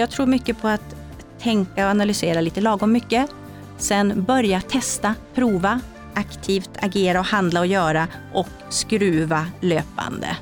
jag 0.00 0.10
tror 0.10 0.26
mycket 0.26 0.60
på 0.60 0.68
att 0.68 0.96
tänka 1.38 1.84
och 1.84 1.90
analysera 1.90 2.40
lite 2.40 2.60
lagom 2.60 2.92
mycket. 2.92 3.30
Sen 3.78 4.24
börja 4.24 4.60
testa, 4.60 5.14
prova, 5.34 5.80
aktivt 6.14 6.70
agera 6.82 7.20
och 7.20 7.26
handla 7.26 7.60
och 7.60 7.66
göra 7.66 8.08
och 8.34 8.48
skruva 8.68 9.46
löpande. 9.60 10.36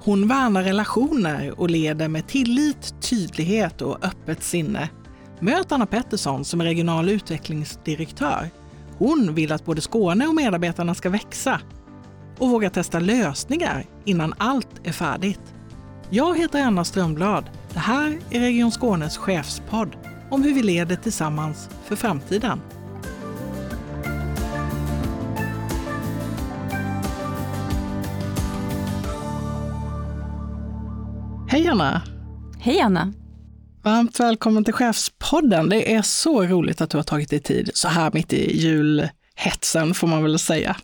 Hon 0.00 0.28
värnar 0.28 0.62
relationer 0.62 1.60
och 1.60 1.70
leder 1.70 2.08
med 2.08 2.26
tillit, 2.26 2.94
tydlighet 3.00 3.82
och 3.82 4.04
öppet 4.04 4.42
sinne. 4.42 4.88
Möt 5.40 5.72
Anna 5.72 5.86
Pettersson 5.86 6.44
som 6.44 6.60
är 6.60 6.64
regional 6.64 7.08
utvecklingsdirektör. 7.08 8.50
Hon 8.98 9.34
vill 9.34 9.52
att 9.52 9.64
både 9.64 9.80
Skåne 9.80 10.26
och 10.26 10.34
medarbetarna 10.34 10.94
ska 10.94 11.10
växa 11.10 11.60
och 12.38 12.50
våga 12.50 12.70
testa 12.70 13.00
lösningar 13.00 13.84
innan 14.04 14.34
allt 14.38 14.80
är 14.84 14.92
färdigt. 14.92 15.54
Jag 16.10 16.38
heter 16.38 16.62
Anna 16.62 16.84
Strömblad. 16.84 17.50
Det 17.72 17.78
här 17.78 18.18
är 18.30 18.40
Region 18.40 18.70
Skånes 18.70 19.16
chefspodd 19.16 19.96
om 20.30 20.42
hur 20.42 20.54
vi 20.54 20.62
leder 20.62 20.96
tillsammans 20.96 21.70
för 21.84 21.96
framtiden. 21.96 22.60
Hej 31.48 31.68
Anna! 31.68 32.02
Hej 32.60 32.80
Anna! 32.80 33.12
Varmt 33.82 34.20
välkommen 34.20 34.64
till 34.64 34.74
Chefspodden. 34.74 35.68
Det 35.68 35.94
är 35.94 36.02
så 36.02 36.42
roligt 36.42 36.80
att 36.80 36.90
du 36.90 36.96
har 36.96 37.04
tagit 37.04 37.30
dig 37.30 37.40
tid 37.40 37.70
så 37.74 37.88
här 37.88 38.10
mitt 38.14 38.32
i 38.32 38.56
julhetsen 38.56 39.94
får 39.94 40.06
man 40.06 40.22
väl 40.22 40.38
säga. 40.38 40.76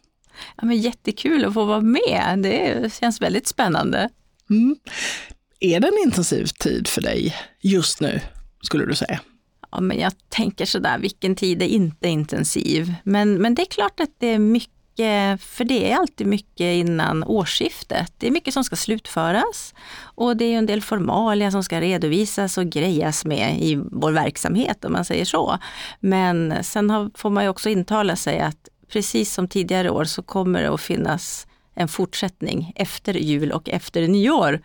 Ja, 0.56 0.64
men 0.64 0.76
jättekul 0.76 1.44
att 1.44 1.54
få 1.54 1.64
vara 1.64 1.80
med. 1.80 2.38
Det 2.42 2.92
känns 2.94 3.20
väldigt 3.20 3.48
spännande. 3.48 4.08
Mm. 4.50 4.76
Är 5.60 5.80
det 5.80 5.88
en 5.88 5.98
intensiv 6.04 6.44
tid 6.44 6.88
för 6.88 7.00
dig 7.00 7.34
just 7.60 8.00
nu, 8.00 8.20
skulle 8.62 8.86
du 8.86 8.94
säga? 8.94 9.20
Ja, 9.70 9.80
men 9.80 9.98
jag 9.98 10.12
tänker 10.28 10.66
sådär, 10.66 10.98
vilken 10.98 11.36
tid 11.36 11.62
är 11.62 11.66
inte 11.66 12.08
intensiv? 12.08 12.94
Men, 13.04 13.34
men 13.34 13.54
det 13.54 13.62
är 13.62 13.66
klart 13.66 14.00
att 14.00 14.10
det 14.18 14.26
är 14.26 14.38
mycket 14.38 14.74
för 15.40 15.64
det 15.64 15.92
är 15.92 15.96
alltid 15.96 16.26
mycket 16.26 16.60
innan 16.74 17.24
årsskiftet. 17.24 18.12
Det 18.18 18.26
är 18.26 18.30
mycket 18.30 18.54
som 18.54 18.64
ska 18.64 18.76
slutföras 18.76 19.74
och 20.00 20.36
det 20.36 20.44
är 20.44 20.58
en 20.58 20.66
del 20.66 20.82
formalia 20.82 21.50
som 21.50 21.64
ska 21.64 21.80
redovisas 21.80 22.58
och 22.58 22.66
grejas 22.66 23.24
med 23.24 23.62
i 23.62 23.74
vår 23.90 24.12
verksamhet 24.12 24.84
om 24.84 24.92
man 24.92 25.04
säger 25.04 25.24
så. 25.24 25.58
Men 26.00 26.64
sen 26.64 27.10
får 27.14 27.30
man 27.30 27.44
ju 27.44 27.50
också 27.50 27.68
intala 27.68 28.16
sig 28.16 28.40
att 28.40 28.68
precis 28.88 29.34
som 29.34 29.48
tidigare 29.48 29.90
år 29.90 30.04
så 30.04 30.22
kommer 30.22 30.62
det 30.62 30.74
att 30.74 30.80
finnas 30.80 31.46
en 31.74 31.88
fortsättning 31.88 32.72
efter 32.76 33.14
jul 33.14 33.52
och 33.52 33.68
efter 33.68 34.08
nyår 34.08 34.60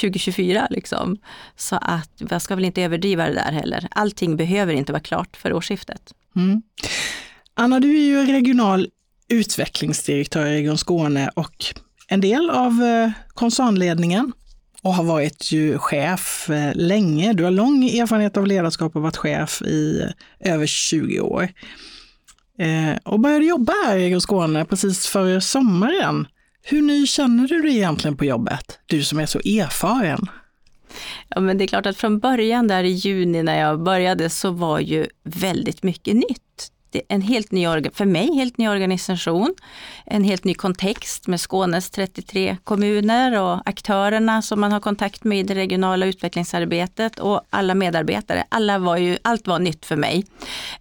2024. 0.00 0.66
Liksom. 0.70 1.18
Så 1.56 1.76
att 1.76 2.10
jag 2.30 2.42
ska 2.42 2.54
väl 2.54 2.64
inte 2.64 2.82
överdriva 2.82 3.26
det 3.26 3.34
där 3.34 3.52
heller. 3.52 3.88
Allting 3.90 4.36
behöver 4.36 4.72
inte 4.72 4.92
vara 4.92 5.02
klart 5.02 5.36
för 5.36 5.52
årsskiftet. 5.52 6.14
Mm. 6.36 6.62
Anna, 7.54 7.80
du 7.80 7.96
är 7.98 8.04
ju 8.04 8.26
regional 8.26 8.88
utvecklingsdirektör 9.28 10.46
i 10.46 10.52
Region 10.52 10.78
Skåne 10.78 11.30
och 11.34 11.64
en 12.08 12.20
del 12.20 12.50
av 12.50 12.82
eh, 12.82 13.10
koncernledningen 13.28 14.32
och 14.82 14.94
har 14.94 15.04
varit 15.04 15.52
ju 15.52 15.78
chef 15.78 16.50
eh, 16.50 16.74
länge. 16.74 17.32
Du 17.32 17.44
har 17.44 17.50
lång 17.50 17.84
erfarenhet 17.84 18.36
av 18.36 18.46
ledarskap 18.46 18.96
och 18.96 19.02
varit 19.02 19.16
chef 19.16 19.62
i 19.62 20.00
eh, 20.40 20.52
över 20.52 20.66
20 20.66 21.20
år. 21.20 21.48
Och 23.04 23.20
började 23.20 23.44
jobba 23.44 23.72
här 23.86 23.96
i 23.96 24.04
Region 24.04 24.20
Skåne 24.20 24.64
precis 24.64 25.06
före 25.06 25.40
sommaren. 25.40 26.26
Hur 26.64 26.82
ny 26.82 27.06
känner 27.06 27.48
du 27.48 27.62
dig 27.62 27.76
egentligen 27.76 28.16
på 28.16 28.24
jobbet? 28.24 28.78
Du 28.86 29.04
som 29.04 29.18
är 29.18 29.26
så 29.26 29.38
erfaren. 29.38 30.26
Ja, 31.28 31.40
men 31.40 31.58
det 31.58 31.64
är 31.64 31.68
klart 31.68 31.86
att 31.86 31.96
från 31.96 32.18
början 32.18 32.68
där 32.68 32.84
i 32.84 32.90
juni 32.90 33.42
när 33.42 33.60
jag 33.60 33.82
började 33.82 34.30
så 34.30 34.50
var 34.50 34.80
ju 34.80 35.06
väldigt 35.24 35.82
mycket 35.82 36.14
nytt 36.16 36.72
en 37.08 37.22
helt 37.22 37.52
ny, 37.52 37.66
för 37.92 38.04
mig 38.04 38.34
helt 38.34 38.58
ny 38.58 38.68
organisation, 38.68 39.54
en 40.06 40.24
helt 40.24 40.44
ny 40.44 40.54
kontext 40.54 41.26
med 41.26 41.40
Skånes 41.40 41.90
33 41.90 42.56
kommuner 42.64 43.40
och 43.40 43.68
aktörerna 43.68 44.42
som 44.42 44.60
man 44.60 44.72
har 44.72 44.80
kontakt 44.80 45.24
med 45.24 45.38
i 45.38 45.42
det 45.42 45.54
regionala 45.54 46.06
utvecklingsarbetet 46.06 47.18
och 47.18 47.40
alla 47.50 47.74
medarbetare. 47.74 48.44
Alla 48.48 48.78
var 48.78 48.96
ju, 48.96 49.18
allt 49.22 49.46
var 49.46 49.58
nytt 49.58 49.86
för 49.86 49.96
mig. 49.96 50.24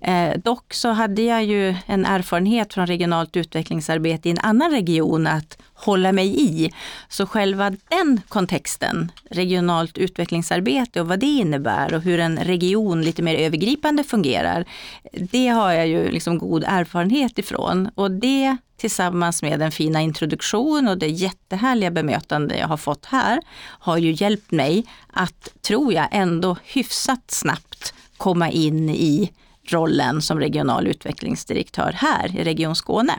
Eh, 0.01 0.37
dock 0.43 0.73
så 0.73 0.89
hade 0.89 1.21
jag 1.21 1.43
ju 1.43 1.75
en 1.85 2.05
erfarenhet 2.05 2.73
från 2.73 2.87
regionalt 2.87 3.37
utvecklingsarbete 3.37 4.29
i 4.29 4.31
en 4.31 4.39
annan 4.39 4.71
region 4.71 5.27
att 5.27 5.57
hålla 5.81 6.11
mig 6.11 6.41
i. 6.41 6.71
Så 7.09 7.25
själva 7.25 7.69
den 7.69 8.21
kontexten, 8.27 9.11
regionalt 9.29 9.97
utvecklingsarbete 9.97 11.01
och 11.01 11.07
vad 11.07 11.19
det 11.19 11.25
innebär 11.25 11.93
och 11.93 12.01
hur 12.01 12.19
en 12.19 12.37
region 12.37 13.01
lite 13.01 13.21
mer 13.21 13.35
övergripande 13.35 14.03
fungerar, 14.03 14.65
det 15.13 15.47
har 15.47 15.71
jag 15.71 15.87
ju 15.87 16.11
liksom 16.11 16.37
god 16.37 16.63
erfarenhet 16.67 17.37
ifrån. 17.37 17.89
Och 17.95 18.11
det 18.11 18.57
tillsammans 18.77 19.41
med 19.41 19.59
den 19.59 19.71
fina 19.71 20.01
introduktion 20.01 20.87
och 20.87 20.97
det 20.97 21.07
jättehärliga 21.07 21.91
bemötande 21.91 22.57
jag 22.57 22.67
har 22.67 22.77
fått 22.77 23.05
här 23.05 23.41
har 23.79 23.97
ju 23.97 24.11
hjälpt 24.11 24.51
mig 24.51 24.85
att, 25.13 25.53
tror 25.61 25.93
jag, 25.93 26.07
ändå 26.11 26.57
hyfsat 26.63 27.31
snabbt 27.31 27.93
komma 28.17 28.49
in 28.49 28.89
i 28.89 29.31
rollen 29.67 30.21
som 30.21 30.39
regional 30.39 30.87
utvecklingsdirektör 30.87 31.91
här 31.91 32.39
i 32.39 32.43
Region 32.43 32.75
Skåne. 32.75 33.13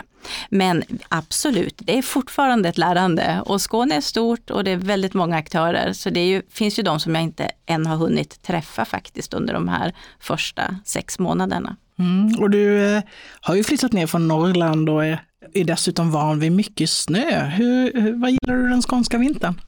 Men 0.51 0.83
absolut, 1.09 1.75
det 1.79 1.99
är 1.99 2.03
fortfarande 2.03 2.69
ett 2.69 2.79
lärande 2.79 3.43
och 3.47 3.61
Skåne 3.61 3.95
är 3.95 4.01
stort 4.01 4.51
och 4.51 4.65
det 4.65 4.71
är 4.71 4.77
väldigt 4.77 5.15
många 5.15 5.37
aktörer. 5.37 5.93
Så 5.93 6.11
det 6.11 6.27
ju, 6.27 6.43
finns 6.51 6.79
ju 6.79 6.83
de 6.83 7.01
som 7.01 7.15
jag 7.15 7.25
inte 7.25 7.51
än 7.67 7.87
har 7.87 7.97
hunnit 7.97 8.43
träffa 8.43 8.85
faktiskt 8.85 9.35
under 9.35 9.55
de 9.55 9.69
här 9.69 9.95
första 10.21 10.77
sex 10.85 11.19
månaderna. 11.19 11.77
Mm, 11.99 12.41
och 12.41 12.51
du 12.51 12.85
eh, 12.97 13.03
har 13.41 13.55
ju 13.55 13.65
flyttat 13.65 13.93
ner 13.93 14.07
från 14.07 14.29
Norrland 14.29 14.89
och 14.89 15.05
är, 15.05 15.23
är 15.55 15.65
dessutom 15.65 16.11
van 16.11 16.41
vid 16.41 16.53
mycket 16.53 16.91
snö. 16.91 17.45
Hur, 17.45 18.13
vad 18.21 18.31
gillar 18.31 18.57
du 18.57 18.69
den 18.69 18.83
skånska 18.83 19.19
vintern? 19.19 19.61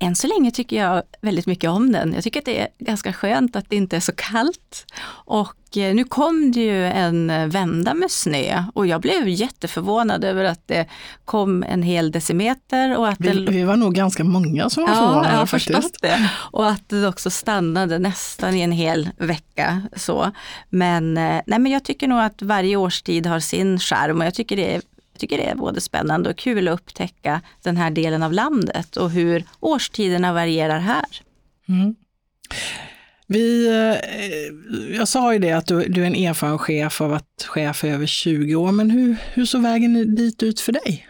Än 0.00 0.16
så 0.16 0.26
länge 0.26 0.50
tycker 0.50 0.76
jag 0.76 1.02
väldigt 1.20 1.46
mycket 1.46 1.70
om 1.70 1.92
den. 1.92 2.12
Jag 2.12 2.24
tycker 2.24 2.40
att 2.40 2.46
det 2.46 2.60
är 2.60 2.68
ganska 2.78 3.12
skönt 3.12 3.56
att 3.56 3.64
det 3.68 3.76
inte 3.76 3.96
är 3.96 4.00
så 4.00 4.12
kallt. 4.12 4.86
Och 5.08 5.76
eh, 5.76 5.94
nu 5.94 6.04
kom 6.04 6.52
det 6.52 6.60
ju 6.60 6.86
en 6.86 7.50
vända 7.50 7.94
med 7.94 8.10
snö 8.10 8.64
och 8.74 8.86
jag 8.86 9.00
blev 9.00 9.28
jätteförvånad 9.28 10.24
över 10.24 10.44
att 10.44 10.68
det 10.68 10.86
kom 11.24 11.62
en 11.62 11.82
hel 11.82 12.10
decimeter. 12.10 12.98
Och 12.98 13.08
att 13.08 13.20
vi, 13.20 13.28
det... 13.28 13.52
vi 13.52 13.62
var 13.62 13.76
nog 13.76 13.94
ganska 13.94 14.24
många 14.24 14.70
som 14.70 14.82
var 14.82 14.90
ja, 14.90 14.96
förvånade 14.96 15.34
jag 15.34 15.50
faktiskt. 15.50 16.02
Det. 16.02 16.30
Och 16.32 16.70
att 16.70 16.88
det 16.88 17.08
också 17.08 17.30
stannade 17.30 17.98
nästan 17.98 18.54
i 18.54 18.60
en 18.60 18.72
hel 18.72 19.10
vecka. 19.18 19.82
Så. 19.96 20.30
Men, 20.68 21.16
eh, 21.16 21.40
nej, 21.46 21.58
men 21.58 21.66
jag 21.66 21.84
tycker 21.84 22.08
nog 22.08 22.20
att 22.20 22.42
varje 22.42 22.76
årstid 22.76 23.26
har 23.26 23.40
sin 23.40 23.78
charm 23.78 24.20
och 24.20 24.26
jag 24.26 24.34
tycker 24.34 24.56
det 24.56 24.74
är 24.74 24.82
tycker 25.20 25.38
det 25.38 25.44
är 25.44 25.54
både 25.54 25.80
spännande 25.80 26.30
och 26.30 26.36
kul 26.36 26.68
att 26.68 26.74
upptäcka 26.74 27.40
den 27.62 27.76
här 27.76 27.90
delen 27.90 28.22
av 28.22 28.32
landet 28.32 28.96
och 28.96 29.10
hur 29.10 29.44
årstiderna 29.60 30.32
varierar 30.32 30.78
här. 30.78 31.22
Mm. 31.68 31.94
Vi, 33.26 33.68
eh, 33.68 34.96
jag 34.96 35.08
sa 35.08 35.32
ju 35.32 35.38
det 35.38 35.52
att 35.52 35.66
du, 35.66 35.84
du 35.88 36.02
är 36.02 36.06
en 36.06 36.14
erfaren 36.14 36.58
chef 36.58 37.00
och 37.00 37.06
har 37.06 37.12
varit 37.12 37.44
chef 37.46 37.84
i 37.84 37.88
över 37.88 38.06
20 38.06 38.54
år, 38.54 38.72
men 38.72 38.90
hur, 38.90 39.16
hur 39.34 39.44
såg 39.44 39.62
vägen 39.62 40.14
dit 40.14 40.42
ut 40.42 40.60
för 40.60 40.72
dig? 40.72 41.06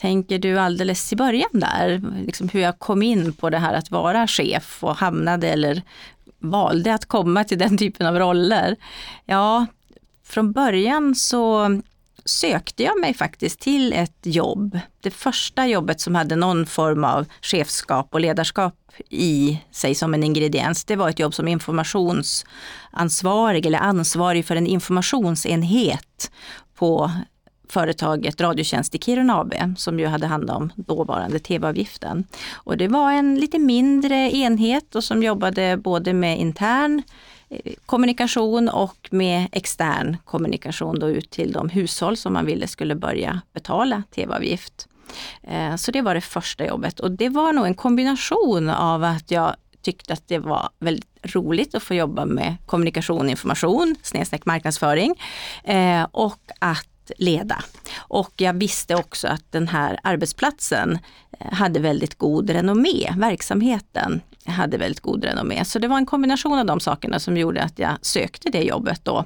Tänker 0.00 0.38
du 0.38 0.58
alldeles 0.58 1.12
i 1.12 1.16
början 1.16 1.50
där, 1.52 2.02
liksom 2.26 2.48
hur 2.48 2.60
jag 2.60 2.78
kom 2.78 3.02
in 3.02 3.32
på 3.32 3.50
det 3.50 3.58
här 3.58 3.74
att 3.74 3.90
vara 3.90 4.26
chef 4.26 4.84
och 4.84 4.96
hamnade 4.96 5.48
eller 5.48 5.82
valde 6.38 6.94
att 6.94 7.06
komma 7.06 7.44
till 7.44 7.58
den 7.58 7.78
typen 7.78 8.06
av 8.06 8.18
roller? 8.18 8.76
Ja, 9.24 9.66
från 10.24 10.52
början 10.52 11.14
så 11.14 11.80
sökte 12.30 12.82
jag 12.82 13.00
mig 13.00 13.14
faktiskt 13.14 13.60
till 13.60 13.92
ett 13.92 14.18
jobb. 14.22 14.78
Det 15.00 15.10
första 15.10 15.66
jobbet 15.66 16.00
som 16.00 16.14
hade 16.14 16.36
någon 16.36 16.66
form 16.66 17.04
av 17.04 17.26
chefskap 17.42 18.08
och 18.10 18.20
ledarskap 18.20 18.74
i 19.08 19.60
sig 19.70 19.94
som 19.94 20.14
en 20.14 20.24
ingrediens, 20.24 20.84
det 20.84 20.96
var 20.96 21.08
ett 21.08 21.18
jobb 21.18 21.34
som 21.34 21.48
informationsansvarig 21.48 23.66
eller 23.66 23.78
ansvarig 23.78 24.46
för 24.46 24.56
en 24.56 24.66
informationsenhet 24.66 26.30
på 26.74 27.10
företaget 27.68 28.40
Radiotjänst 28.40 28.94
i 28.94 28.98
Kiruna 28.98 29.40
AB 29.40 29.54
som 29.76 30.00
ju 30.00 30.06
hade 30.06 30.26
hand 30.26 30.50
om 30.50 30.72
dåvarande 30.76 31.38
tv-avgiften. 31.38 32.24
Och 32.52 32.76
det 32.76 32.88
var 32.88 33.12
en 33.12 33.34
lite 33.34 33.58
mindre 33.58 34.16
enhet 34.16 34.94
och 34.94 35.04
som 35.04 35.22
jobbade 35.22 35.76
både 35.76 36.12
med 36.12 36.38
intern 36.38 37.02
kommunikation 37.86 38.68
och 38.68 39.08
med 39.10 39.48
extern 39.52 40.16
kommunikation 40.24 40.98
då 40.98 41.08
ut 41.08 41.30
till 41.30 41.52
de 41.52 41.68
hushåll 41.68 42.16
som 42.16 42.32
man 42.32 42.46
ville 42.46 42.66
skulle 42.66 42.94
börja 42.94 43.40
betala 43.52 44.02
tv-avgift. 44.14 44.88
Eh, 45.42 45.76
så 45.76 45.90
det 45.90 46.02
var 46.02 46.14
det 46.14 46.20
första 46.20 46.66
jobbet 46.66 47.00
och 47.00 47.10
det 47.10 47.28
var 47.28 47.52
nog 47.52 47.66
en 47.66 47.74
kombination 47.74 48.70
av 48.70 49.04
att 49.04 49.30
jag 49.30 49.56
tyckte 49.82 50.12
att 50.12 50.28
det 50.28 50.38
var 50.38 50.70
väldigt 50.78 51.06
roligt 51.22 51.74
att 51.74 51.82
få 51.82 51.94
jobba 51.94 52.24
med 52.24 52.56
kommunikation, 52.66 53.30
information, 53.30 53.96
snedstreck 54.02 54.46
marknadsföring 54.46 55.14
eh, 55.64 56.06
och 56.12 56.40
att 56.58 57.10
leda. 57.18 57.64
Och 57.98 58.32
jag 58.36 58.52
visste 58.52 58.94
också 58.94 59.28
att 59.28 59.52
den 59.52 59.68
här 59.68 60.00
arbetsplatsen 60.02 60.98
eh, 61.40 61.52
hade 61.52 61.80
väldigt 61.80 62.18
god 62.18 62.50
renommé. 62.50 63.14
Verksamheten 63.16 64.20
hade 64.50 64.78
väldigt 64.78 65.00
god 65.00 65.24
renommé. 65.24 65.64
Så 65.64 65.78
det 65.78 65.88
var 65.88 65.96
en 65.96 66.06
kombination 66.06 66.58
av 66.58 66.66
de 66.66 66.80
sakerna 66.80 67.18
som 67.18 67.36
gjorde 67.36 67.62
att 67.62 67.78
jag 67.78 67.96
sökte 68.02 68.50
det 68.50 68.62
jobbet 68.62 69.00
då 69.04 69.24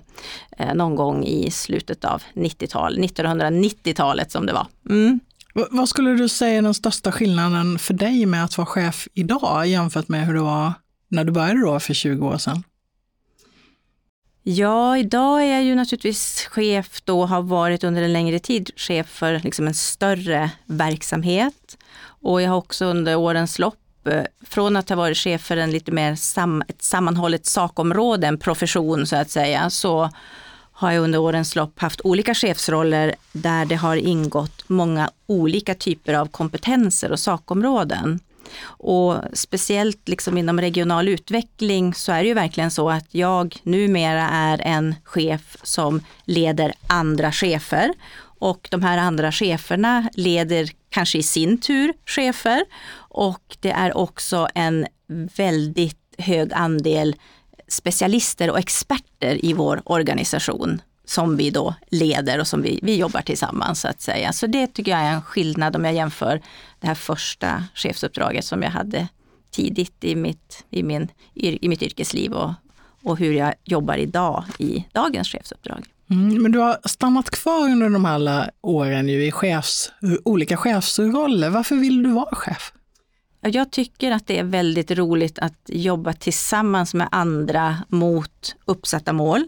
eh, 0.58 0.74
någon 0.74 0.96
gång 0.96 1.24
i 1.24 1.50
slutet 1.50 2.04
av 2.04 2.22
90-talet, 2.34 3.10
1990-talet 3.10 4.30
som 4.32 4.46
det 4.46 4.52
var. 4.52 4.66
Mm. 4.90 5.20
Vad 5.70 5.88
skulle 5.88 6.10
du 6.10 6.28
säga 6.28 6.58
är 6.58 6.62
den 6.62 6.74
största 6.74 7.12
skillnaden 7.12 7.78
för 7.78 7.94
dig 7.94 8.26
med 8.26 8.44
att 8.44 8.58
vara 8.58 8.66
chef 8.66 9.08
idag 9.14 9.66
jämfört 9.66 10.08
med 10.08 10.26
hur 10.26 10.34
det 10.34 10.40
var 10.40 10.72
när 11.08 11.24
du 11.24 11.32
började 11.32 11.60
då 11.60 11.80
för 11.80 11.94
20 11.94 12.26
år 12.26 12.38
sedan? 12.38 12.62
Ja, 14.46 14.98
idag 14.98 15.42
är 15.42 15.46
jag 15.46 15.64
ju 15.64 15.74
naturligtvis 15.74 16.46
chef 16.50 17.02
då, 17.04 17.26
har 17.26 17.42
varit 17.42 17.84
under 17.84 18.02
en 18.02 18.12
längre 18.12 18.38
tid 18.38 18.70
chef 18.76 19.06
för 19.06 19.40
liksom 19.44 19.66
en 19.66 19.74
större 19.74 20.50
verksamhet. 20.66 21.78
Och 22.02 22.42
jag 22.42 22.50
har 22.50 22.56
också 22.56 22.84
under 22.84 23.16
årens 23.16 23.58
lopp, 23.58 23.83
Eh, 24.06 24.24
från 24.48 24.76
att 24.76 24.88
ha 24.88 24.96
varit 24.96 25.18
chef 25.18 25.42
för 25.42 25.56
en 25.56 25.70
lite 25.70 25.92
mer 25.92 26.14
sam, 26.14 26.62
ett 26.68 26.82
sammanhållet 26.82 27.46
sakområde, 27.46 28.26
en 28.26 28.38
profession 28.38 29.06
så 29.06 29.16
att 29.16 29.30
säga, 29.30 29.70
så 29.70 30.10
har 30.72 30.92
jag 30.92 31.04
under 31.04 31.18
årens 31.18 31.56
lopp 31.56 31.80
haft 31.80 32.00
olika 32.00 32.34
chefsroller 32.34 33.14
där 33.32 33.64
det 33.64 33.74
har 33.74 33.96
ingått 33.96 34.68
många 34.68 35.10
olika 35.26 35.74
typer 35.74 36.14
av 36.14 36.26
kompetenser 36.26 37.12
och 37.12 37.20
sakområden. 37.20 38.20
Och 38.64 39.16
speciellt 39.32 40.08
liksom 40.08 40.38
inom 40.38 40.60
regional 40.60 41.08
utveckling 41.08 41.94
så 41.94 42.12
är 42.12 42.22
det 42.22 42.28
ju 42.28 42.34
verkligen 42.34 42.70
så 42.70 42.90
att 42.90 43.06
jag 43.10 43.56
numera 43.62 44.28
är 44.28 44.60
en 44.62 44.94
chef 45.04 45.56
som 45.62 46.00
leder 46.24 46.72
andra 46.86 47.32
chefer. 47.32 47.94
Och 48.38 48.68
de 48.70 48.82
här 48.82 48.98
andra 48.98 49.32
cheferna 49.32 50.08
leder 50.14 50.70
kanske 50.94 51.18
i 51.18 51.22
sin 51.22 51.58
tur 51.58 51.92
chefer. 52.06 52.64
Och 52.96 53.56
det 53.60 53.70
är 53.70 53.96
också 53.96 54.48
en 54.54 54.86
väldigt 55.36 56.14
hög 56.18 56.52
andel 56.52 57.16
specialister 57.68 58.50
och 58.50 58.58
experter 58.58 59.44
i 59.44 59.52
vår 59.52 59.82
organisation 59.84 60.82
som 61.04 61.36
vi 61.36 61.50
då 61.50 61.74
leder 61.90 62.40
och 62.40 62.46
som 62.46 62.62
vi, 62.62 62.80
vi 62.82 62.96
jobbar 62.96 63.20
tillsammans 63.20 63.80
så 63.80 63.88
att 63.88 64.00
säga. 64.00 64.32
Så 64.32 64.46
det 64.46 64.66
tycker 64.66 64.92
jag 64.92 65.00
är 65.00 65.12
en 65.12 65.22
skillnad 65.22 65.76
om 65.76 65.84
jag 65.84 65.94
jämför 65.94 66.40
det 66.80 66.86
här 66.86 66.94
första 66.94 67.64
chefsuppdraget 67.74 68.44
som 68.44 68.62
jag 68.62 68.70
hade 68.70 69.08
tidigt 69.50 70.04
i 70.04 70.16
mitt, 70.16 70.64
i 70.70 70.82
min, 70.82 71.08
i 71.34 71.68
mitt 71.68 71.82
yrkesliv 71.82 72.32
och, 72.32 72.52
och 73.02 73.18
hur 73.18 73.32
jag 73.32 73.54
jobbar 73.64 73.96
idag 73.96 74.44
i 74.58 74.84
dagens 74.92 75.28
chefsuppdrag. 75.28 75.93
Mm, 76.10 76.42
men 76.42 76.52
du 76.52 76.58
har 76.58 76.78
stannat 76.84 77.30
kvar 77.30 77.64
under 77.64 77.90
de 77.90 78.04
här 78.04 78.14
alla 78.14 78.50
åren 78.60 79.08
i 79.08 79.30
chefs, 79.32 79.92
olika 80.24 80.56
chefsroller. 80.56 81.50
Varför 81.50 81.76
vill 81.76 82.02
du 82.02 82.12
vara 82.12 82.36
chef? 82.36 82.72
Jag 83.40 83.70
tycker 83.70 84.10
att 84.10 84.26
det 84.26 84.38
är 84.38 84.44
väldigt 84.44 84.90
roligt 84.90 85.38
att 85.38 85.60
jobba 85.66 86.12
tillsammans 86.12 86.94
med 86.94 87.08
andra 87.10 87.76
mot 87.88 88.56
uppsatta 88.64 89.12
mål 89.12 89.44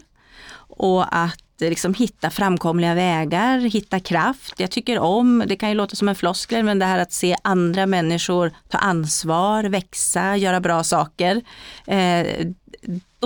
och 0.77 1.15
att 1.15 1.61
eh, 1.61 1.69
liksom 1.69 1.93
hitta 1.93 2.29
framkomliga 2.29 2.93
vägar, 2.93 3.59
hitta 3.59 3.99
kraft. 3.99 4.59
Jag 4.59 4.71
tycker 4.71 4.99
om, 4.99 5.43
det 5.47 5.55
kan 5.55 5.69
ju 5.69 5.75
låta 5.75 5.95
som 5.95 6.09
en 6.09 6.15
floskel, 6.15 6.63
men 6.63 6.79
det 6.79 6.85
här 6.85 6.99
att 6.99 7.13
se 7.13 7.35
andra 7.41 7.85
människor 7.85 8.51
ta 8.69 8.77
ansvar, 8.77 9.63
växa, 9.63 10.37
göra 10.37 10.59
bra 10.59 10.83
saker. 10.83 11.41
Eh, 11.87 12.47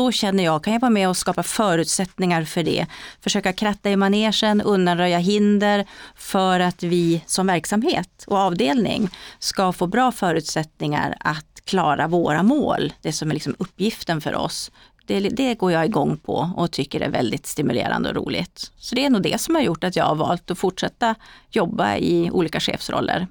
då 0.01 0.12
känner 0.12 0.44
jag, 0.44 0.63
kan 0.63 0.74
jag 0.74 0.80
vara 0.80 0.89
med 0.89 1.09
och 1.09 1.18
skapa 1.18 1.44
förutsättningar 1.44 2.44
för 2.44 2.63
det. 2.63 2.86
Försöka 3.21 3.53
kratta 3.53 3.89
i 3.89 3.95
manegen, 3.95 4.62
undanröja 4.62 5.18
hinder 5.18 5.86
för 6.15 6.59
att 6.59 6.83
vi 6.83 7.24
som 7.25 7.48
verksamhet 7.48 8.24
och 8.27 8.38
avdelning 8.38 9.09
ska 9.39 9.74
få 9.74 9.88
bra 9.88 10.12
förutsättningar 10.12 11.18
att 11.19 11.62
klara 11.65 12.07
våra 12.07 12.44
mål, 12.44 12.94
det 13.01 13.13
som 13.13 13.30
är 13.30 13.33
liksom 13.33 13.56
uppgiften 13.59 14.21
för 14.21 14.36
oss. 14.36 14.71
Det, 15.07 15.19
det, 15.19 15.56
går 15.56 15.71
jag 15.71 15.86
igång 15.86 16.18
på 16.18 16.51
och 16.57 16.71
tycker 16.71 17.01
är 17.01 17.09
väldigt 17.09 17.45
stimulerande 17.45 18.09
och 18.09 18.15
roligt. 18.15 18.71
Så 18.77 18.95
det 18.95 19.06
är 19.06 19.09
nog 19.09 19.21
det 19.21 19.42
som 19.42 19.56
har 19.56 19.62
gjort 19.62 19.83
att 19.83 19.95
jag 19.95 20.06
har 20.06 20.15
valt 20.15 20.51
att 20.51 20.57
fortsätta 20.57 21.15
jobba 21.50 21.95
i 21.98 22.31
olika 22.31 22.59
chefsroller. 22.59 23.27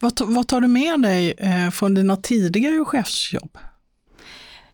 Vad, 0.00 0.20
vad 0.20 0.48
tar 0.48 0.60
du 0.60 0.68
med 0.68 1.02
dig 1.02 1.34
eh, 1.38 1.70
från 1.70 1.94
dina 1.94 2.16
tidigare 2.16 2.84
chefsjobb? 2.84 3.58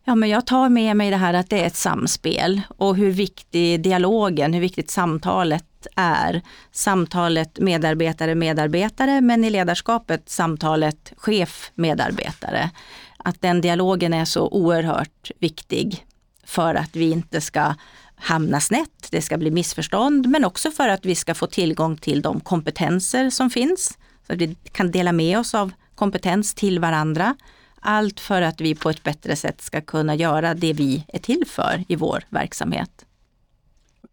Ja, 0.05 0.15
men 0.15 0.29
jag 0.29 0.45
tar 0.45 0.69
med 0.69 0.97
mig 0.97 1.09
det 1.09 1.17
här 1.17 1.33
att 1.33 1.49
det 1.49 1.61
är 1.61 1.67
ett 1.67 1.75
samspel 1.75 2.61
och 2.77 2.95
hur 2.95 3.11
viktig 3.11 3.81
dialogen, 3.81 4.53
hur 4.53 4.61
viktigt 4.61 4.89
samtalet 4.89 5.87
är. 5.95 6.41
Samtalet 6.71 7.59
medarbetare-medarbetare, 7.59 9.21
men 9.21 9.43
i 9.43 9.49
ledarskapet 9.49 10.29
samtalet 10.29 11.13
chef-medarbetare. 11.17 12.69
Att 13.17 13.41
den 13.41 13.61
dialogen 13.61 14.13
är 14.13 14.25
så 14.25 14.47
oerhört 14.47 15.31
viktig 15.39 16.05
för 16.43 16.75
att 16.75 16.95
vi 16.95 17.11
inte 17.11 17.41
ska 17.41 17.75
hamna 18.15 18.59
snett, 18.59 19.07
det 19.11 19.21
ska 19.21 19.37
bli 19.37 19.51
missförstånd, 19.51 20.27
men 20.27 20.45
också 20.45 20.71
för 20.71 20.89
att 20.89 21.05
vi 21.05 21.15
ska 21.15 21.35
få 21.35 21.47
tillgång 21.47 21.97
till 21.97 22.21
de 22.21 22.39
kompetenser 22.39 23.29
som 23.29 23.49
finns. 23.49 23.97
Så 24.27 24.33
att 24.33 24.39
vi 24.39 24.55
kan 24.71 24.91
dela 24.91 25.11
med 25.11 25.39
oss 25.39 25.55
av 25.55 25.71
kompetens 25.95 26.53
till 26.53 26.79
varandra. 26.79 27.35
Allt 27.83 28.19
för 28.19 28.41
att 28.41 28.61
vi 28.61 28.75
på 28.75 28.89
ett 28.89 29.03
bättre 29.03 29.35
sätt 29.35 29.61
ska 29.61 29.81
kunna 29.81 30.15
göra 30.15 30.53
det 30.53 30.73
vi 30.73 31.05
är 31.07 31.19
till 31.19 31.43
för 31.47 31.83
i 31.87 31.95
vår 31.95 32.23
verksamhet. 32.29 33.05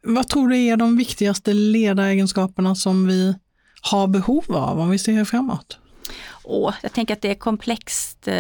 Vad 0.02 0.28
tror 0.28 0.49
du 0.49 0.58
är 0.58 0.76
de 0.76 0.96
viktigaste 0.96 1.52
ledaregenskaperna 1.52 2.75
som 2.75 3.06
vi 3.06 3.34
har 3.82 4.06
behov 4.06 4.44
av 4.56 4.81
om 4.81 4.90
vi 4.90 4.99
ser 4.99 5.25
framåt? 5.25 5.78
Och 6.31 6.72
jag 6.82 6.93
tänker 6.93 7.14
att 7.14 7.22
det 7.22 7.31
är 7.31 7.34
komplext. 7.34 8.28
Eh, 8.28 8.34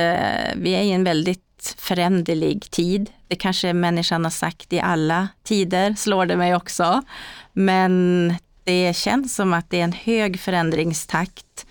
vi 0.56 0.70
är 0.70 0.82
i 0.82 0.92
en 0.92 1.04
väldigt 1.04 1.74
föränderlig 1.78 2.70
tid. 2.70 3.10
Det 3.28 3.36
kanske 3.36 3.72
människan 3.72 4.24
har 4.24 4.30
sagt 4.30 4.72
i 4.72 4.80
alla 4.80 5.28
tider, 5.42 5.94
slår 5.94 6.26
det 6.26 6.36
mig 6.36 6.54
också. 6.54 7.02
Men 7.52 8.34
det 8.64 8.96
känns 8.96 9.34
som 9.34 9.52
att 9.52 9.70
det 9.70 9.80
är 9.80 9.84
en 9.84 9.92
hög 9.92 10.40
förändringstakt. 10.40 11.66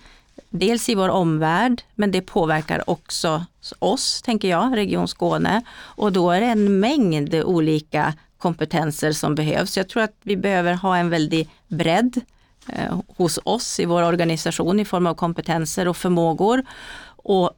Dels 0.48 0.88
i 0.88 0.94
vår 0.94 1.08
omvärld, 1.08 1.82
men 1.94 2.10
det 2.10 2.20
påverkar 2.20 2.90
också 2.90 3.44
oss, 3.78 4.22
tänker 4.22 4.48
jag, 4.48 4.76
Region 4.76 5.08
Skåne. 5.08 5.62
Och 5.78 6.12
då 6.12 6.30
är 6.30 6.40
det 6.40 6.46
en 6.46 6.80
mängd 6.80 7.34
olika 7.34 8.14
kompetenser 8.38 9.12
som 9.12 9.34
behövs. 9.34 9.76
Jag 9.76 9.88
tror 9.88 10.02
att 10.02 10.16
vi 10.22 10.36
behöver 10.36 10.74
ha 10.74 10.96
en 10.96 11.10
väldig 11.10 11.48
bredd 11.68 12.20
eh, 12.68 13.00
hos 13.16 13.38
oss 13.44 13.80
i 13.80 13.84
vår 13.84 14.02
organisation 14.02 14.80
i 14.80 14.84
form 14.84 15.06
av 15.06 15.14
kompetenser 15.14 15.88
och 15.88 15.96
förmågor. 15.96 16.64
Och 17.22 17.50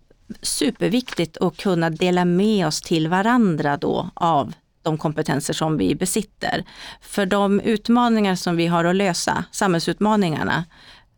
superviktigt 0.42 1.36
att 1.36 1.56
kunna 1.56 1.90
dela 1.90 2.24
med 2.24 2.66
oss 2.66 2.80
till 2.80 3.08
varandra 3.08 3.76
då 3.76 4.10
av 4.14 4.52
de 4.82 4.98
kompetenser 4.98 5.54
som 5.54 5.76
vi 5.76 5.94
besitter. 5.94 6.64
För 7.00 7.26
de 7.26 7.60
utmaningar 7.60 8.34
som 8.34 8.56
vi 8.56 8.66
har 8.66 8.84
att 8.84 8.96
lösa, 8.96 9.44
samhällsutmaningarna, 9.50 10.64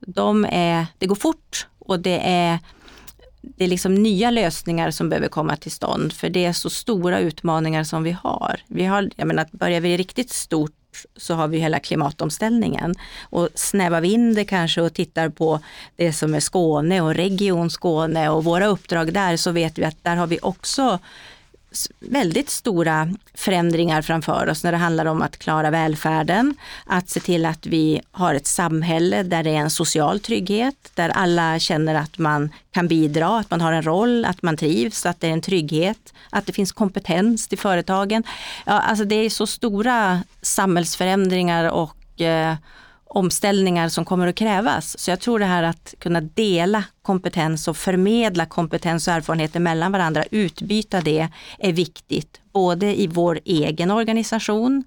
de 0.06 0.44
är, 0.44 0.86
det 0.98 1.06
går 1.06 1.14
fort 1.14 1.66
och 1.78 2.00
det 2.00 2.20
är, 2.24 2.58
det 3.56 3.64
är 3.64 3.68
liksom 3.68 3.94
nya 3.94 4.30
lösningar 4.30 4.90
som 4.90 5.08
behöver 5.08 5.28
komma 5.28 5.56
till 5.56 5.72
stånd. 5.72 6.12
För 6.12 6.28
det 6.28 6.44
är 6.44 6.52
så 6.52 6.70
stora 6.70 7.20
utmaningar 7.20 7.84
som 7.84 8.02
vi 8.02 8.16
har. 8.22 8.60
Vi 8.66 8.84
har 8.84 9.10
jag 9.16 9.26
menar, 9.26 9.46
börjar 9.52 9.80
vi 9.80 9.96
riktigt 9.96 10.30
stort 10.30 10.72
så 11.16 11.34
har 11.34 11.48
vi 11.48 11.58
hela 11.58 11.78
klimatomställningen. 11.78 12.94
Och 13.22 13.48
snävar 13.54 14.00
vi 14.00 14.12
in 14.12 14.34
det 14.34 14.44
kanske 14.44 14.80
och 14.80 14.94
tittar 14.94 15.28
på 15.28 15.60
det 15.96 16.12
som 16.12 16.34
är 16.34 16.40
Skåne 16.40 17.00
och 17.00 17.14
Region 17.14 17.70
Skåne 17.70 18.28
och 18.28 18.44
våra 18.44 18.66
uppdrag 18.66 19.12
där 19.12 19.36
så 19.36 19.50
vet 19.50 19.78
vi 19.78 19.84
att 19.84 20.04
där 20.04 20.16
har 20.16 20.26
vi 20.26 20.38
också 20.42 20.98
väldigt 22.00 22.50
stora 22.50 23.14
förändringar 23.34 24.02
framför 24.02 24.48
oss 24.48 24.64
när 24.64 24.72
det 24.72 24.78
handlar 24.78 25.06
om 25.06 25.22
att 25.22 25.36
klara 25.36 25.70
välfärden, 25.70 26.54
att 26.86 27.08
se 27.08 27.20
till 27.20 27.46
att 27.46 27.66
vi 27.66 28.00
har 28.10 28.34
ett 28.34 28.46
samhälle 28.46 29.22
där 29.22 29.42
det 29.42 29.50
är 29.50 29.60
en 29.60 29.70
social 29.70 30.20
trygghet, 30.20 30.90
där 30.94 31.08
alla 31.08 31.58
känner 31.58 31.94
att 31.94 32.18
man 32.18 32.50
kan 32.70 32.88
bidra, 32.88 33.38
att 33.38 33.50
man 33.50 33.60
har 33.60 33.72
en 33.72 33.82
roll, 33.82 34.24
att 34.24 34.42
man 34.42 34.56
trivs, 34.56 35.06
att 35.06 35.20
det 35.20 35.28
är 35.28 35.32
en 35.32 35.40
trygghet, 35.40 36.14
att 36.30 36.46
det 36.46 36.52
finns 36.52 36.72
kompetens 36.72 37.48
till 37.48 37.58
företagen. 37.58 38.24
Ja, 38.66 38.72
alltså 38.72 39.04
det 39.04 39.14
är 39.14 39.30
så 39.30 39.46
stora 39.46 40.22
samhällsförändringar 40.42 41.70
och 41.70 42.20
eh, 42.20 42.54
omställningar 43.14 43.88
som 43.88 44.04
kommer 44.04 44.26
att 44.26 44.34
krävas. 44.34 44.98
Så 44.98 45.10
jag 45.10 45.20
tror 45.20 45.38
det 45.38 45.44
här 45.44 45.62
att 45.62 45.94
kunna 45.98 46.20
dela 46.20 46.84
kompetens 47.02 47.68
och 47.68 47.76
förmedla 47.76 48.46
kompetens 48.46 49.08
och 49.08 49.14
erfarenheter 49.14 49.60
mellan 49.60 49.92
varandra, 49.92 50.24
utbyta 50.30 51.00
det 51.00 51.28
är 51.58 51.72
viktigt, 51.72 52.40
både 52.52 53.00
i 53.00 53.06
vår 53.06 53.40
egen 53.44 53.90
organisation 53.90 54.84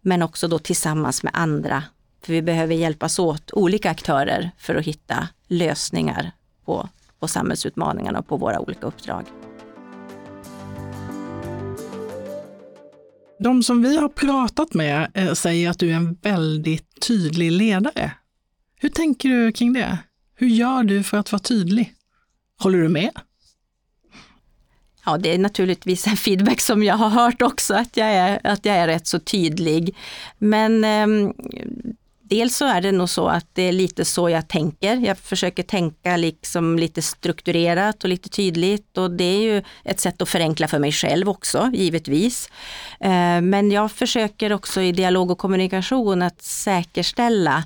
men 0.00 0.22
också 0.22 0.48
då 0.48 0.58
tillsammans 0.58 1.22
med 1.22 1.32
andra. 1.34 1.82
För 2.24 2.32
vi 2.32 2.42
behöver 2.42 2.74
hjälpas 2.74 3.18
åt, 3.18 3.50
olika 3.52 3.90
aktörer, 3.90 4.50
för 4.58 4.74
att 4.74 4.84
hitta 4.84 5.28
lösningar 5.46 6.32
på, 6.64 6.88
på 7.20 7.28
samhällsutmaningarna 7.28 8.18
och 8.18 8.28
på 8.28 8.36
våra 8.36 8.60
olika 8.60 8.86
uppdrag. 8.86 9.24
De 13.40 13.62
som 13.62 13.82
vi 13.82 13.96
har 13.96 14.08
pratat 14.08 14.74
med 14.74 15.10
eh, 15.14 15.32
säger 15.32 15.70
att 15.70 15.78
du 15.78 15.90
är 15.90 15.94
en 15.94 16.14
väldigt 16.14 17.00
tydlig 17.00 17.52
ledare. 17.52 18.12
Hur 18.76 18.88
tänker 18.88 19.28
du 19.28 19.52
kring 19.52 19.72
det? 19.72 19.98
Hur 20.34 20.48
gör 20.48 20.82
du 20.82 21.02
för 21.02 21.16
att 21.16 21.32
vara 21.32 21.42
tydlig? 21.42 21.94
Håller 22.58 22.78
du 22.78 22.88
med? 22.88 23.10
Ja, 25.04 25.18
det 25.18 25.34
är 25.34 25.38
naturligtvis 25.38 26.06
en 26.06 26.16
feedback 26.16 26.60
som 26.60 26.82
jag 26.82 26.94
har 26.94 27.08
hört 27.08 27.42
också, 27.42 27.74
att 27.74 27.96
jag 27.96 28.08
är, 28.08 28.40
att 28.44 28.64
jag 28.64 28.76
är 28.76 28.86
rätt 28.86 29.06
så 29.06 29.18
tydlig. 29.18 29.96
Men 30.38 30.84
eh, 30.84 31.32
dels 32.28 32.56
så 32.56 32.66
är 32.66 32.80
det 32.80 32.92
nog 32.92 33.08
så 33.08 33.28
att 33.28 33.46
det 33.52 33.62
är 33.62 33.72
lite 33.72 34.04
så 34.04 34.28
jag 34.28 34.48
tänker. 34.48 34.96
Jag 34.96 35.18
försöker 35.18 35.62
tänka 35.62 36.16
liksom 36.16 36.78
lite 36.78 37.02
strukturerat 37.02 38.04
och 38.04 38.10
lite 38.10 38.28
tydligt 38.28 38.98
och 38.98 39.10
det 39.10 39.24
är 39.24 39.40
ju 39.40 39.62
ett 39.84 40.00
sätt 40.00 40.22
att 40.22 40.28
förenkla 40.28 40.68
för 40.68 40.78
mig 40.78 40.92
själv 40.92 41.28
också, 41.28 41.70
givetvis. 41.74 42.50
Eh, 43.00 43.40
men 43.40 43.70
jag 43.70 43.92
försöker 43.92 44.52
också 44.52 44.80
i 44.80 44.92
dialog 44.92 45.30
och 45.30 45.38
kommunikation 45.38 46.22
att 46.22 46.42
säkerställa 46.42 47.64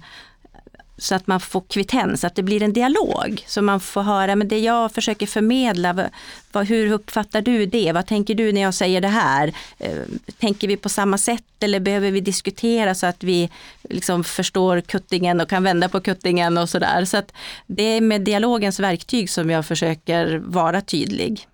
så 1.03 1.15
att 1.15 1.27
man 1.27 1.41
får 1.41 1.61
kvittens, 1.69 2.25
att 2.25 2.35
det 2.35 2.43
blir 2.43 2.63
en 2.63 2.73
dialog. 2.73 3.45
Så 3.47 3.63
man 3.63 3.81
får 3.81 4.03
höra, 4.03 4.37
men 4.37 4.49
det 4.49 4.59
jag 4.59 4.93
försöker 4.93 5.27
förmedla, 5.27 6.11
vad, 6.53 6.67
hur 6.67 6.93
uppfattar 6.93 7.43
du 7.43 7.67
det? 7.67 7.93
Vad 7.93 8.07
tänker 8.07 8.35
du 8.35 8.53
när 8.53 8.61
jag 8.61 8.75
säger 8.75 9.01
det 9.01 9.09
här? 9.09 9.53
Eh, 9.79 9.99
tänker 10.39 10.69
vi 10.69 10.77
på 10.77 10.89
samma 10.89 11.19
sätt 11.19 11.45
eller 11.61 11.81
behöver 11.81 12.11
vi 12.11 12.21
diskutera 12.21 12.95
så 12.95 13.07
att 13.07 13.25
vi 13.25 13.51
liksom 13.83 14.25
förstår 14.25 14.81
kuttingen 14.81 15.41
och 15.41 15.49
kan 15.49 15.63
vända 15.63 15.89
på 15.89 16.01
kuttingen 16.01 16.59
och 16.59 16.69
sådär. 16.69 17.05
Så 17.05 17.17
att 17.17 17.33
det 17.67 17.83
är 17.83 18.01
med 18.01 18.21
dialogens 18.21 18.81
verktyg 18.81 19.31
som 19.31 19.51
jag 19.51 19.67
försöker 19.67 20.37
vara 20.37 20.81
tydlig. 20.81 21.47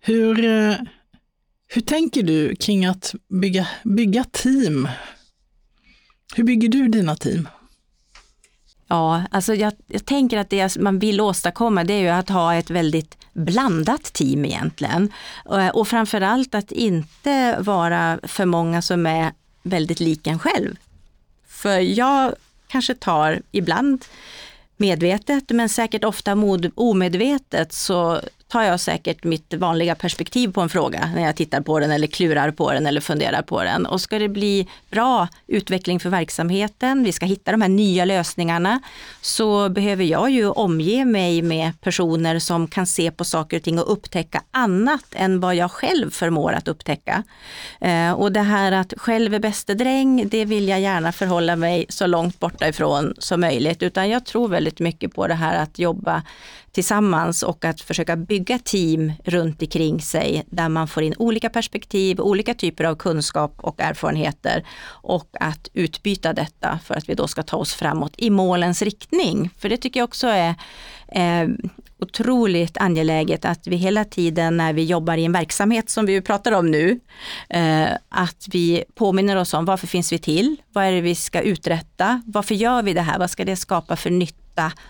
Hur, 0.00 0.44
eh, 0.44 0.74
hur 1.66 1.82
tänker 1.82 2.22
du 2.22 2.56
kring 2.56 2.86
att 2.86 3.14
bygga, 3.28 3.68
bygga 3.82 4.24
team? 4.24 4.88
Hur 6.34 6.44
bygger 6.44 6.68
du 6.68 6.88
dina 6.88 7.16
team? 7.16 7.48
Ja, 8.90 9.22
alltså 9.30 9.54
jag, 9.54 9.72
jag, 9.86 10.04
tänker 10.04 10.38
att 10.38 10.50
det 10.50 10.76
man 10.76 10.98
vill 10.98 11.20
åstadkomma 11.20 11.84
det 11.84 11.92
är 11.92 12.00
ju 12.00 12.08
att 12.08 12.28
ha 12.28 12.54
ett 12.54 12.70
väldigt 12.70 13.18
blandat 13.32 14.02
team 14.02 14.44
egentligen. 14.44 15.12
Eh, 15.50 15.68
och, 15.68 15.88
framförallt 15.88 16.54
att 16.54 16.72
inte 16.72 17.56
vara 17.60 18.20
för 18.22 18.44
många 18.44 18.82
som 18.82 19.06
är 19.06 19.32
väldigt 19.62 20.00
lika 20.00 20.30
en 20.30 20.38
själv. 20.38 20.76
För 21.46 21.78
jag 21.78 22.34
kanske 22.68 22.94
tar 22.94 23.42
ibland 23.52 24.04
medvetet 24.76 25.50
men 25.50 25.68
säkert 25.68 26.04
ofta 26.04 26.34
mod, 26.34 26.72
omedvetet 26.74 27.72
så 27.72 28.20
tar 28.50 28.62
jag 28.62 28.80
säkert 28.80 29.24
mitt 29.24 29.54
vanliga 29.54 29.94
perspektiv 29.94 30.52
på 30.52 30.60
en 30.60 30.68
fråga 30.68 31.10
när 31.14 31.22
jag 31.22 31.36
tittar 31.36 31.60
på 31.60 31.80
den 31.80 31.90
eller 31.90 32.06
klurar 32.06 32.50
på 32.50 32.72
den 32.72 32.86
eller 32.86 33.00
funderar 33.00 33.42
på 33.42 33.62
den. 33.62 33.86
Och 33.86 34.00
ska 34.00 34.18
det 34.18 34.28
bli 34.28 34.68
bra 34.90 35.28
utveckling 35.46 36.00
för 36.00 36.10
verksamheten, 36.10 37.04
vi 37.04 37.12
ska 37.12 37.26
hitta 37.26 37.50
de 37.50 37.60
här 37.60 37.68
nya 37.68 38.04
lösningarna, 38.04 38.80
så 39.20 39.68
behöver 39.68 40.04
jag 40.04 40.30
ju 40.30 40.50
omge 40.50 41.04
mig 41.04 41.42
med 41.42 41.80
personer 41.80 42.38
som 42.38 42.68
kan 42.68 42.86
se 42.86 43.10
på 43.10 43.24
saker 43.24 43.56
och 43.56 43.62
ting 43.62 43.78
och 43.78 43.92
upptäcka 43.92 44.42
annat 44.50 45.04
än 45.12 45.40
vad 45.40 45.54
jag 45.54 45.70
själv 45.70 46.10
förmår 46.10 46.52
att 46.52 46.68
upptäcka. 46.68 47.22
Eh, 47.80 48.12
och 48.12 48.32
det 48.32 48.40
här 48.40 48.72
att 48.72 48.94
själv 48.96 49.34
är 49.34 49.38
bäste 49.38 49.74
dräng, 49.74 50.28
det 50.28 50.44
vill 50.44 50.68
jag 50.68 50.80
gärna 50.80 51.12
förhålla 51.12 51.56
mig 51.56 51.86
så 51.88 52.06
långt 52.06 52.40
borta 52.40 52.68
ifrån 52.68 53.14
som 53.18 53.40
möjligt, 53.40 53.82
utan 53.82 54.08
jag 54.08 54.26
tror 54.26 54.48
väldigt 54.48 54.80
mycket 54.80 55.14
på 55.14 55.26
det 55.26 55.34
här 55.34 55.62
att 55.62 55.78
jobba 55.78 56.22
tillsammans 56.72 57.42
och 57.42 57.64
att 57.64 57.80
försöka 57.80 58.16
bygga 58.16 58.58
team 58.58 59.12
runt 59.24 59.62
omkring 59.62 60.00
sig 60.00 60.44
där 60.46 60.68
man 60.68 60.88
får 60.88 61.02
in 61.02 61.14
olika 61.18 61.50
perspektiv, 61.50 62.20
olika 62.20 62.54
typer 62.54 62.84
av 62.84 62.94
kunskap 62.94 63.54
och 63.56 63.80
erfarenheter 63.80 64.64
och 64.86 65.28
att 65.40 65.68
utbyta 65.72 66.32
detta 66.32 66.78
för 66.84 66.94
att 66.94 67.08
vi 67.08 67.14
då 67.14 67.28
ska 67.28 67.42
ta 67.42 67.56
oss 67.56 67.74
framåt 67.74 68.12
i 68.16 68.30
målens 68.30 68.82
riktning. 68.82 69.50
För 69.58 69.68
det 69.68 69.76
tycker 69.76 70.00
jag 70.00 70.04
också 70.04 70.26
är 70.26 70.54
eh, 71.08 71.48
otroligt 72.00 72.78
angeläget 72.78 73.44
att 73.44 73.66
vi 73.66 73.76
hela 73.76 74.04
tiden 74.04 74.56
när 74.56 74.72
vi 74.72 74.84
jobbar 74.84 75.16
i 75.16 75.24
en 75.24 75.32
verksamhet 75.32 75.90
som 75.90 76.06
vi 76.06 76.20
pratar 76.20 76.52
om 76.52 76.70
nu, 76.70 77.00
eh, 77.48 77.88
att 78.08 78.46
vi 78.50 78.84
påminner 78.94 79.36
oss 79.36 79.54
om 79.54 79.64
varför 79.64 79.86
finns 79.86 80.12
vi 80.12 80.18
till? 80.18 80.56
Vad 80.72 80.84
är 80.84 80.92
det 80.92 81.00
vi 81.00 81.14
ska 81.14 81.40
uträtta? 81.40 82.22
Varför 82.26 82.54
gör 82.54 82.82
vi 82.82 82.94
det 82.94 83.00
här? 83.00 83.18
Vad 83.18 83.30
ska 83.30 83.44
det 83.44 83.56
skapa 83.56 83.96
för 83.96 84.10
nytta? 84.10 84.39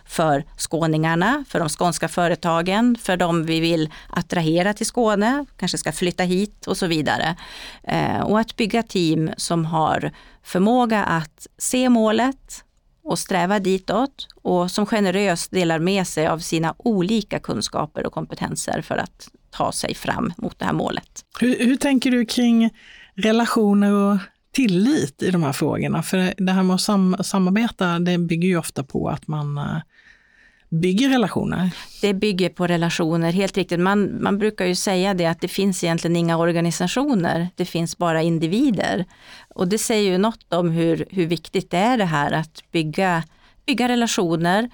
För 0.07 0.45
skåningarna, 0.57 1.45
för 1.49 1.59
de 1.59 1.69
skånska 1.69 2.09
företagen, 2.09 2.97
för 3.03 3.17
de 3.17 3.47
vi 3.47 3.61
vill 3.61 3.93
attrahera 4.09 4.75
till 4.75 4.87
Skåne, 4.87 5.47
kanske 5.57 5.79
ska 5.79 5.93
flytta 5.93 6.23
hit 6.23 6.67
och 6.67 6.77
så 6.77 6.87
vidare. 6.87 7.37
Eh, 7.83 8.21
och 8.21 8.41
att 8.41 8.57
bygga 8.57 8.83
team 8.83 9.31
som 9.37 9.65
har 9.65 10.13
förmåga 10.43 11.05
att 11.05 11.47
se 11.59 11.89
målet, 11.89 12.65
och 13.03 13.19
sträva 13.19 13.59
ditåt 13.59 14.29
och 14.43 14.71
som 14.71 14.87
generöst 14.87 15.51
delar 15.51 15.79
med 15.79 16.07
sig 16.07 16.27
av 16.27 16.39
sina 16.39 16.75
olika 16.79 17.39
kunskaper 17.39 18.07
och 18.07 18.13
kompetenser 18.13 18.83
för 18.83 18.97
att 18.97 19.29
ta 19.51 19.73
sig 19.73 19.95
fram 19.95 20.33
mot 20.37 20.59
det 20.59 20.65
här 20.65 20.73
målet. 20.73 21.25
Hur, 21.41 21.59
hur 21.59 21.77
tänker 21.77 22.11
du 22.11 22.25
kring 22.25 22.71
relationer 23.15 23.93
och 23.93 24.17
tillit 24.53 25.23
i 25.23 25.31
de 25.31 25.43
här 25.43 25.53
frågorna? 25.53 26.03
För 26.03 26.35
det 26.37 26.53
här 26.53 26.63
med 26.63 26.75
att 26.75 26.81
sam 26.81 27.17
samarbeta, 27.21 27.99
det 27.99 28.19
bygger 28.19 28.49
ju 28.49 28.57
ofta 28.57 28.85
på 28.85 29.09
att 29.09 29.29
man 29.29 29.59
eh, 29.59 29.77
bygger 30.71 31.09
relationer. 31.09 31.71
Det 32.01 32.15
bygger 32.15 32.49
på 32.49 32.67
relationer, 32.67 33.33
helt 33.33 33.57
riktigt. 33.57 33.81
Man, 33.81 34.23
man 34.23 34.39
brukar 34.39 34.67
ju 34.67 34.75
säga 34.75 35.15
det 35.15 35.27
att 35.27 35.41
det 35.41 35.49
finns 35.49 35.85
egentligen 35.85 36.17
inga 36.17 36.37
organisationer, 36.37 37.49
det 37.57 37.65
finns 37.65 37.99
bara 37.99 38.23
individer. 38.23 39.05
Och 39.55 39.69
det 39.69 39.79
säger 39.79 40.11
ju 40.13 40.19
något 40.19 40.53
om 40.53 40.71
hur, 40.71 41.05
hur 41.11 41.27
viktigt 41.27 41.71
det 41.71 41.79
är 41.79 41.99
det 41.99 42.05
här 42.05 42.33
att 42.33 42.63
bygga, 42.73 43.23
bygga 43.67 43.89
relationer. 43.89 44.71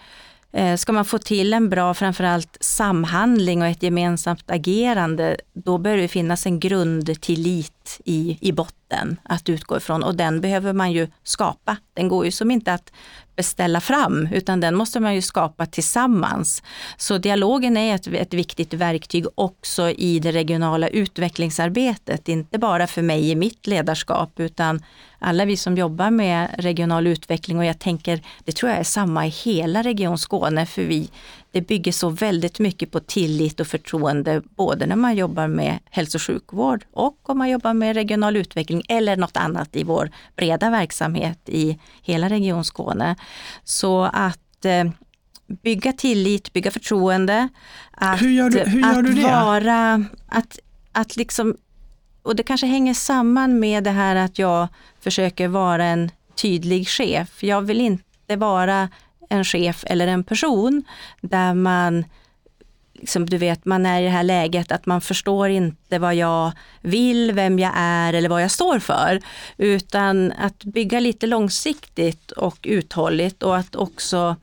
Eh, 0.53 0.77
ska 0.77 0.93
man 0.93 1.05
få 1.05 1.19
till 1.19 1.55
en 1.55 1.69
bra, 1.69 1.95
framförallt 1.95 2.57
samhandling 2.61 3.63
och 3.63 3.69
ett 3.69 3.83
gemensamt 3.83 4.51
agerande, 4.51 5.37
då 5.53 5.79
bör 5.79 5.97
det 5.97 6.09
finnas 6.09 6.47
en 6.47 6.61
grundtillit 6.61 7.76
i, 8.05 8.39
i 8.41 8.53
botten 8.53 9.17
att 9.23 9.49
utgå 9.49 9.77
ifrån 9.77 10.03
och 10.03 10.15
den 10.15 10.41
behöver 10.41 10.73
man 10.73 10.93
ju 10.93 11.09
skapa. 11.23 11.77
Den 11.95 12.09
går 12.09 12.25
ju 12.25 12.31
som 12.31 12.51
inte 12.51 12.73
att 12.73 12.93
beställa 13.37 13.81
fram, 13.81 14.29
utan 14.33 14.61
den 14.61 14.75
måste 14.75 15.01
man 15.01 15.15
ju 15.15 15.23
skapa 15.23 15.67
tillsammans. 15.67 16.63
Så 16.97 17.19
dialogen 17.19 17.77
är 17.77 17.95
ett, 17.95 18.07
ett 18.07 18.35
viktigt 18.35 18.75
verktyg 18.75 19.27
också 19.35 19.91
i 19.91 20.19
det 20.19 20.33
regionala 20.33 20.89
utvecklingsarbetet, 20.89 22.29
inte 22.29 22.59
bara 22.59 22.87
för 22.87 23.03
mig 23.03 23.31
i 23.31 23.37
mitt 23.37 23.67
ledarskap, 23.67 24.41
utan 24.41 24.83
alla 25.19 25.45
vi 25.45 25.57
som 25.57 25.77
jobbar 25.77 26.11
med 26.11 26.55
regional 26.59 27.07
utveckling 27.07 27.59
och 27.59 27.65
jag 27.65 27.79
tänker, 27.79 28.23
det 28.45 28.53
tror 28.53 28.71
jag 28.71 28.81
är 28.81 28.85
samma 28.85 29.27
i 29.27 29.29
hela 29.29 29.83
Region 29.83 30.19
Skåne, 30.19 30.67
för 30.67 30.83
vi, 30.83 31.11
det 31.53 31.61
bygger 31.61 31.93
så 31.93 32.09
väldigt 32.09 32.59
mycket 32.59 32.91
på 32.91 33.01
tillit 33.01 33.61
och 33.61 33.67
förtroende, 33.67 34.43
både 34.57 34.87
när 34.87 34.97
man 34.97 35.17
jobbar 35.17 35.49
med 35.49 35.79
hälso 35.91 36.19
och 36.19 36.23
sjukvård 36.23 36.85
och 36.93 37.31
om 37.31 37.39
man 37.39 37.51
jobbar 37.51 37.75
med 37.75 37.95
regional 37.95 38.37
utveckling 38.37 38.83
eller 38.89 39.17
något 39.17 39.37
annat 39.37 39.77
i 39.77 39.85
vår 39.85 40.11
breda 40.37 40.71
verksamhet 40.71 41.41
i 41.47 41.79
hela 42.03 42.29
Region 42.29 42.65
Skåne. 42.65 43.17
Så 43.65 44.03
att 44.13 44.65
eh, 44.65 44.85
bygga 45.47 45.93
tillit, 45.93 46.53
bygga 46.53 46.71
förtroende. 46.71 47.49
Att, 47.91 48.23
hur 48.23 48.31
gör 48.31 48.51
du, 48.51 48.59
hur 48.59 48.81
gör 48.81 49.03
du 49.03 49.15
det? 49.15 49.23
Vara, 49.23 50.05
att, 50.27 50.59
att 50.93 51.17
liksom, 51.17 51.57
och 52.23 52.37
det 52.37 52.43
kanske 52.43 52.67
hänger 52.67 52.95
samman 52.95 53.59
med 53.59 53.85
det 53.85 53.91
här 53.91 54.17
att 54.17 54.39
jag 54.39 54.69
försöker 55.01 55.49
vara 55.49 55.85
en 55.85 56.11
tydlig 56.35 56.89
chef. 56.89 57.43
Jag 57.43 57.63
vill 57.63 57.81
inte 57.81 58.37
vara 58.37 58.89
en 59.29 59.45
chef 59.45 59.85
eller 59.87 60.07
en 60.07 60.25
person 60.25 60.85
där 61.21 61.55
man 61.55 62.05
liksom, 62.95 63.27
du 63.27 63.39
vet, 63.39 63.65
man 63.65 63.87
är 63.87 64.01
i 64.01 64.05
det 64.05 64.11
här 64.11 64.23
läget 64.23 64.73
att 64.73 64.87
man 64.87 65.01
förstår 65.01 65.49
inte 65.49 65.99
vad 65.99 66.15
jag 66.15 66.53
vill, 66.81 67.33
vem 67.33 67.59
jag 67.59 67.73
är 67.75 68.13
eller 68.13 68.29
vad 68.29 68.43
jag 68.43 68.51
står 68.51 68.79
för. 68.79 69.21
Utan 69.57 70.33
att 70.33 70.65
bygga 70.65 71.01
lite 71.01 71.27
långsiktigt 71.27 72.31
och 72.31 72.59
uthålligt 72.63 73.43
och 73.43 73.57
att 73.57 73.77
också 73.77 74.37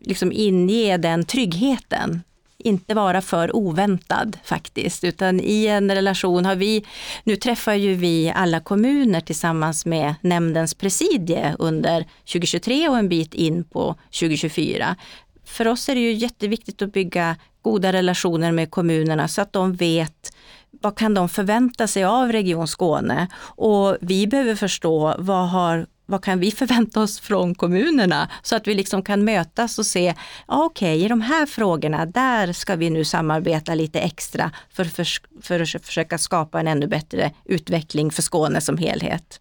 liksom 0.00 0.32
inge 0.32 0.96
den 0.96 1.24
tryggheten 1.24 2.22
inte 2.64 2.94
vara 2.94 3.20
för 3.20 3.56
oväntad 3.56 4.38
faktiskt, 4.44 5.04
utan 5.04 5.40
i 5.40 5.66
en 5.66 5.94
relation 5.94 6.44
har 6.44 6.54
vi, 6.54 6.84
nu 7.24 7.36
träffar 7.36 7.74
ju 7.74 7.94
vi 7.94 8.32
alla 8.36 8.60
kommuner 8.60 9.20
tillsammans 9.20 9.86
med 9.86 10.14
nämndens 10.20 10.74
presidie 10.74 11.56
under 11.58 12.06
2023 12.32 12.88
och 12.88 12.98
en 12.98 13.08
bit 13.08 13.34
in 13.34 13.64
på 13.64 13.96
2024. 14.20 14.96
För 15.44 15.68
oss 15.68 15.88
är 15.88 15.94
det 15.94 16.00
ju 16.00 16.12
jätteviktigt 16.12 16.82
att 16.82 16.92
bygga 16.92 17.36
goda 17.62 17.92
relationer 17.92 18.52
med 18.52 18.70
kommunerna 18.70 19.28
så 19.28 19.42
att 19.42 19.52
de 19.52 19.72
vet 19.72 20.32
vad 20.80 20.96
kan 20.96 21.14
de 21.14 21.28
förvänta 21.28 21.86
sig 21.86 22.04
av 22.04 22.32
Region 22.32 22.68
Skåne? 22.68 23.26
Och 23.40 23.96
vi 24.00 24.26
behöver 24.26 24.54
förstå 24.54 25.14
vad 25.18 25.48
har 25.48 25.86
vad 26.06 26.24
kan 26.24 26.40
vi 26.40 26.50
förvänta 26.50 27.00
oss 27.00 27.20
från 27.20 27.54
kommunerna? 27.54 28.28
Så 28.42 28.56
att 28.56 28.66
vi 28.66 28.74
liksom 28.74 29.02
kan 29.02 29.24
mötas 29.24 29.78
och 29.78 29.86
se, 29.86 30.14
okej, 30.46 30.94
okay, 30.94 31.04
i 31.04 31.08
de 31.08 31.20
här 31.20 31.46
frågorna, 31.46 32.06
där 32.06 32.52
ska 32.52 32.76
vi 32.76 32.90
nu 32.90 33.04
samarbeta 33.04 33.74
lite 33.74 34.00
extra 34.00 34.50
för, 34.70 34.84
för, 34.84 35.06
för 35.42 35.60
att 35.60 35.86
försöka 35.86 36.18
skapa 36.18 36.60
en 36.60 36.68
ännu 36.68 36.86
bättre 36.86 37.32
utveckling 37.44 38.10
för 38.10 38.22
Skåne 38.22 38.60
som 38.60 38.78
helhet. 38.78 39.40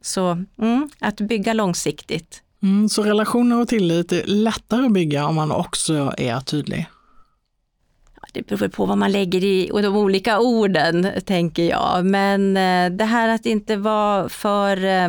Så 0.00 0.44
mm, 0.58 0.90
att 1.00 1.20
bygga 1.20 1.52
långsiktigt 1.52 2.42
Mm, 2.62 2.88
så 2.88 3.02
relationer 3.02 3.60
och 3.60 3.68
tillit 3.68 4.12
är 4.12 4.22
lättare 4.26 4.86
att 4.86 4.92
bygga 4.92 5.26
om 5.26 5.34
man 5.34 5.52
också 5.52 6.14
är 6.18 6.40
tydlig? 6.40 6.86
Det 8.32 8.46
beror 8.46 8.68
på 8.68 8.86
vad 8.86 8.98
man 8.98 9.12
lägger 9.12 9.44
i 9.44 9.70
de 9.82 9.96
olika 9.96 10.40
orden, 10.40 11.08
tänker 11.24 11.62
jag. 11.62 12.04
Men 12.04 12.56
eh, 12.56 12.96
det 12.96 13.04
här 13.04 13.28
att 13.28 13.46
inte 13.46 13.76
vara 13.76 14.28
för 14.28 14.84
eh, 14.84 15.08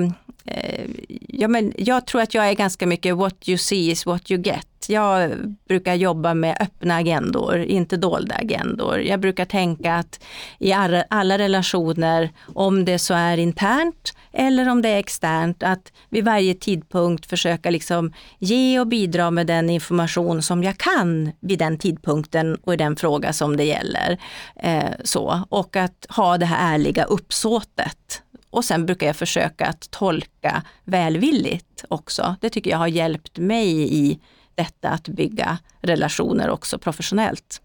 ja, 1.27 1.47
men 1.47 1.73
jag 1.77 2.05
tror 2.05 2.21
att 2.21 2.33
jag 2.33 2.49
är 2.49 2.53
ganska 2.53 2.87
mycket 2.87 3.17
what 3.17 3.49
you 3.49 3.57
see 3.57 3.91
is 3.91 4.05
what 4.05 4.31
you 4.31 4.41
get. 4.41 4.65
Jag 4.87 5.31
brukar 5.67 5.93
jobba 5.93 6.33
med 6.33 6.57
öppna 6.59 6.95
agendor, 6.95 7.57
inte 7.57 7.97
dolda 7.97 8.35
agendor. 8.35 8.99
Jag 8.99 9.19
brukar 9.19 9.45
tänka 9.45 9.95
att 9.95 10.23
i 10.59 10.73
alla 11.09 11.37
relationer, 11.37 12.29
om 12.53 12.85
det 12.85 12.99
så 12.99 13.13
är 13.13 13.37
internt 13.37 14.13
eller 14.31 14.69
om 14.69 14.81
det 14.81 14.89
är 14.89 14.97
externt, 14.97 15.63
att 15.63 15.91
vid 16.09 16.25
varje 16.25 16.53
tidpunkt 16.53 17.25
försöka 17.25 17.69
liksom 17.69 18.13
ge 18.39 18.79
och 18.79 18.87
bidra 18.87 19.31
med 19.31 19.47
den 19.47 19.69
information 19.69 20.41
som 20.41 20.63
jag 20.63 20.77
kan 20.77 21.31
vid 21.39 21.59
den 21.59 21.77
tidpunkten 21.77 22.55
och 22.55 22.73
i 22.73 22.77
den 22.77 22.95
fråga 22.95 23.33
som 23.33 23.57
det 23.57 23.63
gäller. 23.63 24.17
Eh, 24.55 24.89
så. 25.03 25.41
Och 25.49 25.75
att 25.75 26.05
ha 26.09 26.37
det 26.37 26.45
här 26.45 26.73
ärliga 26.73 27.03
uppsåtet 27.03 28.23
och 28.49 28.65
sen 28.65 28.85
brukar 28.85 29.07
jag 29.07 29.15
försöka 29.15 29.65
att 29.65 29.91
tolka 29.91 30.63
välvilligt 30.83 31.85
också. 31.87 32.35
Det 32.41 32.49
tycker 32.49 32.71
jag 32.71 32.77
har 32.77 32.87
hjälpt 32.87 33.37
mig 33.37 33.93
i 33.95 34.19
detta 34.55 34.89
att 34.89 35.07
bygga 35.07 35.57
relationer 35.81 36.49
också 36.49 36.79
professionellt. 36.79 37.61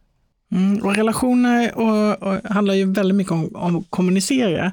Mm, 0.53 0.83
och 0.83 0.97
relationer 0.97 1.79
och, 1.79 2.23
och 2.23 2.41
handlar 2.45 2.75
ju 2.75 2.93
väldigt 2.93 3.17
mycket 3.17 3.33
om, 3.33 3.57
om 3.57 3.77
att 3.77 3.85
kommunicera. 3.91 4.73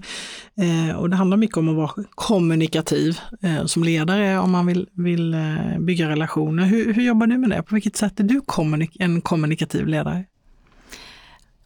Eh, 0.61 0.95
och 0.95 1.09
det 1.09 1.15
handlar 1.15 1.37
mycket 1.37 1.57
om 1.57 1.69
att 1.69 1.75
vara 1.75 2.05
kommunikativ 2.15 3.19
eh, 3.41 3.65
som 3.65 3.83
ledare 3.83 4.39
om 4.39 4.51
man 4.51 4.65
vill, 4.65 4.87
vill 4.93 5.33
eh, 5.33 5.79
bygga 5.79 6.09
relationer. 6.09 6.63
Hur, 6.63 6.93
hur, 6.93 7.03
jobbar 7.03 7.27
du 7.27 7.37
med 7.37 7.49
det? 7.49 7.63
På 7.63 7.75
vilket 7.75 7.95
sätt 7.95 8.19
är 8.19 8.23
du 8.23 8.41
kommunik 8.45 8.97
en 8.99 9.21
kommunikativ 9.21 9.87
ledare? 9.87 10.25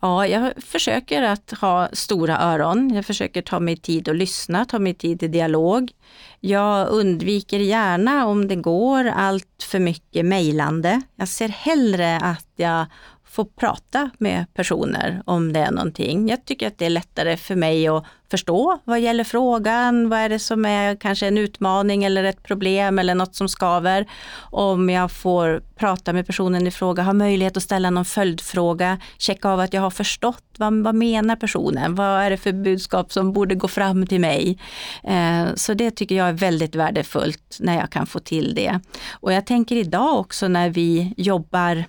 Ja, 0.06 0.28
jag 0.28 0.54
försöker 0.64 1.22
att 1.22 1.52
ha 1.62 1.90
stora 1.94 2.38
öron. 2.38 2.94
Jag 2.94 3.06
försöker 3.06 3.42
ta 3.42 3.60
mig 3.60 3.78
tid 3.78 4.10
att 4.10 4.16
lyssna, 4.16 4.66
ta 4.66 4.80
mig 4.80 4.94
tid 4.94 5.20
till 5.20 5.32
dialog. 5.32 5.92
Jag 6.40 6.88
undviker 6.90 7.60
gärna, 7.60 8.26
om 8.26 8.48
det 8.48 8.56
går, 8.56 9.06
allt 9.06 9.64
för 9.64 9.80
mycket 9.80 10.26
mejlande. 10.26 11.02
Jag 11.16 11.28
ser 11.28 11.48
hellre 11.48 12.18
att 12.18 12.50
jag 12.56 12.86
få 13.36 13.46
prata 13.46 14.10
med 14.18 14.46
personer 14.54 15.22
om 15.26 15.54
det 15.54 15.60
är 15.60 15.72
någonting. 15.72 16.30
Jag 16.30 16.46
tycker 16.46 16.68
att 16.68 16.78
det 16.78 16.86
är 16.86 16.90
lättare 16.90 17.38
för 17.38 17.56
mig 17.56 17.88
att 17.88 18.04
förstå 18.32 18.80
vad 18.84 19.00
gäller 19.00 19.24
frågan, 19.24 20.10
vad 20.10 20.20
är 20.20 20.30
det 20.30 20.40
som 20.40 20.66
är 20.66 20.96
kanske 20.96 21.28
en 21.28 21.38
utmaning 21.38 22.04
eller 22.04 22.24
ett 22.24 22.44
problem 22.44 23.00
eller 23.00 23.16
något 23.16 23.36
som 23.36 23.50
skaver. 23.50 24.06
Om 24.52 24.90
jag 24.90 25.12
får 25.12 25.62
prata 25.76 26.14
med 26.14 26.28
personen 26.28 26.68
i 26.68 26.72
fråga, 26.72 27.04
ha 27.04 27.14
möjlighet 27.14 27.58
att 27.58 27.64
ställa 27.64 27.90
någon 27.90 28.06
följdfråga, 28.06 29.00
checka 29.18 29.50
av 29.50 29.60
att 29.60 29.74
jag 29.74 29.82
har 29.82 29.90
förstått 29.90 30.44
vad, 30.58 30.84
vad 30.84 30.96
menar 30.96 31.36
personen, 31.36 31.96
vad 31.96 32.22
är 32.22 32.30
det 32.30 32.38
för 32.38 32.52
budskap 32.52 33.12
som 33.12 33.34
borde 33.34 33.56
gå 33.56 33.68
fram 33.68 34.08
till 34.08 34.20
mig. 34.22 34.58
Eh, 35.04 35.46
så 35.56 35.74
det 35.74 35.92
tycker 35.92 36.16
jag 36.16 36.30
är 36.30 36.34
väldigt 36.34 36.76
värdefullt 36.76 37.58
när 37.60 37.78
jag 37.78 37.90
kan 37.90 38.08
få 38.08 38.20
till 38.20 38.56
det. 38.56 38.80
Och 39.12 39.34
jag 39.34 39.46
tänker 39.46 39.76
idag 39.76 40.20
också 40.20 40.48
när 40.48 40.70
vi 40.70 41.14
jobbar 41.18 41.86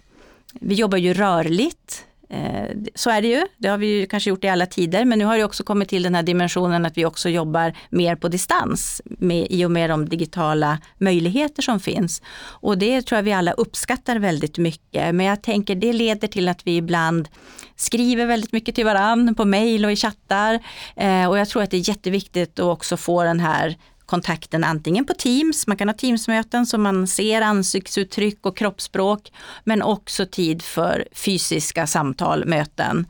vi 0.61 0.75
jobbar 0.75 0.99
ju 0.99 1.15
rörligt. 1.15 2.05
Eh, 2.29 2.77
så 2.95 3.11
är 3.11 3.23
det 3.23 3.29
ju, 3.29 3.47
det 3.57 3.69
har 3.69 3.79
vi 3.79 3.87
ju 3.87 4.07
kanske 4.07 4.31
gjort 4.31 4.45
i 4.45 4.49
alla 4.49 4.67
tider, 4.67 5.05
men 5.05 5.19
nu 5.19 5.25
har 5.25 5.39
det 5.39 5.45
också 5.45 5.65
kommit 5.65 5.89
till 5.89 6.03
den 6.03 6.15
här 6.15 6.23
dimensionen 6.23 6.87
att 6.87 6.99
vi 6.99 7.05
också 7.05 7.29
jobbar 7.29 7.73
mer 7.91 8.17
på 8.17 8.29
distans 8.29 9.03
med, 9.05 9.47
i 9.51 9.65
och 9.65 9.71
med 9.71 9.91
de 9.91 10.09
digitala 10.09 10.79
möjligheter 10.99 11.63
som 11.63 11.81
finns. 11.81 12.23
Och 12.49 12.79
det 12.79 13.03
tror 13.03 13.17
jag 13.17 13.23
vi 13.23 13.33
alla 13.33 13.53
uppskattar 13.53 14.17
väldigt 14.17 14.59
mycket, 14.59 15.15
men 15.15 15.27
jag 15.27 15.43
tänker 15.43 15.75
det 15.75 15.93
leder 15.93 16.29
till 16.29 16.49
att 16.49 16.67
vi 16.67 16.77
ibland 16.77 17.29
skriver 17.77 18.27
väldigt 18.27 18.53
mycket 18.53 18.75
till 18.75 18.85
varandra 18.85 19.35
på 19.35 19.45
mejl 19.45 19.85
och 19.85 19.93
i 19.93 19.97
chattar. 19.97 20.61
Eh, 20.97 21.29
och 21.29 21.39
jag 21.39 21.49
tror 21.49 21.63
att 21.63 21.71
det 21.71 21.77
är 21.77 21.89
jätteviktigt 21.89 22.59
att 22.59 22.67
också 22.67 22.97
få 22.97 23.23
den 23.23 23.41
här 23.41 23.77
kontakten 24.07 24.65
antingen 24.65 25.07
på 25.07 25.15
Teams, 25.15 25.67
man 25.67 25.77
kan 25.77 25.89
ha 25.89 25.95
Teamsmöten 25.95 26.67
så 26.67 26.79
man 26.79 27.07
ser 27.07 27.43
ansiktsuttryck 27.43 28.47
och 28.47 28.57
kroppsspråk, 28.57 29.33
men 29.65 29.83
också 29.83 30.27
tid 30.27 30.63
för 30.63 31.09
fysiska 31.13 31.87
samtal, 31.87 32.45
möten. 32.45 33.07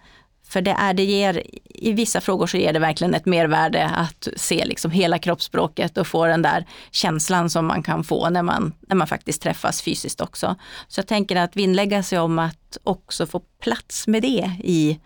För 0.48 0.62
det, 0.62 0.70
är, 0.70 0.94
det 0.94 1.04
ger, 1.04 1.42
i 1.64 1.92
vissa 1.92 2.20
frågor 2.20 2.46
så 2.46 2.56
ger 2.56 2.72
det 2.72 2.78
verkligen 2.78 3.14
ett 3.14 3.26
mervärde 3.26 3.86
att 3.86 4.28
se 4.36 4.64
liksom 4.64 4.90
hela 4.90 5.18
kroppsspråket 5.18 5.98
och 5.98 6.06
få 6.06 6.26
den 6.26 6.42
där 6.42 6.66
känslan 6.90 7.50
som 7.50 7.66
man 7.66 7.82
kan 7.82 8.04
få 8.04 8.30
när 8.30 8.42
man, 8.42 8.72
när 8.80 8.96
man 8.96 9.06
faktiskt 9.06 9.42
träffas 9.42 9.82
fysiskt 9.82 10.20
också. 10.20 10.56
Så 10.88 10.98
jag 10.98 11.06
tänker 11.06 11.36
att 11.36 11.56
vinnlägga 11.56 12.02
sig 12.02 12.18
om 12.18 12.38
att 12.38 12.78
också 12.84 13.26
få 13.26 13.40
plats 13.62 14.06
med 14.06 14.22
det 14.22 14.50
i 14.64 15.00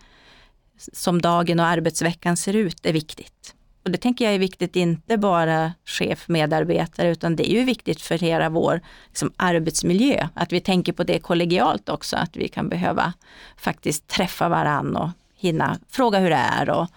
som 0.93 1.21
dagen 1.21 1.59
och 1.59 1.65
arbetsveckan 1.65 2.37
ser 2.37 2.55
ut 2.55 2.85
är 2.85 2.93
viktigt. 2.93 3.55
Och 3.83 3.91
det 3.91 3.97
tänker 3.97 4.25
jag 4.25 4.33
är 4.33 4.39
viktigt, 4.39 4.75
inte 4.75 5.17
bara 5.17 5.73
chef, 5.85 6.27
medarbetare, 6.27 7.11
utan 7.11 7.35
det 7.35 7.51
är 7.51 7.53
ju 7.53 7.63
viktigt 7.63 8.01
för 8.01 8.17
hela 8.17 8.49
vår 8.49 8.81
liksom, 9.07 9.31
arbetsmiljö. 9.37 10.27
Att 10.33 10.53
vi 10.53 10.59
tänker 10.59 10.93
på 10.93 11.03
det 11.03 11.19
kollegialt 11.19 11.89
också, 11.89 12.15
att 12.15 12.35
vi 12.35 12.47
kan 12.47 12.69
behöva 12.69 13.13
faktiskt 13.57 14.07
träffa 14.07 14.49
varann 14.49 14.95
och 14.95 15.09
hinna 15.35 15.79
fråga 15.89 16.19
hur 16.19 16.29
det 16.29 16.35
är 16.35 16.69
och 16.69 16.87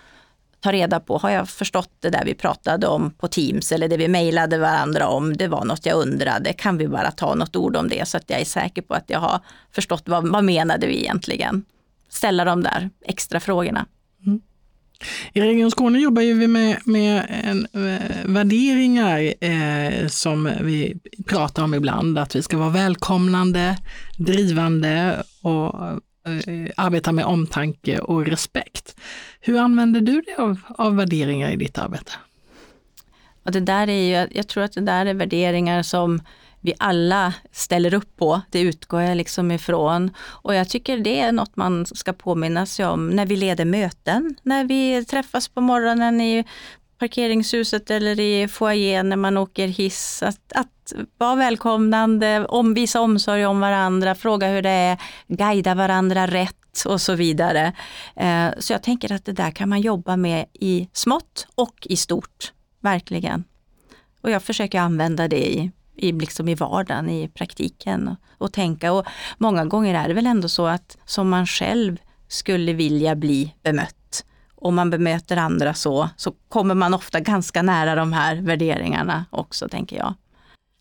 ta 0.61 0.73
reda 0.73 1.01
på, 1.01 1.19
har 1.19 1.31
jag 1.31 1.49
förstått 1.49 1.91
det 2.01 2.11
där 2.11 2.25
vi 2.25 2.35
pratade 2.35 2.87
om 2.87 3.11
på 3.11 3.29
Teams 3.29 3.73
eller 3.73 3.89
det 3.89 3.97
vi 3.97 4.09
mejlade 4.09 4.59
varandra 4.59 5.09
om, 5.09 5.37
det 5.37 5.49
var 5.49 5.65
något 5.65 5.87
jag 5.87 5.97
undrade, 5.97 6.53
kan 6.53 6.79
vi 6.79 6.89
bara 6.89 7.11
ta 7.11 7.35
något 7.35 7.57
ord 7.57 7.77
om 7.77 7.89
det 7.89 8.09
så 8.09 8.17
att 8.17 8.31
jag 8.31 8.41
är 8.41 8.45
säker 8.45 8.83
på 8.83 8.95
att 8.95 9.11
jag 9.11 9.21
har 9.21 9.41
förstått 9.73 10.03
vad, 10.07 10.29
vad 10.29 10.45
menade 10.45 10.87
vi 10.87 11.01
egentligen? 11.01 11.65
Ställa 12.09 12.45
de 12.45 12.63
där 12.63 12.91
extra 13.05 13.41
frågorna. 13.41 13.87
I 15.33 15.41
Region 15.41 15.71
Skåne 15.71 15.99
jobbar 15.99 16.23
vi 16.23 16.49
med, 16.49 16.79
med 16.85 17.27
en, 17.45 17.67
eh, 17.73 18.01
värderingar 18.25 19.35
eh, 19.45 20.09
som 20.09 20.51
vi 20.61 20.97
pratar 21.27 21.65
om 21.65 21.75
ibland, 21.75 22.19
att 22.19 22.37
vi 22.37 22.43
ska 22.43 22.57
vara 22.57 22.71
välkomnande, 22.71 23.77
drivande 24.19 25.23
och 25.43 25.89
eh, 26.27 26.71
arbeta 26.77 27.13
med 27.13 27.25
omtanke 27.25 27.99
och 27.99 28.27
respekt. 28.27 28.97
Hur 29.41 29.59
använder 29.59 30.01
du 30.01 30.21
dig 30.21 30.35
av, 30.39 30.61
av 30.69 30.97
värderingar 30.97 31.51
i 31.51 31.57
ditt 31.57 31.79
arbete? 31.79 32.13
Och 33.45 33.53
det 33.53 33.61
där 33.61 33.89
är 33.89 34.23
ju, 34.23 34.29
jag 34.37 34.49
tror 34.49 34.65
att 34.65 34.73
det 34.73 34.81
där 34.81 35.07
är 35.07 35.15
värderingar 35.15 35.83
som 35.83 36.23
vi 36.65 36.75
alla 36.79 37.35
ställer 37.53 37.95
upp 37.95 38.17
på. 38.17 38.41
Det 38.51 38.61
utgår 38.61 39.03
jag 39.03 39.17
liksom 39.17 39.51
ifrån. 39.51 40.11
Och 40.19 40.55
jag 40.55 40.69
tycker 40.69 40.99
det 40.99 41.21
är 41.21 41.33
något 41.33 41.57
man 41.57 41.87
ska 41.87 42.13
påminna 42.13 42.67
sig 42.67 42.87
om 42.87 43.11
när 43.11 43.27
vi 43.27 43.37
leder 43.37 43.65
möten, 43.65 44.37
när 44.43 44.65
vi 44.65 45.05
träffas 45.05 45.49
på 45.49 45.61
morgonen 45.61 46.21
i 46.21 46.45
parkeringshuset 46.99 47.91
eller 47.91 48.21
i 48.21 48.49
foajén 48.49 49.09
när 49.09 49.17
man 49.17 49.37
åker 49.37 49.69
hiss. 49.69 50.23
Att, 50.23 50.53
att 50.55 50.93
vara 51.19 51.35
välkomnande, 51.35 52.47
om, 52.47 52.75
visa 52.75 53.01
omsorg 53.01 53.47
om 53.47 53.61
varandra, 53.61 54.15
fråga 54.15 54.49
hur 54.49 54.63
det 54.63 54.71
är, 54.71 54.99
guida 55.29 55.75
varandra 55.75 56.27
rätt 56.27 56.85
och 56.87 57.01
så 57.01 57.15
vidare. 57.15 57.73
Eh, 58.17 58.49
så 58.59 58.73
jag 58.73 58.83
tänker 58.83 59.13
att 59.13 59.25
det 59.25 59.33
där 59.33 59.51
kan 59.51 59.69
man 59.69 59.81
jobba 59.81 60.17
med 60.17 60.47
i 60.53 60.89
smått 60.93 61.47
och 61.55 61.87
i 61.91 61.97
stort, 61.97 62.53
verkligen. 62.81 63.45
Och 64.21 64.31
jag 64.31 64.43
försöker 64.43 64.81
använda 64.81 65.29
det 65.29 65.47
i 65.47 65.71
i, 65.97 66.13
liksom 66.13 66.49
i 66.49 66.55
vardagen, 66.55 67.11
i 67.11 67.29
praktiken 67.29 68.09
och, 68.09 68.17
och 68.39 68.53
tänka. 68.53 68.93
Och 68.93 69.07
många 69.39 69.65
gånger 69.65 69.95
är 69.95 70.09
det 70.09 70.15
väl 70.15 70.27
ändå 70.27 70.49
så 70.49 70.67
att 70.67 70.99
som 71.05 71.29
man 71.29 71.47
själv 71.47 71.97
skulle 72.29 72.73
vilja 72.73 73.15
bli 73.15 73.55
bemött, 73.63 74.25
om 74.55 74.75
man 74.75 74.91
bemöter 74.91 75.37
andra 75.37 75.75
så, 75.75 76.09
så 76.17 76.33
kommer 76.49 76.75
man 76.75 76.95
ofta 76.95 77.21
ganska 77.21 77.63
nära 77.63 77.95
de 77.95 78.13
här 78.13 78.37
värderingarna 78.37 79.25
också, 79.31 79.69
tänker 79.69 79.97
jag. 79.97 80.15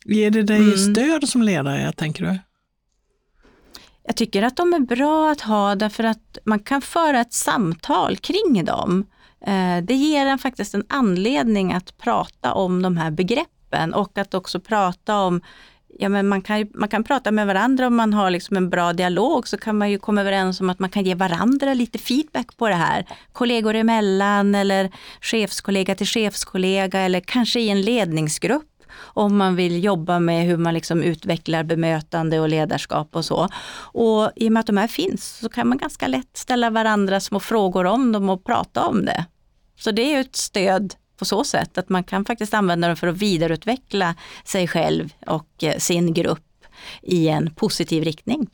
Ger 0.04 0.30
det 0.30 0.42
dig 0.42 0.56
mm. 0.56 0.76
stöd 0.76 1.28
som 1.28 1.42
ledare, 1.42 1.92
tänker 1.92 2.24
du? 2.24 2.38
Jag 4.06 4.16
tycker 4.16 4.42
att 4.42 4.56
de 4.56 4.74
är 4.74 4.78
bra 4.78 5.30
att 5.30 5.40
ha 5.40 5.74
därför 5.74 6.04
att 6.04 6.38
man 6.44 6.58
kan 6.58 6.82
föra 6.82 7.20
ett 7.20 7.32
samtal 7.32 8.16
kring 8.16 8.64
dem. 8.64 9.06
Eh, 9.46 9.78
det 9.82 9.94
ger 9.94 10.26
en 10.26 10.38
faktiskt 10.38 10.74
en 10.74 10.84
anledning 10.88 11.72
att 11.72 11.98
prata 11.98 12.52
om 12.52 12.82
de 12.82 12.96
här 12.96 13.10
begreppen 13.10 13.53
gruppen 13.74 13.94
och 13.94 14.18
att 14.18 14.34
också 14.34 14.60
prata 14.60 15.18
om 15.18 15.40
Ja, 15.98 16.08
men 16.08 16.28
man, 16.28 16.42
kan, 16.42 16.66
man 16.74 16.88
kan 16.88 17.04
prata 17.04 17.30
med 17.30 17.46
varandra 17.46 17.86
om 17.86 17.96
man 17.96 18.14
har 18.14 18.30
liksom 18.30 18.56
en 18.56 18.70
bra 18.70 18.92
dialog 18.92 19.48
så 19.48 19.56
kan 19.56 19.78
man 19.78 19.90
ju 19.90 19.98
komma 19.98 20.20
överens 20.20 20.60
om 20.60 20.70
att 20.70 20.78
man 20.78 20.90
kan 20.90 21.04
ge 21.04 21.14
varandra 21.14 21.74
lite 21.74 21.98
feedback 21.98 22.56
på 22.56 22.68
det 22.68 22.74
här. 22.74 23.06
Kollegor 23.32 23.74
emellan 23.74 24.54
eller 24.54 24.90
chefskollega 25.20 25.94
till 25.94 26.06
chefskollega 26.06 27.00
eller 27.00 27.20
kanske 27.20 27.60
i 27.60 27.70
en 27.70 27.80
ledningsgrupp 27.80 28.70
om 29.14 29.36
man 29.36 29.56
vill 29.56 29.84
jobba 29.84 30.18
med 30.18 30.46
hur 30.46 30.56
man 30.56 30.74
liksom 30.74 31.02
utvecklar 31.02 31.64
bemötande 31.64 32.40
och 32.40 32.48
ledarskap 32.48 33.16
och 33.16 33.24
så. 33.24 33.48
Och 33.94 34.30
i 34.36 34.48
och 34.48 34.52
med 34.52 34.60
att 34.60 34.66
de 34.66 34.76
här 34.76 34.88
finns 34.88 35.38
så 35.38 35.48
kan 35.48 35.68
man 35.68 35.78
ganska 35.78 36.06
lätt 36.06 36.36
ställa 36.36 36.70
varandra 36.70 37.20
små 37.20 37.40
frågor 37.40 37.86
om 37.86 38.12
dem 38.12 38.28
och 38.28 38.44
prata 38.44 38.86
om 38.86 39.04
det. 39.04 39.24
Så 39.76 39.90
det 39.90 40.14
är 40.14 40.20
ett 40.20 40.36
stöd 40.36 40.94
på 41.18 41.24
så 41.24 41.44
sätt 41.44 41.78
att 41.78 41.88
man 41.88 42.04
kan 42.04 42.24
faktiskt 42.24 42.54
använda 42.54 42.88
dem 42.88 42.96
för 42.96 43.06
att 43.06 43.16
vidareutveckla 43.16 44.14
sig 44.44 44.68
själv 44.68 45.12
och 45.26 45.64
eh, 45.64 45.78
sin 45.78 46.14
grupp 46.14 46.40
i 47.02 47.28
en 47.28 47.54
positiv 47.54 48.04
riktning. 48.04 48.50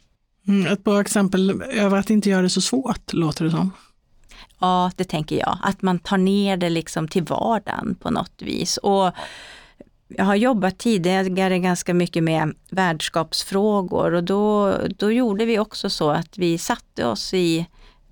Mm, 0.49 0.73
ett 0.73 0.85
bra 0.85 1.01
exempel 1.01 1.63
över 1.63 1.99
att 1.99 2.11
inte 2.11 2.31
göra 2.31 2.43
det 2.43 2.51
så 2.51 2.61
svårt, 2.61 3.13
låter 3.13 3.45
det 3.45 3.51
som. 3.51 3.71
Ja, 4.59 4.91
det 4.97 5.05
tänker 5.05 5.37
jag. 5.39 5.59
Att 5.63 5.83
man 5.83 5.99
tar 5.99 6.19
ner 6.19 6.57
det 6.57 6.71
liksom 6.71 7.09
till 7.09 7.23
vardagen 7.23 7.95
på 8.01 8.11
något 8.11 8.43
vis. 8.43 8.77
Och 8.77 9.13
jag 10.09 10.25
har 10.25 10.35
jobbat 10.35 10.79
tidigare 10.79 11.59
ganska 11.59 11.95
mycket 11.95 12.23
med 12.23 12.55
värdskapsfrågor 12.71 14.13
och 14.15 14.25
då, 14.25 14.77
då 14.97 15.13
gjorde 15.13 15.45
vi 15.45 15.59
också 15.59 15.91
så 15.91 16.11
att 16.11 16.39
vi 16.39 16.59
satte 16.59 17.07
oss 17.07 17.35
i 17.35 17.67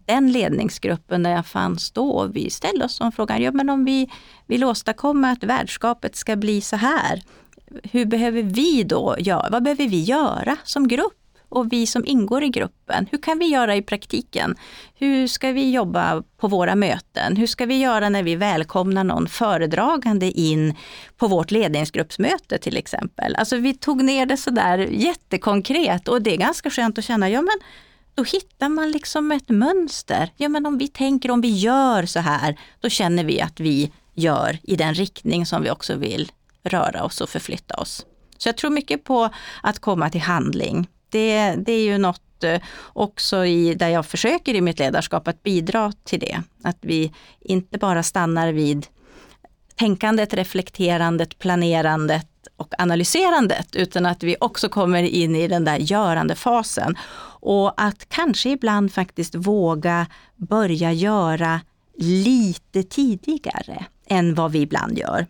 den 0.09 0.33
ledningsgruppen 0.33 1.23
där 1.23 1.31
jag 1.31 1.47
fanns 1.47 1.90
då. 1.90 2.27
Vi 2.27 2.51
ställde 2.51 2.85
oss 2.85 2.97
som 2.97 3.12
frågan, 3.12 3.42
ja 3.42 3.53
men 3.53 3.71
om 3.71 3.85
vi 3.85 4.11
vill 4.47 4.64
åstadkomma 4.64 5.31
att 5.31 5.44
värdskapet 5.44 6.16
ska 6.16 6.37
bli 6.37 6.61
så 6.61 6.77
här, 6.77 7.23
hur 7.83 8.05
behöver 8.05 8.42
vi 8.42 8.83
då 8.83 9.16
göra? 9.18 9.49
Vad 9.51 9.62
behöver 9.62 9.88
vi 9.88 10.03
göra 10.03 10.57
som 10.64 10.88
grupp? 10.88 11.14
och 11.49 11.73
vi 11.73 11.87
som 11.87 12.07
ingår 12.07 12.42
i 12.42 12.49
gruppen. 12.49 13.07
Hur 13.11 13.18
kan 13.18 13.38
vi 13.38 13.47
göra 13.47 13.77
i 13.77 13.83
praktiken? 13.83 14.57
Hur 14.94 15.27
ska 15.27 15.53
vi 15.53 15.71
jobba 15.71 16.23
på 16.37 16.49
våra 16.49 16.75
möten? 16.75 17.37
Hur 17.37 17.47
ska 17.47 17.66
vi 17.66 17.79
göra 17.79 18.09
när 18.09 18.23
vi 18.23 18.37
välkomnar 18.37 19.05
någon 19.05 19.27
föredragande 19.27 20.27
in 20.27 20.75
på 21.16 21.27
vårt 21.27 21.51
ledningsgruppsmöte 21.51 22.59
till 22.59 22.77
exempel? 22.77 23.37
Alltså 23.37 23.57
vi 23.57 23.75
tog 23.75 24.05
ner 24.05 24.27
det 24.27 24.37
sådär 24.37 24.79
jättekonkret 24.79 26.09
och 26.09 26.23
det 26.23 26.35
är 26.35 26.38
ganska 26.38 26.71
skönt 26.71 26.99
att 26.99 27.05
känna, 27.05 27.31
ja 27.31 27.42
men 27.42 27.59
då 28.18 28.24
hittar 28.24 28.68
man 28.68 28.90
liksom 28.90 29.33
ett 29.33 29.48
mönster. 29.48 30.33
Ja 30.37 30.48
men 30.48 30.66
om 30.66 30.78
vi 30.78 30.88
tänker, 30.88 31.31
om 31.31 31.40
vi 31.40 31.48
gör 31.48 32.07
så 32.07 32.20
här, 32.20 32.61
då 32.81 32.88
känner 32.88 33.24
vi 33.24 33.40
att 33.40 33.61
vi 33.61 33.92
gör 34.14 34.59
i 34.62 34.76
den 34.76 34.94
riktning 34.94 35.46
som 35.46 35.62
vi 35.62 35.70
också 35.70 35.94
vill 35.94 36.33
röra 36.62 37.04
oss 37.04 37.20
och 37.20 37.28
förflytta 37.28 37.74
oss. 37.76 38.07
Så 38.38 38.48
jag 38.48 38.57
tror 38.57 38.70
mycket 38.70 39.04
på 39.04 39.28
att 39.62 39.78
komma 39.78 40.11
till 40.11 40.20
handling 40.20 40.88
det, 41.11 41.54
det 41.57 41.72
är 41.72 41.85
ju 41.85 41.98
något 41.98 42.44
eh, 42.44 42.61
också 42.92 43.44
i, 43.44 43.74
där 43.74 43.88
jag 43.88 44.07
försöker 44.07 44.54
i 44.54 44.61
mitt 44.61 44.78
ledarskap 44.78 45.28
att 45.28 45.42
bidra 45.42 45.92
till 46.04 46.20
det. 46.20 46.42
Att 46.64 46.78
vi 46.81 47.12
inte 47.40 47.78
bara 47.78 48.02
stannar 48.02 48.52
vid 48.52 48.87
tänkandet, 49.76 50.35
reflekterandet, 50.35 51.38
planerandet 51.38 52.26
och 52.57 52.74
analyserandet, 52.78 53.76
utan 53.76 54.07
att 54.07 54.22
vi 54.22 54.37
också 54.40 54.68
kommer 54.68 55.02
in 55.02 55.37
i 55.37 55.48
den 55.48 55.64
där 55.64 55.78
görandefasen. 55.78 56.96
Och 57.40 57.83
att 57.83 58.09
kanske 58.09 58.51
ibland 58.51 58.92
faktiskt 58.92 59.35
våga 59.35 60.07
börja 60.37 60.92
göra 60.92 61.61
lite 61.98 62.83
tidigare 62.83 63.87
än 64.07 64.35
vad 64.35 64.53
vi 64.53 64.59
ibland 64.59 64.98
gör 64.98 65.27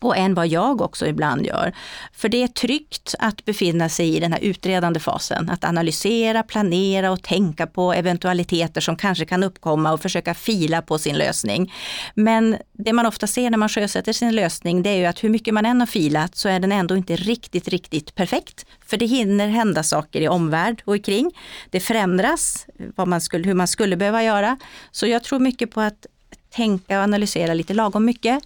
och 0.00 0.16
än 0.16 0.34
vad 0.34 0.46
jag 0.46 0.80
också 0.80 1.06
ibland 1.06 1.46
gör. 1.46 1.72
För 2.12 2.28
det 2.28 2.42
är 2.42 2.48
tryggt 2.48 3.14
att 3.18 3.44
befinna 3.44 3.88
sig 3.88 4.16
i 4.16 4.20
den 4.20 4.32
här 4.32 4.40
utredande 4.40 5.00
fasen, 5.00 5.50
att 5.50 5.64
analysera, 5.64 6.42
planera 6.42 7.10
och 7.10 7.22
tänka 7.22 7.66
på 7.66 7.92
eventualiteter 7.92 8.80
som 8.80 8.96
kanske 8.96 9.24
kan 9.24 9.42
uppkomma 9.42 9.92
och 9.92 10.02
försöka 10.02 10.34
fila 10.34 10.82
på 10.82 10.98
sin 10.98 11.18
lösning. 11.18 11.72
Men 12.14 12.56
det 12.72 12.92
man 12.92 13.06
ofta 13.06 13.26
ser 13.26 13.50
när 13.50 13.58
man 13.58 13.68
sjösätter 13.68 14.12
sin 14.12 14.34
lösning, 14.34 14.82
det 14.82 14.90
är 14.90 14.96
ju 14.96 15.04
att 15.04 15.24
hur 15.24 15.28
mycket 15.28 15.54
man 15.54 15.66
än 15.66 15.80
har 15.80 15.86
filat 15.86 16.36
så 16.36 16.48
är 16.48 16.60
den 16.60 16.72
ändå 16.72 16.96
inte 16.96 17.16
riktigt, 17.16 17.68
riktigt 17.68 18.14
perfekt. 18.14 18.66
För 18.86 18.96
det 18.96 19.06
hinner 19.06 19.48
hända 19.48 19.82
saker 19.82 20.20
i 20.20 20.28
omvärld 20.28 20.82
och 20.84 21.04
kring. 21.04 21.30
Det 21.70 21.80
förändras, 21.80 22.66
vad 22.96 23.08
man 23.08 23.20
skulle, 23.20 23.46
hur 23.46 23.54
man 23.54 23.68
skulle 23.68 23.96
behöva 23.96 24.22
göra. 24.22 24.58
Så 24.90 25.06
jag 25.06 25.22
tror 25.22 25.38
mycket 25.38 25.70
på 25.70 25.80
att 25.80 26.06
tänka 26.50 26.98
och 26.98 27.04
analysera 27.04 27.54
lite 27.54 27.74
lagom 27.74 28.04
mycket 28.04 28.44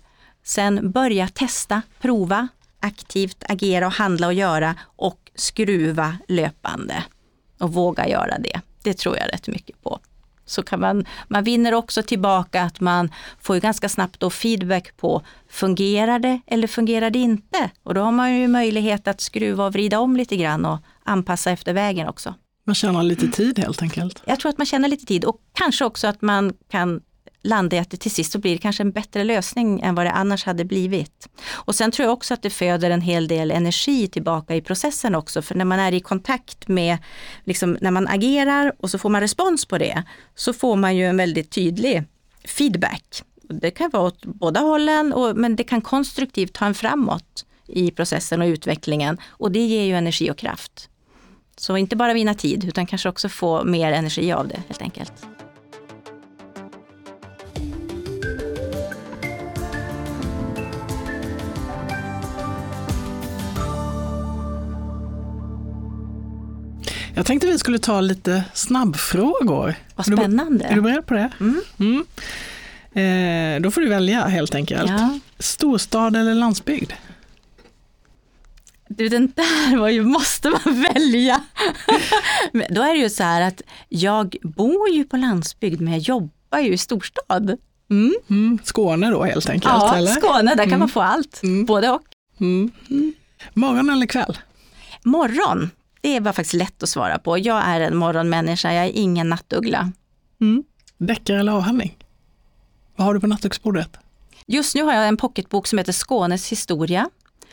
Sen 0.48 0.90
börja 0.90 1.28
testa, 1.28 1.82
prova, 2.00 2.48
aktivt 2.80 3.44
agera 3.48 3.86
och 3.86 3.92
handla 3.92 4.26
och 4.26 4.32
göra 4.32 4.74
och 4.82 5.30
skruva 5.34 6.18
löpande. 6.28 7.04
Och 7.58 7.72
våga 7.72 8.08
göra 8.08 8.38
det. 8.38 8.60
Det 8.82 8.94
tror 8.94 9.16
jag 9.16 9.32
rätt 9.32 9.48
mycket 9.48 9.82
på. 9.82 9.98
Så 10.44 10.62
kan 10.62 10.80
man, 10.80 11.04
man 11.28 11.44
vinner 11.44 11.74
också 11.74 12.02
tillbaka 12.02 12.62
att 12.62 12.80
man 12.80 13.10
får 13.40 13.56
ju 13.56 13.60
ganska 13.60 13.88
snabbt 13.88 14.20
då 14.20 14.30
feedback 14.30 14.96
på 14.96 15.22
fungerar 15.48 16.18
det 16.18 16.40
eller 16.46 16.66
fungerar 16.66 17.10
det 17.10 17.18
inte? 17.18 17.70
Och 17.82 17.94
då 17.94 18.00
har 18.00 18.12
man 18.12 18.34
ju 18.34 18.48
möjlighet 18.48 19.08
att 19.08 19.20
skruva 19.20 19.66
och 19.66 19.72
vrida 19.72 19.98
om 19.98 20.16
lite 20.16 20.36
grann 20.36 20.64
och 20.64 20.78
anpassa 21.04 21.50
efter 21.50 21.74
vägen 21.74 22.08
också. 22.08 22.34
Man 22.64 22.74
tjänar 22.74 23.02
lite 23.02 23.28
tid 23.28 23.58
helt 23.58 23.82
enkelt. 23.82 24.22
Jag 24.24 24.40
tror 24.40 24.50
att 24.50 24.58
man 24.58 24.66
tjänar 24.66 24.88
lite 24.88 25.06
tid 25.06 25.24
och 25.24 25.40
kanske 25.52 25.84
också 25.84 26.06
att 26.06 26.22
man 26.22 26.52
kan 26.70 27.00
landa 27.42 27.76
i 27.76 27.78
att 27.78 27.90
det 27.90 27.96
till 27.96 28.10
sist 28.10 28.32
så 28.32 28.38
blir 28.38 28.52
det 28.52 28.58
kanske 28.58 28.82
en 28.82 28.90
bättre 28.90 29.24
lösning 29.24 29.80
än 29.80 29.94
vad 29.94 30.06
det 30.06 30.10
annars 30.10 30.44
hade 30.44 30.64
blivit. 30.64 31.28
Och 31.50 31.74
sen 31.74 31.90
tror 31.90 32.04
jag 32.06 32.12
också 32.12 32.34
att 32.34 32.42
det 32.42 32.50
föder 32.50 32.90
en 32.90 33.00
hel 33.00 33.28
del 33.28 33.50
energi 33.50 34.08
tillbaka 34.08 34.56
i 34.56 34.60
processen 34.60 35.14
också, 35.14 35.42
för 35.42 35.54
när 35.54 35.64
man 35.64 35.80
är 35.80 35.94
i 35.94 36.00
kontakt 36.00 36.68
med, 36.68 36.98
liksom, 37.44 37.78
när 37.80 37.90
man 37.90 38.08
agerar 38.08 38.72
och 38.78 38.90
så 38.90 38.98
får 38.98 39.10
man 39.10 39.20
respons 39.20 39.64
på 39.64 39.78
det, 39.78 40.02
så 40.34 40.52
får 40.52 40.76
man 40.76 40.96
ju 40.96 41.06
en 41.06 41.16
väldigt 41.16 41.50
tydlig 41.50 42.04
feedback. 42.44 43.22
Det 43.42 43.70
kan 43.70 43.90
vara 43.90 44.02
åt 44.02 44.24
båda 44.24 44.60
hållen, 44.60 45.12
och, 45.12 45.36
men 45.36 45.56
det 45.56 45.64
kan 45.64 45.80
konstruktivt 45.80 46.52
ta 46.52 46.66
en 46.66 46.74
framåt 46.74 47.44
i 47.66 47.90
processen 47.90 48.42
och 48.42 48.46
utvecklingen 48.46 49.18
och 49.28 49.52
det 49.52 49.66
ger 49.66 49.84
ju 49.84 49.94
energi 49.94 50.30
och 50.30 50.38
kraft. 50.38 50.88
Så 51.56 51.76
inte 51.76 51.96
bara 51.96 52.14
vinna 52.14 52.34
tid 52.34 52.64
utan 52.64 52.86
kanske 52.86 53.08
också 53.08 53.28
få 53.28 53.64
mer 53.64 53.92
energi 53.92 54.32
av 54.32 54.48
det 54.48 54.62
helt 54.68 54.82
enkelt. 54.82 55.37
Jag 67.18 67.26
tänkte 67.26 67.46
vi 67.46 67.58
skulle 67.58 67.78
ta 67.78 68.00
lite 68.00 68.44
snabbfrågor. 68.54 69.74
Vad 69.94 70.06
spännande. 70.06 70.64
Är 70.64 70.68
du, 70.68 70.72
är 70.72 70.76
du 70.76 70.82
beredd 70.82 71.06
på 71.06 71.14
det? 71.14 71.30
Mm. 71.40 71.62
Mm. 71.78 73.56
Eh, 73.56 73.62
då 73.62 73.70
får 73.70 73.80
du 73.80 73.88
välja 73.88 74.26
helt 74.26 74.54
enkelt. 74.54 74.90
Ja. 74.90 75.18
Storstad 75.38 76.16
eller 76.16 76.34
landsbygd? 76.34 76.92
Du, 78.88 79.08
den 79.08 79.32
där 79.36 79.76
var 79.76 79.88
ju, 79.88 80.02
måste 80.02 80.50
man 80.50 80.82
välja. 80.94 81.40
då 82.70 82.82
är 82.82 82.94
det 82.94 83.00
ju 83.00 83.10
så 83.10 83.22
här 83.22 83.40
att 83.40 83.62
jag 83.88 84.36
bor 84.42 84.88
ju 84.88 85.04
på 85.04 85.16
landsbygd 85.16 85.80
men 85.80 85.92
jag 85.92 86.02
jobbar 86.02 86.58
ju 86.58 86.72
i 86.72 86.78
storstad. 86.78 87.56
Mm. 87.90 88.14
Mm. 88.30 88.58
Skåne 88.64 89.10
då 89.10 89.24
helt 89.24 89.48
enkelt? 89.48 89.74
Ja, 89.74 89.96
eller? 89.96 90.10
Skåne, 90.10 90.54
där 90.54 90.64
kan 90.64 90.70
man 90.70 90.76
mm. 90.76 90.88
få 90.88 91.00
allt, 91.00 91.42
mm. 91.42 91.64
både 91.64 91.90
och. 91.90 92.02
Mm. 92.40 92.70
Morgon 93.54 93.90
eller 93.90 94.06
kväll? 94.06 94.38
Morgon. 95.02 95.70
Det 96.00 96.20
var 96.20 96.32
faktiskt 96.32 96.54
lätt 96.54 96.82
att 96.82 96.88
svara 96.88 97.18
på. 97.18 97.38
Jag 97.38 97.62
är 97.64 97.80
en 97.80 97.96
morgonmänniska, 97.96 98.72
jag 98.72 98.84
är 98.84 98.92
ingen 98.94 99.28
nattuggla. 99.28 99.92
Mm. 100.40 100.64
Deckare 100.98 101.40
eller 101.40 101.52
avhandling? 101.52 101.96
Vad 102.96 103.06
har 103.06 103.14
du 103.14 103.20
på 103.20 103.26
nattduksbordet? 103.26 103.98
Just 104.46 104.74
nu 104.74 104.82
har 104.82 104.94
jag 104.94 105.08
en 105.08 105.16
pocketbok 105.16 105.66
som 105.66 105.78
heter 105.78 105.92
Skånes 105.92 106.52
historia. 106.52 107.08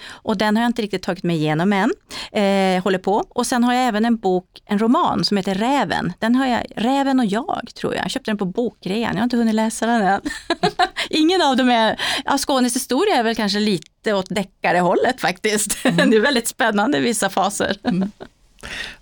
Och 0.08 0.38
den 0.38 0.56
har 0.56 0.64
jag 0.64 0.70
inte 0.70 0.82
riktigt 0.82 1.04
tagit 1.04 1.24
mig 1.24 1.36
igenom 1.36 1.74
än. 1.74 1.94
Eh, 2.32 2.84
håller 2.84 3.00
på. 3.00 3.26
Och 3.30 3.48
sen 3.48 3.64
har 3.64 3.74
jag 3.74 3.88
även 3.88 4.06
en 4.06 4.18
bok, 4.18 4.46
en 4.66 4.80
roman 4.80 5.26
som 5.26 5.38
heter 5.38 5.56
Räven. 5.56 6.14
Den 6.20 6.36
har 6.36 6.48
jag, 6.48 6.66
Räven 6.76 7.20
och 7.20 7.26
jag 7.26 7.72
tror 7.76 7.96
jag. 7.96 8.04
Jag 8.04 8.12
köpte 8.12 8.32
den 8.32 8.38
på 8.38 8.46
bokrean, 8.46 9.12
jag 9.12 9.18
har 9.18 9.24
inte 9.24 9.38
hunnit 9.38 9.56
läsa 9.56 9.86
den 9.86 10.02
än. 10.02 10.22
Ingen 11.10 11.42
av 11.42 11.58
dem 11.58 11.70
är, 11.70 12.02
ja 12.26 12.38
Skånes 12.38 12.76
historia 12.76 13.16
är 13.16 13.24
väl 13.24 13.36
kanske 13.36 13.60
lite 13.60 14.14
åt 14.14 14.30
deckarehållet 14.30 15.22
faktiskt. 15.22 15.86
Mm. 15.86 16.10
det 16.10 16.18
är 16.18 16.22
väldigt 16.22 16.48
spännande 16.48 16.98
i 16.98 17.02
vissa 17.02 17.30
faser. 17.30 17.78
Mm. 17.84 18.12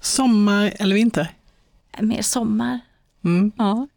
Sommar 0.01 0.73
eller 0.79 0.95
vinter? 0.95 1.27
Mer 1.99 2.21
sommar. 2.21 2.79
Mm. 3.25 3.51
Ja. 3.57 3.87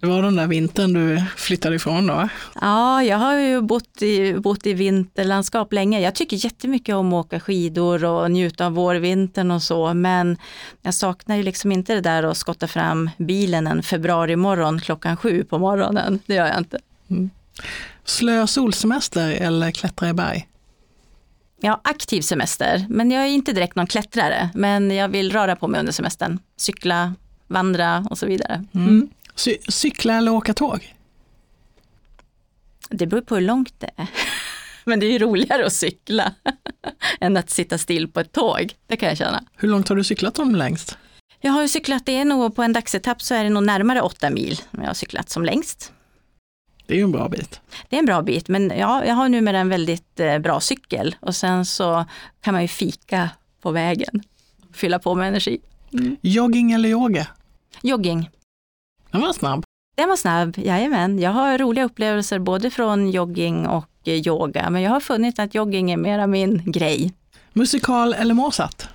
Det 0.00 0.06
var 0.06 0.22
den 0.22 0.36
där 0.36 0.46
vintern 0.46 0.92
du 0.92 1.24
flyttade 1.36 1.76
ifrån 1.76 2.06
då? 2.06 2.28
Ja, 2.60 3.02
jag 3.02 3.18
har 3.18 3.34
ju 3.34 3.60
bott 3.60 4.02
i, 4.02 4.34
bott 4.34 4.66
i 4.66 4.72
vinterlandskap 4.72 5.72
länge. 5.72 6.00
Jag 6.00 6.14
tycker 6.14 6.44
jättemycket 6.44 6.94
om 6.94 7.12
att 7.12 7.26
åka 7.26 7.40
skidor 7.40 8.04
och 8.04 8.30
njuta 8.30 8.66
av 8.66 8.72
vårvintern 8.72 9.50
och 9.50 9.62
så, 9.62 9.94
men 9.94 10.36
jag 10.82 10.94
saknar 10.94 11.36
ju 11.36 11.42
liksom 11.42 11.72
inte 11.72 11.94
det 11.94 12.00
där 12.00 12.22
att 12.22 12.36
skotta 12.36 12.68
fram 12.68 13.10
bilen 13.16 13.66
en 13.66 13.82
februari 13.82 14.36
morgon 14.36 14.80
klockan 14.80 15.16
sju 15.16 15.44
på 15.44 15.58
morgonen. 15.58 16.18
Det 16.26 16.34
gör 16.34 16.46
jag 16.46 16.58
inte. 16.58 16.78
Mm. 17.10 17.30
Slö 18.04 18.46
solsemester 18.46 19.30
eller 19.30 19.70
klättra 19.70 20.08
i 20.08 20.12
berg? 20.12 20.49
Ja, 21.62 21.80
aktiv 21.84 22.20
semester, 22.20 22.86
men 22.88 23.10
jag 23.10 23.22
är 23.22 23.28
inte 23.28 23.52
direkt 23.52 23.76
någon 23.76 23.86
klättrare, 23.86 24.50
men 24.54 24.90
jag 24.90 25.08
vill 25.08 25.32
röra 25.32 25.56
på 25.56 25.68
mig 25.68 25.80
under 25.80 25.92
semestern. 25.92 26.38
Cykla, 26.56 27.14
vandra 27.46 28.06
och 28.10 28.18
så 28.18 28.26
vidare. 28.26 28.64
Mm. 28.74 28.88
Mm. 28.88 29.10
Cy 29.34 29.56
cykla 29.68 30.14
eller 30.14 30.32
åka 30.32 30.54
tåg? 30.54 30.94
Det 32.90 33.06
beror 33.06 33.20
på 33.20 33.34
hur 33.34 33.42
långt 33.42 33.74
det 33.78 33.90
är. 33.96 34.06
Men 34.84 35.00
det 35.00 35.06
är 35.06 35.10
ju 35.10 35.18
roligare 35.18 35.66
att 35.66 35.72
cykla 35.72 36.34
än 37.20 37.36
att 37.36 37.50
sitta 37.50 37.78
still 37.78 38.08
på 38.08 38.20
ett 38.20 38.32
tåg. 38.32 38.74
Det 38.86 38.96
kan 38.96 39.08
jag 39.08 39.18
känna. 39.18 39.44
Hur 39.56 39.68
långt 39.68 39.88
har 39.88 39.96
du 39.96 40.04
cyklat 40.04 40.38
om 40.38 40.54
längst? 40.54 40.98
Jag 41.40 41.52
har 41.52 41.66
cyklat, 41.66 42.06
det 42.06 42.16
är 42.16 42.24
nog 42.24 42.56
på 42.56 42.62
en 42.62 42.72
dagsetapp 42.72 43.22
så 43.22 43.34
är 43.34 43.44
det 43.44 43.50
nog 43.50 43.62
närmare 43.62 44.00
åtta 44.00 44.30
mil 44.30 44.60
jag 44.70 44.86
har 44.86 44.94
cyklat 44.94 45.30
som 45.30 45.44
längst. 45.44 45.92
Det 46.90 46.94
är 46.94 46.98
ju 46.98 47.04
en 47.04 47.12
bra 47.12 47.28
bit. 47.28 47.60
Det 47.88 47.96
är 47.96 47.98
en 48.00 48.06
bra 48.06 48.22
bit, 48.22 48.48
men 48.48 48.72
ja, 48.78 49.04
jag 49.04 49.14
har 49.14 49.28
numera 49.28 49.58
en 49.58 49.68
väldigt 49.68 50.20
eh, 50.20 50.38
bra 50.38 50.60
cykel 50.60 51.16
och 51.20 51.36
sen 51.36 51.64
så 51.66 52.04
kan 52.40 52.54
man 52.54 52.62
ju 52.62 52.68
fika 52.68 53.30
på 53.62 53.70
vägen. 53.70 54.22
Fylla 54.72 54.98
på 54.98 55.14
med 55.14 55.28
energi. 55.28 55.60
Mm. 55.92 56.16
Jogging 56.20 56.72
eller 56.72 56.88
yoga? 56.88 57.26
Jogging. 57.82 58.30
Den 59.10 59.20
var 59.20 59.32
snabb. 59.32 59.64
Den 59.96 60.08
var 60.08 60.16
snabb, 60.16 60.58
jajamän. 60.58 61.18
Jag 61.18 61.30
har 61.30 61.58
roliga 61.58 61.84
upplevelser 61.84 62.38
både 62.38 62.70
från 62.70 63.10
jogging 63.10 63.66
och 63.66 63.90
eh, 64.04 64.14
yoga, 64.14 64.70
men 64.70 64.82
jag 64.82 64.90
har 64.90 65.00
funnit 65.00 65.38
att 65.38 65.54
jogging 65.54 65.90
är 65.90 65.96
mera 65.96 66.26
min 66.26 66.62
grej. 66.72 67.12
Musikal 67.52 68.14
eller 68.14 68.34
Mozart? 68.34 68.88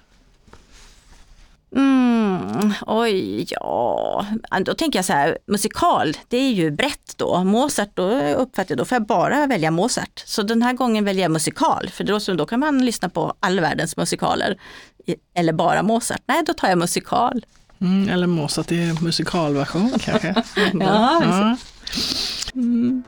Mm, 1.76 2.74
oj, 2.88 3.46
ja, 3.50 4.26
då 4.66 4.74
tänker 4.74 5.00
jag 5.00 5.06
så 5.06 5.14
här, 5.14 5.38
musikal, 5.48 6.18
det 6.28 6.38
är 6.38 6.52
ju 6.52 6.72
brett 6.72 7.18
då. 7.18 7.44
Mozart, 7.44 7.90
då 7.94 8.12
uppfattar 8.20 8.72
jag, 8.72 8.78
då 8.78 8.86
får 8.86 8.96
jag 8.96 9.06
bara 9.06 9.48
välja 9.48 9.72
Mozart. 9.72 10.24
Så 10.26 10.44
den 10.44 10.62
här 10.62 10.74
gången 10.74 11.06
väljer 11.06 11.24
jag 11.24 11.32
musikal, 11.32 11.90
för 11.90 12.04
då, 12.04 12.20
då 12.34 12.46
kan 12.46 12.60
man 12.60 12.86
lyssna 12.86 13.10
på 13.10 13.34
all 13.40 13.60
världens 13.60 13.98
musikaler. 13.98 14.58
Eller 15.36 15.54
bara 15.54 15.84
Mozart. 15.84 16.22
Nej, 16.26 16.44
då 16.48 16.54
tar 16.54 16.70
jag 16.70 16.78
musikal. 16.78 17.46
Mm, 17.82 18.10
eller 18.10 18.28
Mozart 18.28 18.72
i 18.72 18.94
musikalversion 19.02 19.92
kanske. 20.00 20.28
ja, 20.74 21.22
ja. 21.24 21.58
Mm. 22.54 23.04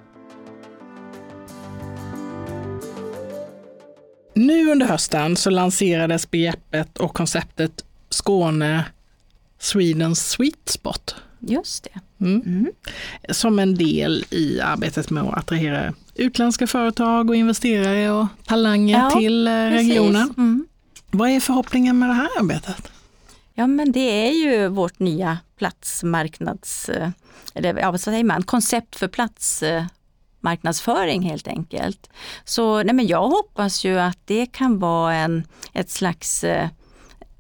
Nu 4.34 4.72
under 4.72 4.86
hösten 4.86 5.36
så 5.36 5.50
lanserades 5.50 6.32
begreppet 6.32 6.98
och 6.98 7.14
konceptet 7.14 7.84
Skåne 8.18 8.86
Swedens 9.60 10.30
Sweet 10.30 10.70
Spot. 10.70 11.16
Just 11.40 11.84
det. 11.84 12.00
Mm. 12.26 12.42
Mm. 12.46 12.72
Som 13.30 13.60
en 13.60 13.76
del 13.76 14.26
i 14.30 14.62
arbetet 14.62 15.10
med 15.10 15.24
att 15.24 15.38
attrahera 15.38 15.94
utländska 16.16 16.68
företag 16.68 17.30
och 17.30 17.36
investerare 17.36 18.12
och 18.12 18.28
talanger 18.46 19.00
ja, 19.00 19.12
till 19.12 19.48
eh, 19.48 19.52
regionen. 19.52 20.34
Mm. 20.38 20.68
Vad 21.12 21.30
är 21.30 21.40
förhoppningen 21.40 22.00
med 22.00 22.10
det 22.10 22.14
här 22.14 22.30
arbetet? 22.40 22.92
Ja 23.54 23.68
men 23.68 23.92
det 23.92 24.28
är 24.28 24.32
ju 24.32 24.68
vårt 24.68 25.00
nya 25.00 25.38
platsmarknads, 25.58 26.90
eh, 26.90 27.10
eller 27.54 27.80
ja, 27.80 27.92
vad 27.92 28.02
säger 28.02 28.24
man, 28.24 28.44
koncept 28.44 28.96
för 28.96 29.08
platsmarknadsföring 29.08 31.22
helt 31.22 31.48
enkelt. 31.48 32.10
Så 32.46 32.84
nej 32.84 32.94
men 32.94 33.08
jag 33.08 33.30
hoppas 33.30 33.86
ju 33.86 34.00
att 34.00 34.20
det 34.26 34.46
kan 34.46 34.80
vara 34.80 35.16
en, 35.16 35.44
ett 35.74 35.90
slags 35.90 36.44
eh, 36.44 36.68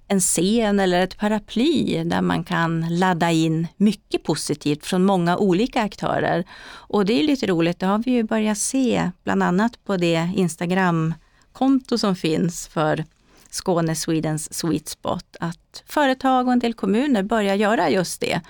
en 0.08 0.20
scen 0.20 0.80
eller 0.80 1.02
ett 1.02 1.17
paraply 1.17 2.04
där 2.04 2.22
man 2.22 2.43
kan 2.43 2.86
ladda 2.89 3.32
in 3.32 3.67
mycket 3.78 4.24
positivt 4.24 4.86
från 4.86 5.06
många 5.06 5.38
olika 5.38 5.82
aktörer. 5.82 6.43
Och 6.70 7.06
det 7.06 7.20
är 7.20 7.24
lite 7.24 7.48
roligt, 7.48 7.80
det 7.80 7.86
har 7.86 8.00
vi 8.00 8.12
ju 8.12 8.24
börjat 8.24 8.58
se 8.58 9.12
bland 9.24 9.43
annat 9.43 9.86
på 9.86 9.98
det 9.98 10.32
Instagram-konto 10.36 11.98
som 11.98 12.15
finns 12.15 12.67
för 12.67 13.06
Skåne 13.50 13.96
Swedens 13.96 14.54
Sweet 14.54 14.88
Spot, 14.88 15.36
att 15.39 15.84
företag 15.86 16.48
och 16.48 16.54
en 16.54 16.60
del 16.60 16.74
kommuner 16.74 17.24
börjar 17.24 17.56
göra 17.56 17.89
just 17.89 18.22
det. 18.22 18.41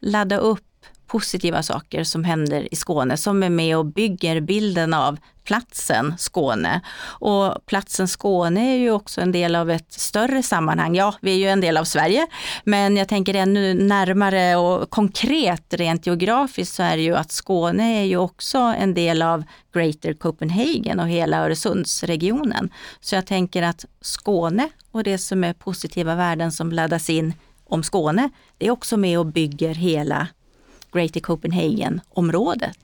Ladda 0.00 0.36
upp 0.36 0.65
positiva 1.06 1.62
saker 1.62 2.04
som 2.04 2.24
händer 2.24 2.68
i 2.72 2.76
Skåne 2.76 3.16
som 3.16 3.42
är 3.42 3.50
med 3.50 3.76
och 3.76 3.86
bygger 3.86 4.40
bilden 4.40 4.94
av 4.94 5.18
platsen 5.44 6.14
Skåne. 6.18 6.80
Och 7.04 7.66
platsen 7.66 8.08
Skåne 8.08 8.74
är 8.74 8.78
ju 8.78 8.90
också 8.90 9.20
en 9.20 9.32
del 9.32 9.56
av 9.56 9.70
ett 9.70 9.92
större 9.92 10.42
sammanhang. 10.42 10.94
Ja, 10.94 11.14
vi 11.20 11.32
är 11.32 11.36
ju 11.36 11.48
en 11.48 11.60
del 11.60 11.76
av 11.76 11.84
Sverige, 11.84 12.26
men 12.64 12.96
jag 12.96 13.08
tänker 13.08 13.34
ännu 13.34 13.74
närmare 13.74 14.56
och 14.56 14.90
konkret 14.90 15.74
rent 15.74 16.06
geografiskt 16.06 16.74
så 16.74 16.82
är 16.82 16.96
det 16.96 17.02
ju 17.02 17.16
att 17.16 17.32
Skåne 17.32 18.00
är 18.00 18.04
ju 18.04 18.16
också 18.16 18.58
en 18.58 18.94
del 18.94 19.22
av 19.22 19.44
Greater 19.72 20.14
Copenhagen 20.14 21.00
och 21.00 21.08
hela 21.08 21.44
Öresundsregionen. 21.44 22.70
Så 23.00 23.14
jag 23.14 23.26
tänker 23.26 23.62
att 23.62 23.84
Skåne 24.00 24.68
och 24.92 25.04
det 25.04 25.18
som 25.18 25.44
är 25.44 25.52
positiva 25.52 26.14
värden 26.14 26.52
som 26.52 26.72
laddas 26.72 27.10
in 27.10 27.34
om 27.64 27.82
Skåne, 27.82 28.30
det 28.58 28.66
är 28.66 28.70
också 28.70 28.96
med 28.96 29.18
och 29.18 29.26
bygger 29.26 29.74
hela 29.74 30.28
Greater 30.96 31.20
Copenhagen-området. 31.20 32.78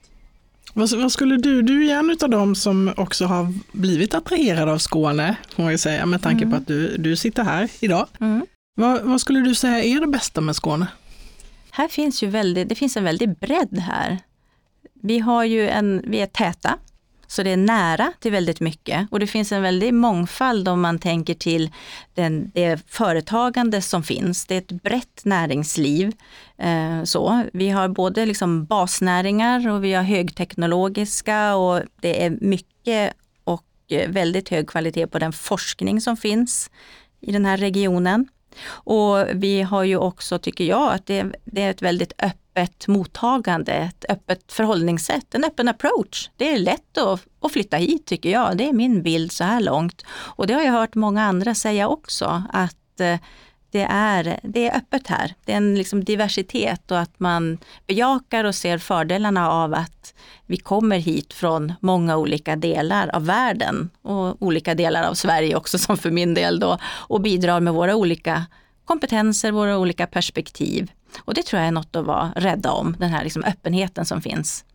Vad, 0.73 0.91
vad, 0.91 1.11
skulle 1.11 1.37
du, 1.37 1.61
du 1.61 1.89
är 1.89 1.99
en 1.99 2.17
av 2.21 2.29
dem 2.29 2.55
som 2.55 2.93
också 2.97 3.25
har 3.25 3.53
blivit 3.71 4.13
attraherad 4.13 4.69
av 4.69 4.77
Skåne, 4.77 5.35
får 5.55 5.63
man 5.63 5.77
säga, 5.77 6.05
med 6.05 6.21
tanke 6.21 6.43
mm. 6.43 6.51
på 6.51 6.57
att 6.57 6.67
du, 6.67 6.97
du 6.97 7.15
sitter 7.15 7.43
här 7.43 7.69
idag. 7.79 8.07
Mm. 8.19 8.45
Vad, 8.75 9.01
vad, 9.01 9.21
skulle 9.21 9.39
du 9.39 9.55
säga 9.55 9.83
är 9.83 9.99
det 9.99 10.07
bästa 10.07 10.41
med 10.41 10.55
Skåne? 10.55 10.87
Här 11.71 11.87
finns 11.87 12.23
ju 12.23 12.27
väldigt, 12.27 12.69
det 12.69 12.75
finns 12.75 12.97
en 12.97 13.03
väldig 13.03 13.39
bredd 13.39 13.79
här. 13.79 14.19
Vi, 15.01 15.19
har 15.19 15.43
ju 15.43 15.69
en, 15.69 16.01
vi 16.07 16.19
är 16.19 16.27
täta, 16.27 16.77
så 17.33 17.43
det 17.43 17.49
är 17.49 17.57
nära 17.57 18.13
till 18.19 18.31
väldigt 18.31 18.59
mycket 18.59 19.07
och 19.11 19.19
det 19.19 19.27
finns 19.27 19.51
en 19.51 19.61
väldig 19.61 19.93
mångfald 19.93 20.67
om 20.67 20.81
man 20.81 20.99
tänker 20.99 21.33
till 21.33 21.71
den, 22.13 22.51
det 22.53 22.81
företagande 22.87 23.81
som 23.81 24.03
finns. 24.03 24.45
Det 24.45 24.55
är 24.55 24.57
ett 24.57 24.83
brett 24.83 25.25
näringsliv. 25.25 26.11
Eh, 26.57 27.03
så. 27.03 27.43
Vi 27.53 27.69
har 27.69 27.87
både 27.87 28.25
liksom 28.25 28.65
basnäringar 28.65 29.69
och 29.69 29.83
vi 29.83 29.93
har 29.93 30.03
högteknologiska 30.03 31.55
och 31.55 31.81
det 32.01 32.25
är 32.25 32.29
mycket 32.41 33.13
och 33.43 33.65
väldigt 34.07 34.49
hög 34.49 34.69
kvalitet 34.69 35.07
på 35.07 35.19
den 35.19 35.33
forskning 35.33 36.01
som 36.01 36.17
finns 36.17 36.69
i 37.21 37.31
den 37.31 37.45
här 37.45 37.57
regionen. 37.57 38.27
Och 38.65 39.25
vi 39.33 39.61
har 39.61 39.83
ju 39.83 39.97
också, 39.97 40.39
tycker 40.39 40.63
jag, 40.63 40.93
att 40.93 41.05
det, 41.05 41.25
det 41.45 41.61
är 41.61 41.69
ett 41.69 41.81
väldigt 41.81 42.13
öppet 42.17 42.42
öppet 42.55 42.87
mottagande, 42.87 43.73
ett 43.73 44.05
öppet 44.09 44.51
förhållningssätt, 44.51 45.35
en 45.35 45.43
öppen 45.43 45.67
approach. 45.67 46.29
Det 46.37 46.53
är 46.53 46.59
lätt 46.59 46.97
att, 46.97 47.25
att 47.41 47.51
flytta 47.51 47.77
hit 47.77 48.05
tycker 48.05 48.29
jag. 48.29 48.57
Det 48.57 48.69
är 48.69 48.73
min 48.73 49.03
bild 49.03 49.31
så 49.31 49.43
här 49.43 49.59
långt. 49.59 50.05
Och 50.09 50.47
det 50.47 50.53
har 50.53 50.61
jag 50.61 50.71
hört 50.71 50.95
många 50.95 51.23
andra 51.23 51.55
säga 51.55 51.87
också, 51.87 52.43
att 52.53 52.99
eh, 52.99 53.17
det 53.71 53.87
är, 53.89 54.39
det 54.43 54.67
är 54.67 54.77
öppet 54.77 55.07
här. 55.07 55.33
Det 55.45 55.53
är 55.53 55.57
en 55.57 55.75
liksom 55.75 56.03
diversitet 56.03 56.91
och 56.91 56.99
att 56.99 57.19
man 57.19 57.57
bejakar 57.87 58.43
och 58.43 58.55
ser 58.55 58.77
fördelarna 58.77 59.51
av 59.51 59.73
att 59.73 60.13
vi 60.45 60.57
kommer 60.57 60.97
hit 60.97 61.33
från 61.33 61.73
många 61.79 62.17
olika 62.17 62.55
delar 62.55 63.15
av 63.15 63.25
världen 63.25 63.89
och 64.01 64.41
olika 64.41 64.75
delar 64.75 65.03
av 65.03 65.13
Sverige 65.13 65.55
också 65.55 65.77
som 65.77 65.97
för 65.97 66.11
min 66.11 66.33
del 66.33 66.59
då 66.59 66.77
och 66.83 67.21
bidrar 67.21 67.59
med 67.59 67.73
våra 67.73 67.95
olika 67.95 68.45
kompetenser, 68.85 69.51
våra 69.51 69.77
olika 69.77 70.07
perspektiv. 70.07 70.91
Och 71.19 71.33
det 71.33 71.43
tror 71.43 71.59
jag 71.59 71.67
är 71.67 71.71
något 71.71 71.95
att 71.95 72.05
vara 72.05 72.33
rädda 72.35 72.71
om, 72.71 72.95
den 72.99 73.09
här 73.09 73.23
liksom 73.23 73.43
öppenheten 73.43 74.05
som 74.05 74.21
finns. 74.21 74.65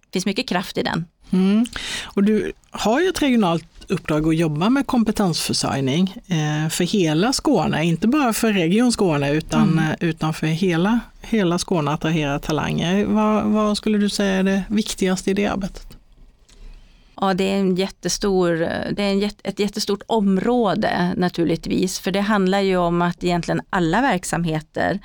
Det 0.00 0.12
finns 0.12 0.26
mycket 0.26 0.48
kraft 0.48 0.78
i 0.78 0.82
den. 0.82 1.04
Mm. 1.30 1.66
Och 2.04 2.24
du 2.24 2.52
har 2.70 3.00
ju 3.00 3.08
ett 3.08 3.22
regionalt 3.22 3.64
uppdrag 3.88 4.28
att 4.28 4.36
jobba 4.36 4.70
med 4.70 4.86
kompetensförsörjning 4.86 6.14
eh, 6.26 6.68
för 6.68 6.84
hela 6.84 7.32
Skåne, 7.32 7.84
inte 7.84 8.08
bara 8.08 8.32
för 8.32 8.52
Region 8.52 8.92
Skåne 8.92 9.32
utan, 9.32 9.68
mm. 9.68 9.84
Eh, 9.84 9.96
utan 10.00 10.34
för 10.34 10.46
hela, 10.46 11.00
hela 11.20 11.58
Skåne 11.58 11.90
att 11.90 11.94
attrahera 11.94 12.38
talanger. 12.38 13.04
Vad, 13.04 13.44
vad 13.44 13.76
skulle 13.76 13.98
du 13.98 14.08
säga 14.08 14.34
är 14.34 14.42
det 14.42 14.62
viktigaste 14.68 15.30
i 15.30 15.34
det 15.34 15.46
arbetet? 15.46 15.96
Ja, 17.20 17.34
det 17.34 17.44
är, 17.44 17.56
en 17.56 17.76
jättestor, 17.76 18.56
det 18.92 19.02
är 19.02 19.12
en, 19.12 19.30
ett 19.42 19.58
jättestort 19.58 20.02
område 20.06 21.14
naturligtvis, 21.16 22.00
för 22.00 22.10
det 22.10 22.20
handlar 22.20 22.60
ju 22.60 22.76
om 22.76 23.02
att 23.02 23.24
egentligen 23.24 23.60
alla 23.70 24.00
verksamheter, 24.00 24.98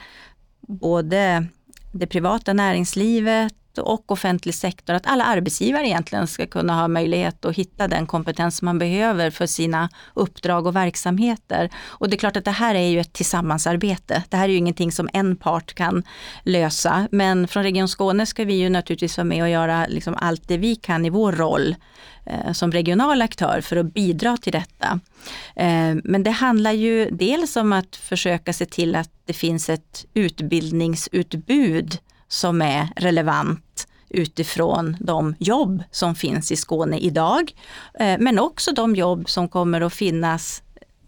både 0.67 1.47
det 1.91 2.07
privata 2.07 2.53
näringslivet, 2.53 3.53
och 3.77 4.11
offentlig 4.11 4.55
sektor, 4.55 4.93
att 4.93 5.07
alla 5.07 5.23
arbetsgivare 5.23 5.87
egentligen 5.87 6.27
ska 6.27 6.45
kunna 6.45 6.73
ha 6.73 6.87
möjlighet 6.87 7.45
att 7.45 7.55
hitta 7.55 7.87
den 7.87 8.07
kompetens 8.07 8.61
man 8.61 8.79
behöver 8.79 9.29
för 9.29 9.45
sina 9.45 9.89
uppdrag 10.13 10.67
och 10.67 10.75
verksamheter. 10.75 11.69
Och 11.85 12.09
det 12.09 12.15
är 12.15 12.17
klart 12.17 12.37
att 12.37 12.45
det 12.45 12.51
här 12.51 12.75
är 12.75 12.87
ju 12.87 12.99
ett 12.99 13.13
tillsammansarbete. 13.13 14.23
Det 14.29 14.37
här 14.37 14.43
är 14.43 14.51
ju 14.51 14.57
ingenting 14.57 14.91
som 14.91 15.09
en 15.13 15.35
part 15.35 15.73
kan 15.73 16.03
lösa. 16.43 17.07
Men 17.11 17.47
från 17.47 17.63
Region 17.63 17.87
Skåne 17.87 18.25
ska 18.25 18.43
vi 18.43 18.53
ju 18.53 18.69
naturligtvis 18.69 19.17
vara 19.17 19.25
med 19.25 19.43
och 19.43 19.49
göra 19.49 19.85
liksom 19.87 20.15
allt 20.17 20.47
det 20.47 20.57
vi 20.57 20.75
kan 20.75 21.05
i 21.05 21.09
vår 21.09 21.31
roll 21.31 21.75
eh, 22.25 22.51
som 22.51 22.71
regional 22.71 23.21
aktör 23.21 23.61
för 23.61 23.77
att 23.77 23.93
bidra 23.93 24.37
till 24.37 24.51
detta. 24.51 24.99
Eh, 25.55 25.95
men 26.03 26.23
det 26.23 26.31
handlar 26.31 26.71
ju 26.71 27.09
dels 27.11 27.55
om 27.55 27.73
att 27.73 27.95
försöka 27.95 28.53
se 28.53 28.65
till 28.65 28.95
att 28.95 29.09
det 29.25 29.33
finns 29.33 29.69
ett 29.69 30.05
utbildningsutbud 30.13 31.97
som 32.35 32.61
är 32.61 32.87
relevant 32.95 33.87
utifrån 34.09 34.97
de 34.99 35.35
jobb 35.39 35.83
som 35.91 36.15
finns 36.15 36.51
i 36.51 36.55
Skåne 36.55 36.97
idag, 36.97 37.51
eh, 37.99 38.17
men 38.19 38.39
också 38.39 38.71
de 38.71 38.95
jobb 38.95 39.29
som 39.29 39.49
kommer 39.49 39.81
att 39.81 39.93
finnas 39.93 40.61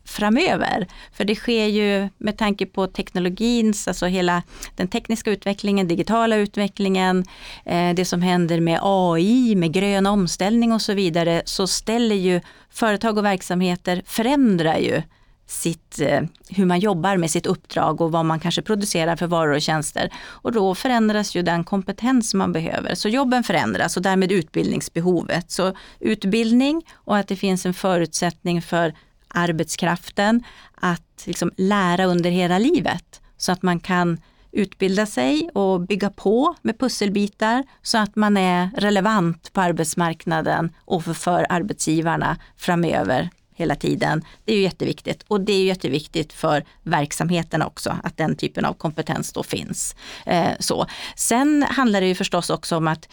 framöver. 0.06 0.88
För 1.14 1.26
det 1.26 1.36
sker 1.36 1.66
ju 1.66 2.10
med 2.18 2.38
tanke 2.38 2.66
på 2.66 2.88
teknologins, 2.88 3.88
alltså 3.88 4.06
hela 4.06 4.44
den 4.76 4.88
tekniska 4.88 5.32
utvecklingen, 5.32 5.88
digitala 5.88 6.36
utvecklingen, 6.36 7.26
eh, 7.66 7.94
det 7.94 8.06
som 8.06 8.22
händer 8.22 8.60
med 8.60 8.80
AI, 8.82 9.56
med 9.56 9.74
grön 9.74 10.06
omställning 10.06 10.74
och 10.74 10.82
så 10.82 10.94
vidare, 10.94 11.42
så 11.46 11.68
ställer 11.68 12.16
ju 12.16 12.42
företag 12.70 13.18
och 13.18 13.26
verksamheter 13.26 14.02
förändrar 14.06 14.78
ju 14.78 15.02
sitt, 15.48 16.00
eh, 16.00 16.22
hur 16.50 16.66
man 16.66 16.80
jobbar 16.80 17.18
med 17.18 17.32
sitt 17.32 17.46
uppdrag 17.46 18.02
och 18.02 18.12
vad 18.12 18.26
man 18.26 18.40
kanske 18.40 18.62
producerar 18.62 19.16
för 19.16 19.28
varor 19.28 19.54
och 19.54 19.62
tjänster. 19.62 20.10
Och 20.26 20.52
då 20.52 20.76
förändras 20.76 21.36
ju 21.36 21.42
den 21.42 21.64
kompetens 21.64 22.34
man 22.34 22.54
behöver. 22.54 22.96
Så 22.96 23.10
jobben 23.10 23.44
förändras 23.44 23.98
och 23.98 24.04
därmed 24.04 24.32
utbildningsbehovet. 24.32 25.52
Så 25.52 25.74
utbildning 26.00 26.82
och 26.94 27.18
att 27.18 27.28
det 27.28 27.36
finns 27.36 27.66
en 27.66 27.74
förutsättning 27.74 28.62
för 28.62 28.94
arbetskraften 29.28 30.44
att 30.76 31.24
liksom 31.26 31.52
lära 31.58 32.06
under 32.06 32.30
hela 32.30 32.58
livet. 32.58 33.22
Så 33.38 33.52
att 33.52 33.62
man 33.62 33.80
kan 33.80 34.18
utbilda 34.52 35.06
sig 35.06 35.50
och 35.54 35.82
bygga 35.82 36.10
på 36.10 36.56
med 36.62 36.80
pusselbitar 36.80 37.64
så 37.82 37.98
att 37.98 38.16
man 38.16 38.38
är 38.38 38.70
relevant 38.78 39.54
på 39.54 39.62
arbetsmarknaden 39.62 40.76
och 40.86 41.04
för, 41.04 41.14
för 41.14 41.46
arbetsgivarna 41.50 42.38
framöver 42.58 43.30
hela 43.58 43.76
tiden. 43.76 44.26
Det 44.46 44.52
är 44.52 44.56
ju 44.56 44.62
jätteviktigt 44.62 45.24
och 45.28 45.42
det 45.42 45.54
är 45.54 45.64
jätteviktigt 45.64 46.34
för 46.34 46.64
verksamheten 46.84 47.62
också 47.62 47.98
att 48.04 48.18
den 48.18 48.36
typen 48.36 48.66
av 48.66 48.74
kompetens 48.74 49.34
då 49.34 49.44
finns. 49.44 49.96
Eh, 50.26 50.52
så. 50.60 50.86
Sen 51.16 51.64
handlar 51.64 52.02
det 52.02 52.08
ju 52.08 52.16
förstås 52.16 52.50
också 52.50 52.78
om 52.78 52.88
att 52.88 53.10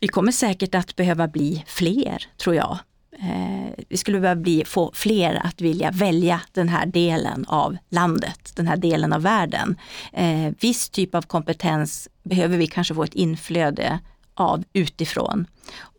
vi 0.00 0.08
kommer 0.08 0.32
säkert 0.32 0.74
att 0.74 0.96
behöva 0.96 1.28
bli 1.28 1.64
fler, 1.66 2.26
tror 2.36 2.54
jag. 2.56 2.78
Eh, 3.18 3.84
vi 3.88 3.96
skulle 3.96 4.20
behöva 4.20 4.40
bli, 4.40 4.64
få 4.64 4.90
fler 4.94 5.40
att 5.44 5.60
vilja 5.60 5.90
välja 5.90 6.40
den 6.52 6.68
här 6.68 6.86
delen 6.86 7.44
av 7.48 7.76
landet, 7.88 8.52
den 8.56 8.66
här 8.66 8.76
delen 8.76 9.12
av 9.12 9.22
världen. 9.22 9.76
Eh, 10.12 10.52
viss 10.60 10.90
typ 10.90 11.14
av 11.14 11.22
kompetens 11.22 12.08
behöver 12.22 12.58
vi 12.58 12.66
kanske 12.66 12.94
få 12.94 13.04
ett 13.04 13.14
inflöde 13.14 13.98
av 14.36 14.64
utifrån. 14.72 15.46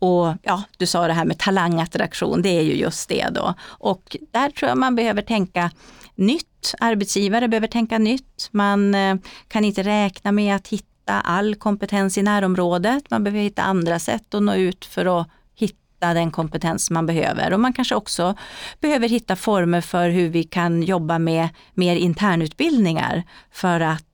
Och 0.00 0.34
ja, 0.42 0.62
du 0.76 0.86
sa 0.86 1.06
det 1.06 1.12
här 1.12 1.24
med 1.24 1.38
talangattraktion, 1.38 2.42
det 2.42 2.48
är 2.48 2.62
ju 2.62 2.74
just 2.74 3.08
det 3.08 3.28
då. 3.30 3.54
Och 3.62 4.16
där 4.30 4.50
tror 4.50 4.68
jag 4.68 4.78
man 4.78 4.94
behöver 4.94 5.22
tänka 5.22 5.70
nytt. 6.14 6.74
Arbetsgivare 6.80 7.48
behöver 7.48 7.68
tänka 7.68 7.98
nytt. 7.98 8.48
Man 8.50 8.94
eh, 8.94 9.16
kan 9.48 9.64
inte 9.64 9.82
räkna 9.82 10.32
med 10.32 10.56
att 10.56 10.68
hitta 10.68 11.20
all 11.20 11.54
kompetens 11.54 12.18
i 12.18 12.22
närområdet. 12.22 13.10
Man 13.10 13.24
behöver 13.24 13.40
hitta 13.40 13.62
andra 13.62 13.98
sätt 13.98 14.34
att 14.34 14.42
nå 14.42 14.54
ut 14.54 14.84
för 14.84 15.20
att 15.20 15.28
hitta 15.54 16.14
den 16.14 16.30
kompetens 16.30 16.90
man 16.90 17.06
behöver. 17.06 17.52
Och 17.52 17.60
man 17.60 17.72
kanske 17.72 17.94
också 17.94 18.34
behöver 18.80 19.08
hitta 19.08 19.36
former 19.36 19.80
för 19.80 20.10
hur 20.10 20.28
vi 20.28 20.44
kan 20.44 20.82
jobba 20.82 21.18
med 21.18 21.48
mer 21.74 21.96
internutbildningar 21.96 23.22
för 23.52 23.80
att 23.80 24.07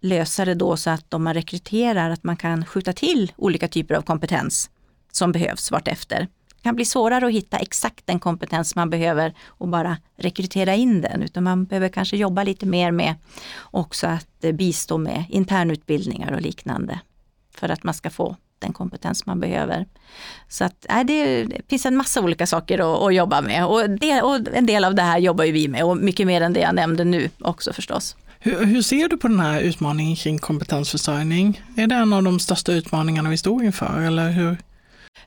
lösa 0.00 0.44
det 0.44 0.54
då 0.54 0.76
så 0.76 0.90
att 0.90 1.14
om 1.14 1.24
man 1.24 1.34
rekryterar 1.34 2.10
att 2.10 2.24
man 2.24 2.36
kan 2.36 2.64
skjuta 2.64 2.92
till 2.92 3.32
olika 3.36 3.68
typer 3.68 3.94
av 3.94 4.02
kompetens 4.02 4.70
som 5.12 5.32
behövs 5.32 5.70
vartefter. 5.70 6.28
Det 6.56 6.62
kan 6.62 6.74
bli 6.74 6.84
svårare 6.84 7.26
att 7.26 7.32
hitta 7.32 7.56
exakt 7.56 8.06
den 8.06 8.20
kompetens 8.20 8.74
man 8.74 8.90
behöver 8.90 9.34
och 9.46 9.68
bara 9.68 9.96
rekrytera 10.16 10.74
in 10.74 11.00
den, 11.00 11.22
utan 11.22 11.44
man 11.44 11.64
behöver 11.64 11.88
kanske 11.88 12.16
jobba 12.16 12.42
lite 12.42 12.66
mer 12.66 12.90
med 12.90 13.14
också 13.60 14.06
att 14.06 14.44
eh, 14.44 14.52
bistå 14.52 14.98
med 14.98 15.24
internutbildningar 15.28 16.32
och 16.32 16.40
liknande 16.40 17.00
för 17.54 17.68
att 17.68 17.84
man 17.84 17.94
ska 17.94 18.10
få 18.10 18.36
den 18.58 18.72
kompetens 18.72 19.26
man 19.26 19.40
behöver. 19.40 19.86
Så 20.48 20.64
att, 20.64 20.86
äh, 20.88 21.04
det 21.04 21.46
finns 21.68 21.86
en 21.86 21.96
massa 21.96 22.20
olika 22.20 22.46
saker 22.46 22.78
att, 22.78 23.02
att 23.02 23.14
jobba 23.14 23.40
med 23.40 23.66
och, 23.66 23.90
det, 23.90 24.22
och 24.22 24.38
en 24.54 24.66
del 24.66 24.84
av 24.84 24.94
det 24.94 25.02
här 25.02 25.18
jobbar 25.18 25.44
ju 25.44 25.52
vi 25.52 25.68
med 25.68 25.84
och 25.84 25.96
mycket 25.96 26.26
mer 26.26 26.40
än 26.40 26.52
det 26.52 26.60
jag 26.60 26.74
nämnde 26.74 27.04
nu 27.04 27.30
också 27.38 27.72
förstås. 27.72 28.16
Hur, 28.40 28.64
hur, 28.64 28.82
ser 28.82 29.08
du 29.08 29.16
på 29.16 29.28
den 29.28 29.40
här 29.40 29.60
utmaningen 29.60 30.16
kring 30.16 30.38
kompetensförsörjning? 30.38 31.62
Är 31.76 31.86
det 31.86 31.94
en 31.94 32.12
av 32.12 32.22
de 32.22 32.40
största 32.40 32.72
utmaningarna 32.72 33.30
vi 33.30 33.36
står 33.36 33.64
inför 33.64 34.00
eller 34.00 34.30
hur? 34.30 34.56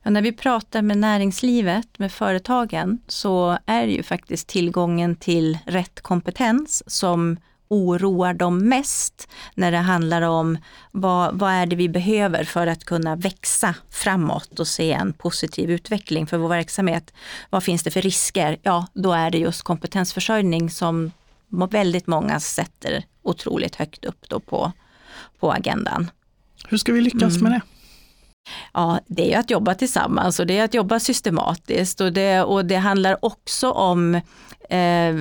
Ja, 0.03 0.09
när 0.09 0.21
vi 0.21 0.31
pratar 0.31 0.81
med 0.81 0.97
näringslivet, 0.97 1.99
med 1.99 2.11
företagen, 2.11 2.99
så 3.07 3.57
är 3.65 3.87
det 3.87 3.93
ju 3.93 4.03
faktiskt 4.03 4.47
tillgången 4.47 5.15
till 5.15 5.57
rätt 5.65 6.01
kompetens 6.01 6.83
som 6.87 7.37
oroar 7.67 8.33
dem 8.33 8.69
mest 8.69 9.27
när 9.55 9.71
det 9.71 9.77
handlar 9.77 10.21
om 10.21 10.57
vad, 10.91 11.39
vad 11.39 11.51
är 11.51 11.65
det 11.65 11.75
vi 11.75 11.89
behöver 11.89 12.43
för 12.43 12.67
att 12.67 12.85
kunna 12.85 13.15
växa 13.15 13.75
framåt 13.89 14.59
och 14.59 14.67
se 14.67 14.91
en 14.93 15.13
positiv 15.13 15.71
utveckling 15.71 16.27
för 16.27 16.37
vår 16.37 16.49
verksamhet. 16.49 17.13
Vad 17.49 17.63
finns 17.63 17.83
det 17.83 17.91
för 17.91 18.01
risker? 18.01 18.57
Ja, 18.63 18.87
då 18.93 19.13
är 19.13 19.31
det 19.31 19.37
just 19.37 19.63
kompetensförsörjning 19.63 20.69
som 20.69 21.11
väldigt 21.51 22.07
många 22.07 22.39
sätter 22.39 23.05
otroligt 23.21 23.75
högt 23.75 24.05
upp 24.05 24.29
då 24.29 24.39
på, 24.39 24.71
på 25.39 25.51
agendan. 25.51 26.11
Hur 26.67 26.77
ska 26.77 26.93
vi 26.93 27.01
lyckas 27.01 27.37
mm. 27.37 27.43
med 27.43 27.51
det? 27.51 27.61
Ja, 28.73 28.99
det 29.07 29.33
är 29.33 29.39
att 29.39 29.49
jobba 29.49 29.75
tillsammans 29.75 30.39
och 30.39 30.47
det 30.47 30.57
är 30.57 30.63
att 30.63 30.73
jobba 30.73 30.99
systematiskt 30.99 32.01
och 32.01 32.13
det, 32.13 32.41
och 32.41 32.65
det 32.65 32.75
handlar 32.75 33.25
också 33.25 33.71
om, 33.71 34.15
eh, 34.15 35.15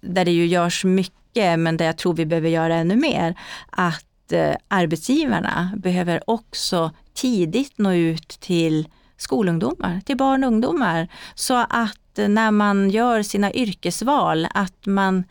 där 0.00 0.24
det 0.24 0.30
ju 0.30 0.46
görs 0.46 0.84
mycket, 0.84 1.58
men 1.58 1.76
det 1.76 1.84
jag 1.84 1.98
tror 1.98 2.14
vi 2.14 2.26
behöver 2.26 2.48
göra 2.48 2.74
ännu 2.74 2.96
mer, 2.96 3.34
att 3.70 4.32
eh, 4.32 4.54
arbetsgivarna 4.68 5.72
behöver 5.76 6.30
också 6.30 6.90
tidigt 7.14 7.78
nå 7.78 7.92
ut 7.92 8.28
till 8.28 8.88
skolungdomar, 9.16 10.00
till 10.04 10.16
barn 10.16 10.44
och 10.44 10.48
ungdomar, 10.48 11.08
så 11.34 11.54
att 11.70 11.98
när 12.16 12.50
man 12.50 12.90
gör 12.90 13.22
sina 13.22 13.52
yrkesval, 13.52 14.48
att 14.54 14.86
man 14.86 15.24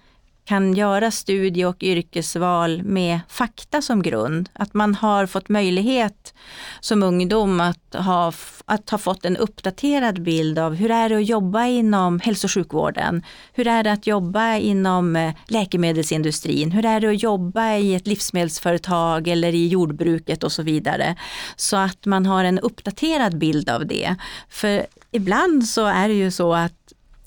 kan 0.45 0.73
göra 0.73 1.11
studie 1.11 1.65
och 1.65 1.83
yrkesval 1.83 2.83
med 2.83 3.19
fakta 3.29 3.81
som 3.81 4.01
grund. 4.01 4.49
Att 4.53 4.73
man 4.73 4.95
har 4.95 5.25
fått 5.25 5.49
möjlighet 5.49 6.33
som 6.79 7.03
ungdom 7.03 7.59
att 7.59 7.95
ha, 7.95 8.33
att 8.65 8.89
ha 8.89 8.97
fått 8.97 9.25
en 9.25 9.37
uppdaterad 9.37 10.23
bild 10.23 10.59
av 10.59 10.75
hur 10.75 10.91
är 10.91 11.09
det 11.09 11.17
att 11.17 11.29
jobba 11.29 11.65
inom 11.65 12.19
hälso 12.19 12.47
och 12.47 12.51
sjukvården? 12.51 13.23
Hur 13.53 13.67
är 13.67 13.83
det 13.83 13.91
att 13.91 14.07
jobba 14.07 14.55
inom 14.55 15.15
eh, 15.15 15.33
läkemedelsindustrin? 15.47 16.71
Hur 16.71 16.85
är 16.85 16.99
det 16.99 17.09
att 17.09 17.23
jobba 17.23 17.75
i 17.75 17.95
ett 17.95 18.07
livsmedelsföretag 18.07 19.27
eller 19.27 19.55
i 19.55 19.67
jordbruket 19.67 20.43
och 20.43 20.51
så 20.51 20.63
vidare. 20.63 21.15
Så 21.55 21.77
att 21.77 22.05
man 22.05 22.25
har 22.25 22.43
en 22.43 22.59
uppdaterad 22.59 23.37
bild 23.37 23.69
av 23.69 23.85
det. 23.87 24.15
För 24.49 24.85
ibland 25.11 25.65
så 25.65 25.85
är 25.85 26.07
det 26.07 26.13
ju 26.13 26.31
så 26.31 26.53
att 26.53 26.82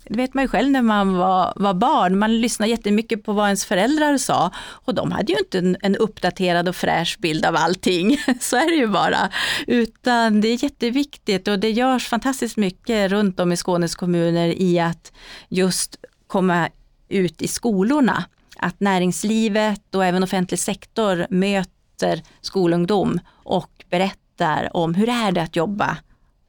det 0.08 0.16
vet 0.16 0.34
man 0.34 0.44
ju 0.44 0.48
själv 0.48 0.70
när 0.70 0.82
man 0.82 1.16
var, 1.16 1.52
var 1.56 1.74
barn, 1.74 2.18
man 2.18 2.40
lyssnade 2.40 2.70
jättemycket 2.70 3.24
på 3.24 3.32
vad 3.32 3.46
ens 3.46 3.64
föräldrar 3.64 4.18
sa 4.18 4.50
och 4.58 4.94
de 4.94 5.12
hade 5.12 5.32
ju 5.32 5.38
inte 5.38 5.58
en, 5.58 5.76
en 5.80 5.96
uppdaterad 5.96 6.68
och 6.68 6.76
fräsch 6.76 7.16
bild 7.20 7.44
av 7.44 7.56
allting. 7.56 8.18
Så 8.40 8.56
är 8.56 8.70
det 8.70 8.76
ju 8.76 8.86
bara. 8.86 9.30
Utan 9.66 10.40
det 10.40 10.48
är 10.48 10.64
jätteviktigt 10.64 11.48
och 11.48 11.58
det 11.58 11.70
görs 11.70 12.08
fantastiskt 12.08 12.56
mycket 12.56 13.10
runt 13.10 13.40
om 13.40 13.52
i 13.52 13.56
Skånes 13.56 13.94
kommuner 13.94 14.48
i 14.48 14.78
att 14.78 15.12
just 15.48 15.96
komma 16.26 16.68
ut 17.08 17.42
i 17.42 17.48
skolorna. 17.48 18.24
Att 18.58 18.80
näringslivet 18.80 19.94
och 19.94 20.04
även 20.04 20.22
offentlig 20.22 20.60
sektor 20.60 21.26
möter 21.30 22.22
skolungdom 22.40 23.20
och 23.28 23.84
berättar 23.90 24.76
om 24.76 24.94
hur 24.94 25.08
är 25.08 25.32
det 25.32 25.42
att 25.42 25.56
jobba 25.56 25.96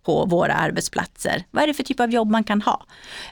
på 0.07 0.25
våra 0.25 0.53
arbetsplatser. 0.53 1.43
Vad 1.51 1.63
är 1.63 1.67
det 1.67 1.73
för 1.73 1.83
typ 1.83 1.99
av 1.99 2.11
jobb 2.11 2.29
man 2.29 2.43
kan 2.43 2.61
ha? 2.61 2.85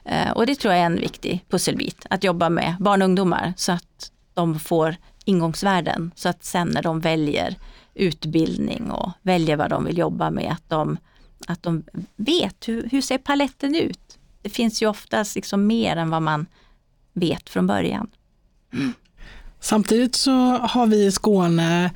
Eh, 0.05 0.31
och 0.31 0.45
det 0.45 0.55
tror 0.55 0.73
jag 0.73 0.81
är 0.81 0.85
en 0.85 0.95
viktig 0.95 1.45
pusselbit, 1.49 2.05
att 2.09 2.23
jobba 2.23 2.49
med 2.49 2.75
barn 2.79 3.01
och 3.01 3.05
ungdomar 3.05 3.53
så 3.57 3.71
att 3.71 4.11
de 4.33 4.59
får 4.59 4.95
ingångsvärden. 5.25 6.11
Så 6.15 6.29
att 6.29 6.45
sen 6.45 6.67
när 6.67 6.81
de 6.81 6.99
väljer 6.99 7.55
utbildning 7.93 8.91
och 8.91 9.11
väljer 9.21 9.55
vad 9.55 9.69
de 9.69 9.85
vill 9.85 9.97
jobba 9.97 10.31
med, 10.31 10.51
att 10.51 10.69
de, 10.69 10.97
att 11.47 11.63
de 11.63 11.83
vet 12.15 12.67
hur, 12.67 12.89
hur 12.91 13.01
ser 13.01 13.17
paletten 13.17 13.75
ut? 13.75 14.17
Det 14.41 14.49
finns 14.49 14.81
ju 14.81 14.87
oftast 14.87 15.35
liksom 15.35 15.67
mer 15.67 15.95
än 15.95 16.09
vad 16.09 16.21
man 16.21 16.45
vet 17.13 17.49
från 17.49 17.67
början. 17.67 18.07
Mm. 18.73 18.93
Samtidigt 19.65 20.15
så 20.15 20.31
har 20.57 20.85
vi 20.87 21.05
i 21.05 21.11
Skåne 21.11 21.91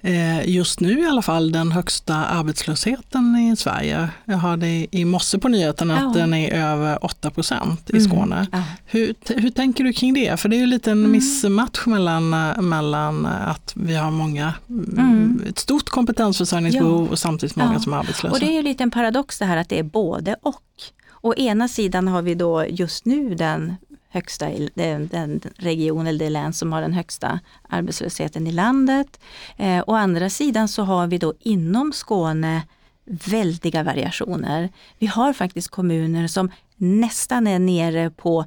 eh, 0.00 0.48
just 0.48 0.80
nu 0.80 1.00
i 1.00 1.06
alla 1.06 1.22
fall 1.22 1.52
den 1.52 1.72
högsta 1.72 2.14
arbetslösheten 2.14 3.36
i 3.36 3.56
Sverige. 3.56 4.08
Jag 4.24 4.36
hörde 4.36 4.96
i 4.96 5.04
morse 5.04 5.38
på 5.38 5.48
nyheterna 5.48 5.96
att 5.96 6.02
ja. 6.02 6.20
den 6.20 6.34
är 6.34 6.52
över 6.52 7.04
8 7.04 7.30
procent 7.30 7.90
i 7.90 7.96
mm. 7.96 8.04
Skåne. 8.04 8.46
Ja. 8.52 8.62
Hur, 8.86 9.14
hur 9.40 9.50
tänker 9.50 9.84
du 9.84 9.92
kring 9.92 10.14
det? 10.14 10.40
För 10.40 10.48
det 10.48 10.56
är 10.56 10.60
ju 10.60 10.66
lite 10.66 10.90
en 10.90 10.98
mm. 10.98 11.12
missmatch 11.12 11.86
mellan, 11.86 12.30
mellan 12.68 13.26
att 13.26 13.72
vi 13.76 13.94
har 13.94 14.10
många, 14.10 14.54
mm. 14.68 15.42
ett 15.48 15.58
stort 15.58 15.88
kompetensförsörjningsbehov 15.88 17.06
ja. 17.06 17.12
och 17.12 17.18
samtidigt 17.18 17.56
många 17.56 17.80
som 17.80 17.92
är 17.92 17.96
arbetslösa. 17.96 18.34
Och 18.34 18.40
det 18.40 18.46
är 18.46 18.52
ju 18.52 18.62
lite 18.62 18.82
en 18.82 18.90
paradox 18.90 19.38
det 19.38 19.44
här 19.44 19.56
att 19.56 19.68
det 19.68 19.78
är 19.78 19.82
både 19.82 20.36
och. 20.42 20.62
Å 21.20 21.34
ena 21.34 21.68
sidan 21.68 22.08
har 22.08 22.22
vi 22.22 22.34
då 22.34 22.66
just 22.68 23.04
nu 23.04 23.34
den 23.34 23.76
högsta, 24.14 24.50
den, 24.74 25.08
den 25.08 25.40
region 25.56 26.06
eller 26.06 26.18
det 26.18 26.30
län 26.30 26.52
som 26.52 26.72
har 26.72 26.80
den 26.80 26.92
högsta 26.92 27.40
arbetslösheten 27.68 28.46
i 28.46 28.52
landet. 28.52 29.20
Eh, 29.56 29.84
å 29.86 29.94
andra 29.94 30.30
sidan 30.30 30.68
så 30.68 30.82
har 30.82 31.06
vi 31.06 31.18
då 31.18 31.34
inom 31.40 31.92
Skåne 31.92 32.62
väldiga 33.04 33.82
variationer. 33.82 34.68
Vi 34.98 35.06
har 35.06 35.32
faktiskt 35.32 35.68
kommuner 35.68 36.28
som 36.28 36.50
nästan 36.76 37.46
är 37.46 37.58
nere 37.58 38.10
på 38.10 38.44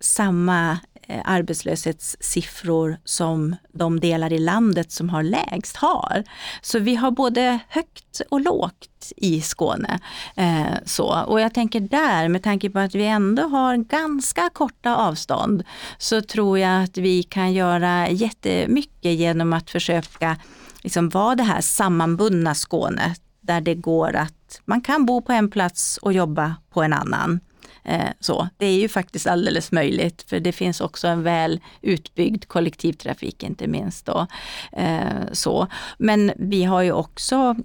samma 0.00 0.78
Eh, 1.08 1.20
arbetslöshetssiffror 1.24 2.96
som 3.04 3.56
de 3.72 4.00
delar 4.00 4.32
i 4.32 4.38
landet 4.38 4.92
som 4.92 5.08
har 5.10 5.22
lägst 5.22 5.76
har. 5.76 6.24
Så 6.62 6.78
vi 6.78 6.94
har 6.94 7.10
både 7.10 7.58
högt 7.68 8.20
och 8.30 8.40
lågt 8.40 9.12
i 9.16 9.40
Skåne. 9.40 9.98
Eh, 10.36 10.74
så. 10.84 11.24
Och 11.26 11.40
jag 11.40 11.54
tänker 11.54 11.80
där, 11.80 12.28
med 12.28 12.42
tanke 12.42 12.70
på 12.70 12.78
att 12.78 12.94
vi 12.94 13.06
ändå 13.06 13.42
har 13.42 13.76
ganska 13.76 14.50
korta 14.52 14.96
avstånd, 14.96 15.64
så 15.98 16.20
tror 16.22 16.58
jag 16.58 16.82
att 16.84 16.98
vi 16.98 17.22
kan 17.22 17.52
göra 17.52 18.08
jättemycket 18.08 19.14
genom 19.14 19.52
att 19.52 19.70
försöka 19.70 20.36
liksom 20.82 21.08
vara 21.08 21.34
det 21.34 21.42
här 21.42 21.60
sammanbundna 21.60 22.54
Skåne, 22.54 23.14
där 23.40 23.60
det 23.60 23.74
går 23.74 24.16
att 24.16 24.60
man 24.64 24.80
kan 24.80 25.06
bo 25.06 25.22
på 25.22 25.32
en 25.32 25.50
plats 25.50 25.98
och 26.02 26.12
jobba 26.12 26.54
på 26.70 26.82
en 26.82 26.92
annan. 26.92 27.40
Eh, 27.84 28.08
så. 28.20 28.48
Det 28.56 28.66
är 28.66 28.78
ju 28.78 28.88
faktiskt 28.88 29.26
alldeles 29.26 29.72
möjligt 29.72 30.22
för 30.22 30.40
det 30.40 30.52
finns 30.52 30.80
också 30.80 31.08
en 31.08 31.22
väl 31.22 31.60
utbyggd 31.82 32.44
kollektivtrafik 32.44 33.42
inte 33.42 33.66
minst. 33.66 34.06
Då. 34.06 34.26
Eh, 34.72 35.32
så. 35.32 35.66
Men 35.98 36.32
vi 36.36 36.64
har 36.64 36.82
ju 36.82 36.92
också 36.92 37.56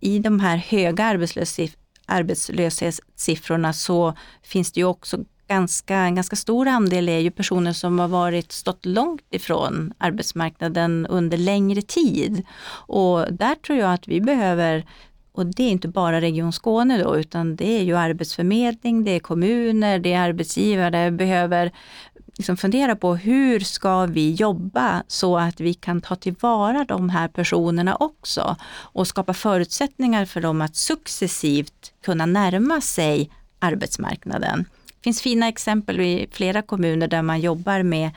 i 0.00 0.18
de 0.18 0.40
här 0.40 0.56
höga 0.56 1.04
arbetslöshetssiffrorna 2.06 3.72
så 3.72 4.14
finns 4.42 4.72
det 4.72 4.80
ju 4.80 4.86
också 4.86 5.24
ganska, 5.48 5.96
en 5.96 6.14
ganska 6.14 6.36
stor 6.36 6.68
andel 6.68 7.08
är 7.08 7.18
ju 7.18 7.30
personer 7.30 7.72
som 7.72 7.98
har 7.98 8.08
varit 8.08 8.52
stått 8.52 8.86
långt 8.86 9.26
ifrån 9.30 9.92
arbetsmarknaden 9.98 11.06
under 11.06 11.38
längre 11.38 11.82
tid. 11.82 12.42
Och 12.86 13.32
där 13.32 13.54
tror 13.54 13.78
jag 13.78 13.94
att 13.94 14.08
vi 14.08 14.20
behöver 14.20 14.84
och 15.34 15.46
det 15.46 15.62
är 15.62 15.70
inte 15.70 15.88
bara 15.88 16.20
Region 16.20 16.52
Skåne 16.52 17.02
då, 17.02 17.16
utan 17.16 17.56
det 17.56 17.78
är 17.78 17.82
ju 17.82 17.96
arbetsförmedling, 17.96 19.04
det 19.04 19.10
är 19.10 19.20
kommuner, 19.20 19.98
det 19.98 20.12
är 20.12 20.20
arbetsgivare, 20.20 21.10
behöver 21.10 21.72
liksom 22.36 22.56
fundera 22.56 22.96
på 22.96 23.16
hur 23.16 23.60
ska 23.60 24.06
vi 24.06 24.32
jobba 24.32 25.02
så 25.08 25.38
att 25.38 25.60
vi 25.60 25.74
kan 25.74 26.00
ta 26.00 26.16
tillvara 26.16 26.84
de 26.84 27.10
här 27.10 27.28
personerna 27.28 27.96
också 27.96 28.56
och 28.72 29.08
skapa 29.08 29.34
förutsättningar 29.34 30.24
för 30.24 30.40
dem 30.40 30.60
att 30.60 30.76
successivt 30.76 31.92
kunna 32.04 32.26
närma 32.26 32.80
sig 32.80 33.30
arbetsmarknaden. 33.58 34.64
Det 34.86 35.02
finns 35.04 35.22
fina 35.22 35.48
exempel 35.48 36.00
i 36.00 36.28
flera 36.32 36.62
kommuner 36.62 37.08
där 37.08 37.22
man 37.22 37.40
jobbar 37.40 37.82
med 37.82 38.10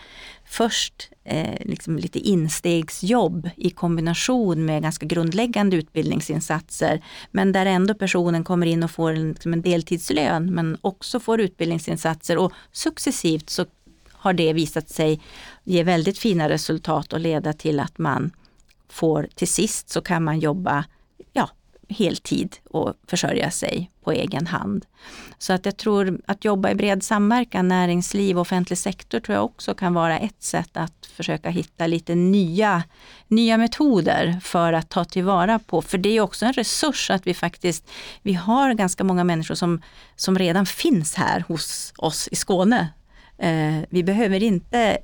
först 0.46 1.10
eh, 1.28 1.66
liksom 1.66 1.98
lite 1.98 2.20
instegsjobb 2.20 3.50
i 3.56 3.70
kombination 3.70 4.66
med 4.66 4.82
ganska 4.82 5.06
grundläggande 5.06 5.76
utbildningsinsatser. 5.76 7.04
Men 7.32 7.52
där 7.52 7.66
ändå 7.66 7.94
personen 7.94 8.44
kommer 8.44 8.66
in 8.68 8.84
och 8.84 8.92
får 8.92 9.12
en, 9.12 9.30
liksom 9.30 9.54
en 9.54 9.62
deltidslön 9.62 10.54
men 10.54 10.78
också 10.82 11.20
får 11.20 11.42
utbildningsinsatser 11.42 12.38
och 12.38 12.52
successivt 12.72 13.50
så 13.50 13.66
har 14.12 14.34
det 14.34 14.54
visat 14.54 14.90
sig 14.90 15.22
ge 15.64 15.84
väldigt 15.84 16.18
fina 16.18 16.50
resultat 16.50 17.14
och 17.14 17.20
leda 17.20 17.54
till 17.54 17.80
att 17.80 17.98
man 17.98 18.32
får 18.90 19.28
till 19.36 19.48
sist 19.48 19.90
så 19.90 20.02
kan 20.02 20.24
man 20.24 20.40
jobba 20.40 20.86
heltid 21.90 22.56
och 22.70 22.94
försörja 23.08 23.52
sig 23.52 23.92
på 24.04 24.12
egen 24.12 24.48
hand. 24.48 24.86
Så 25.38 25.54
att 25.54 25.66
jag 25.66 25.78
tror 25.78 26.22
att 26.26 26.46
jobba 26.46 26.72
i 26.72 26.76
bred 26.76 27.04
samverkan, 27.04 27.68
näringsliv 27.68 28.38
och 28.38 28.42
offentlig 28.42 28.78
sektor 28.78 29.20
tror 29.20 29.36
jag 29.36 29.46
också 29.46 29.74
kan 29.74 29.94
vara 29.94 30.20
ett 30.20 30.44
sätt 30.44 30.78
att 30.78 31.06
försöka 31.06 31.50
hitta 31.50 31.88
lite 31.88 32.16
nya, 32.16 32.84
nya 33.28 33.58
metoder 33.58 34.40
för 34.44 34.74
att 34.74 34.90
ta 34.90 35.06
tillvara 35.06 35.60
på. 35.60 35.82
För 35.82 35.98
det 35.98 36.10
är 36.18 36.22
också 36.22 36.46
en 36.46 36.54
resurs 36.54 37.10
att 37.10 37.28
vi 37.28 37.34
faktiskt, 37.34 37.90
vi 38.22 38.34
har 38.34 38.74
ganska 38.74 39.04
många 39.04 39.24
människor 39.24 39.56
som, 39.56 39.82
som 40.16 40.40
redan 40.40 40.66
finns 40.66 41.16
här 41.16 41.44
hos 41.48 41.94
oss 41.98 42.28
i 42.32 42.36
Skåne. 42.36 42.88
Eh, 43.38 43.80
vi 43.90 44.04
behöver 44.04 44.44
inte 44.44 44.98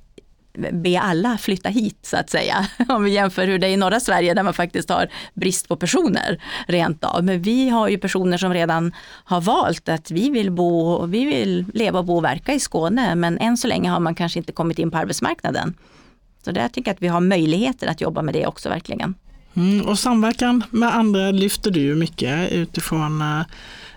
be 0.57 0.99
alla 0.99 1.37
flytta 1.37 1.69
hit 1.69 1.97
så 2.01 2.17
att 2.17 2.29
säga. 2.29 2.67
Om 2.89 3.03
vi 3.03 3.11
jämför 3.11 3.47
hur 3.47 3.59
det 3.59 3.67
är 3.67 3.71
i 3.71 3.77
norra 3.77 3.99
Sverige 3.99 4.33
där 4.33 4.43
man 4.43 4.53
faktiskt 4.53 4.89
har 4.89 5.07
brist 5.33 5.67
på 5.67 5.75
personer 5.75 6.43
rent 6.67 7.03
av. 7.03 7.23
Men 7.23 7.41
vi 7.41 7.69
har 7.69 7.87
ju 7.87 7.97
personer 7.97 8.37
som 8.37 8.53
redan 8.53 8.93
har 9.23 9.41
valt 9.41 9.89
att 9.89 10.11
vi 10.11 10.29
vill 10.29 10.51
bo, 10.51 11.05
vi 11.05 11.25
vill 11.25 11.65
leva, 11.73 12.03
bo 12.03 12.17
och 12.17 12.23
verka 12.23 12.53
i 12.53 12.59
Skåne 12.59 13.15
men 13.15 13.37
än 13.37 13.57
så 13.57 13.67
länge 13.67 13.89
har 13.89 13.99
man 13.99 14.15
kanske 14.15 14.39
inte 14.39 14.51
kommit 14.51 14.79
in 14.79 14.91
på 14.91 14.97
arbetsmarknaden. 14.97 15.73
Så 16.45 16.51
där 16.51 16.67
tycker 16.67 16.89
jag 16.89 16.95
att 16.95 17.01
vi 17.01 17.07
har 17.07 17.21
möjligheter 17.21 17.87
att 17.87 18.01
jobba 18.01 18.21
med 18.21 18.33
det 18.33 18.47
också 18.47 18.69
verkligen. 18.69 19.15
Mm, 19.55 19.85
och 19.85 19.99
samverkan 19.99 20.63
med 20.69 20.95
andra 20.95 21.31
lyfter 21.31 21.71
du 21.71 21.79
ju 21.79 21.95
mycket 21.95 22.51
utifrån 22.51 23.21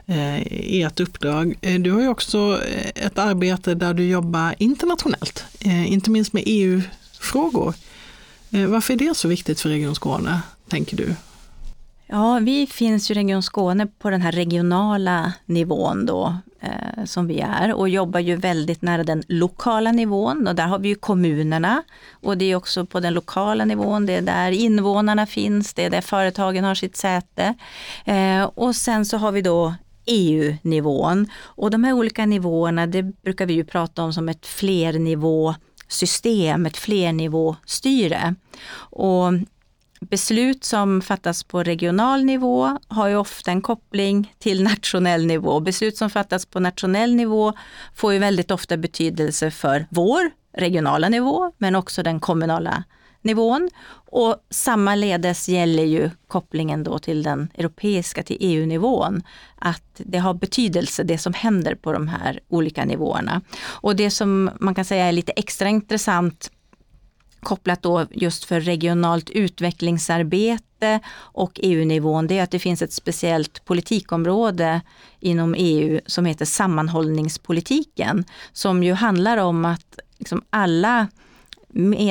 eh, 0.07 0.43
ert 0.83 1.01
uppdrag. 1.01 1.55
Eh, 1.61 1.81
du 1.81 1.91
har 1.91 2.01
ju 2.01 2.09
också 2.09 2.61
eh, 2.69 3.07
ett 3.07 3.19
arbete 3.19 3.75
där 3.75 3.95
du 3.95 4.09
jobbar 4.09 4.55
internationellt, 4.59 5.45
eh, 5.61 5.93
inte 5.93 6.11
minst 6.11 6.33
med 6.33 6.43
EU-frågor. 6.47 7.75
Varför 8.49 8.95
är 8.95 8.99
det 8.99 9.17
så 9.17 9.29
viktigt 9.29 9.61
för 9.61 9.69
Region 9.69 9.95
Skåne, 9.95 10.41
tänker 10.69 10.97
du? 10.97 11.15
Ja, 12.09 12.39
vi 12.43 12.67
finns 12.67 13.11
ju 13.11 13.15
i 13.15 13.19
Region 13.19 13.43
Skåne 13.43 13.87
på 13.87 14.11
den 14.11 14.23
här 14.23 14.33
regionala 14.33 15.33
nivån 15.47 16.07
då, 16.07 16.37
eh, 16.61 17.05
som 17.05 17.27
vi 17.27 17.41
är 17.41 17.75
och 17.75 17.89
jobbar 17.89 18.21
ju 18.21 18.37
väldigt 18.37 18.83
nära 18.83 19.05
den 19.05 19.23
lokala 19.29 19.93
nivån 19.93 20.49
och 20.49 20.55
där 20.55 20.67
har 20.67 20.79
vi 20.79 20.89
ju 20.89 20.95
kommunerna 20.95 21.83
och 22.23 22.39
det 22.39 22.45
är 22.45 22.57
också 22.57 22.87
på 22.87 23.01
den 23.01 23.15
lokala 23.15 23.65
nivån, 23.65 24.07
det 24.07 24.13
är 24.13 24.23
där 24.23 24.51
invånarna 24.51 25.27
finns, 25.27 25.75
det 25.75 25.85
är 25.85 25.91
där 25.91 26.01
företagen 26.01 26.65
har 26.65 26.75
sitt 26.75 26.97
säte. 26.97 27.55
Eh, 28.05 28.43
och 28.43 28.77
sen 28.77 29.07
så 29.07 29.17
har 29.17 29.33
vi 29.33 29.43
då 29.43 29.75
EU-nivån. 30.07 31.31
Och 31.39 31.71
de 31.71 31.85
här 31.85 31.93
olika 31.93 32.27
nivåerna, 32.27 32.87
det 32.87 33.03
brukar 33.03 33.47
vi 33.47 33.55
ju 33.55 33.65
prata 33.65 34.03
om 34.03 34.13
som 34.13 34.29
ett 34.29 34.47
flernivåsystem, 34.47 36.67
ett 36.67 36.77
flernivåstyre. 36.77 38.35
Och 38.77 39.33
beslut 40.11 40.65
som 40.65 41.03
fattas 41.03 41.45
på 41.45 41.63
regional 41.63 42.25
nivå 42.25 42.79
har 42.89 43.09
ju 43.09 43.17
ofta 43.17 43.51
en 43.51 43.63
koppling 43.63 44.35
till 44.39 44.63
nationell 44.63 45.27
nivå. 45.27 45.61
Beslut 45.61 45.97
som 45.97 46.11
fattas 46.11 46.47
på 46.47 46.61
nationell 46.61 47.15
nivå 47.15 47.53
får 47.95 48.13
ju 48.13 48.19
väldigt 48.19 48.51
ofta 48.51 48.77
betydelse 48.77 49.51
för 49.51 49.87
vår 49.91 50.31
regionala 50.57 51.09
nivå, 51.09 51.53
men 51.59 51.77
också 51.77 52.03
den 52.03 52.21
kommunala 52.21 52.85
nivån. 53.23 53.71
Och 54.09 54.37
sammaledes 54.51 55.49
gäller 55.49 55.85
ju 55.85 56.11
kopplingen 56.29 56.85
då 56.85 56.99
till 56.99 57.23
den 57.23 57.49
europeiska, 57.55 58.23
till 58.23 58.37
EU-nivån. 58.41 59.23
Att 59.59 59.83
det 59.97 60.19
har 60.19 60.35
betydelse 60.35 61.03
det 61.03 61.19
som 61.19 61.33
händer 61.33 61.75
på 61.75 61.93
de 61.93 62.09
här 62.09 62.41
olika 62.49 62.85
nivåerna. 62.85 63.41
Och 63.65 63.97
det 63.97 64.11
som 64.11 64.51
man 64.61 64.75
kan 64.75 64.85
säga 64.85 65.07
är 65.07 65.13
lite 65.13 65.33
extra 65.33 65.69
intressant 65.69 66.51
kopplat 67.47 67.83
då 67.83 68.07
just 68.11 68.45
för 68.45 68.61
regionalt 68.61 69.31
utvecklingsarbete 69.31 71.01
och 71.17 71.61
EU-nivån, 71.63 72.27
det 72.27 72.39
är 72.39 72.43
att 72.43 72.51
det 72.51 72.59
finns 72.59 72.83
ett 72.83 72.93
speciellt 72.93 73.65
politikområde 73.65 74.81
inom 75.21 75.55
EU 75.59 76.01
som 76.07 76.27
heter 76.27 76.45
sammanhållningspolitiken, 76.45 78.25
som 78.53 78.83
ju 78.83 78.93
handlar 78.93 79.37
om 79.37 79.65
att 79.65 79.99
liksom 80.19 80.43
alla 80.51 81.09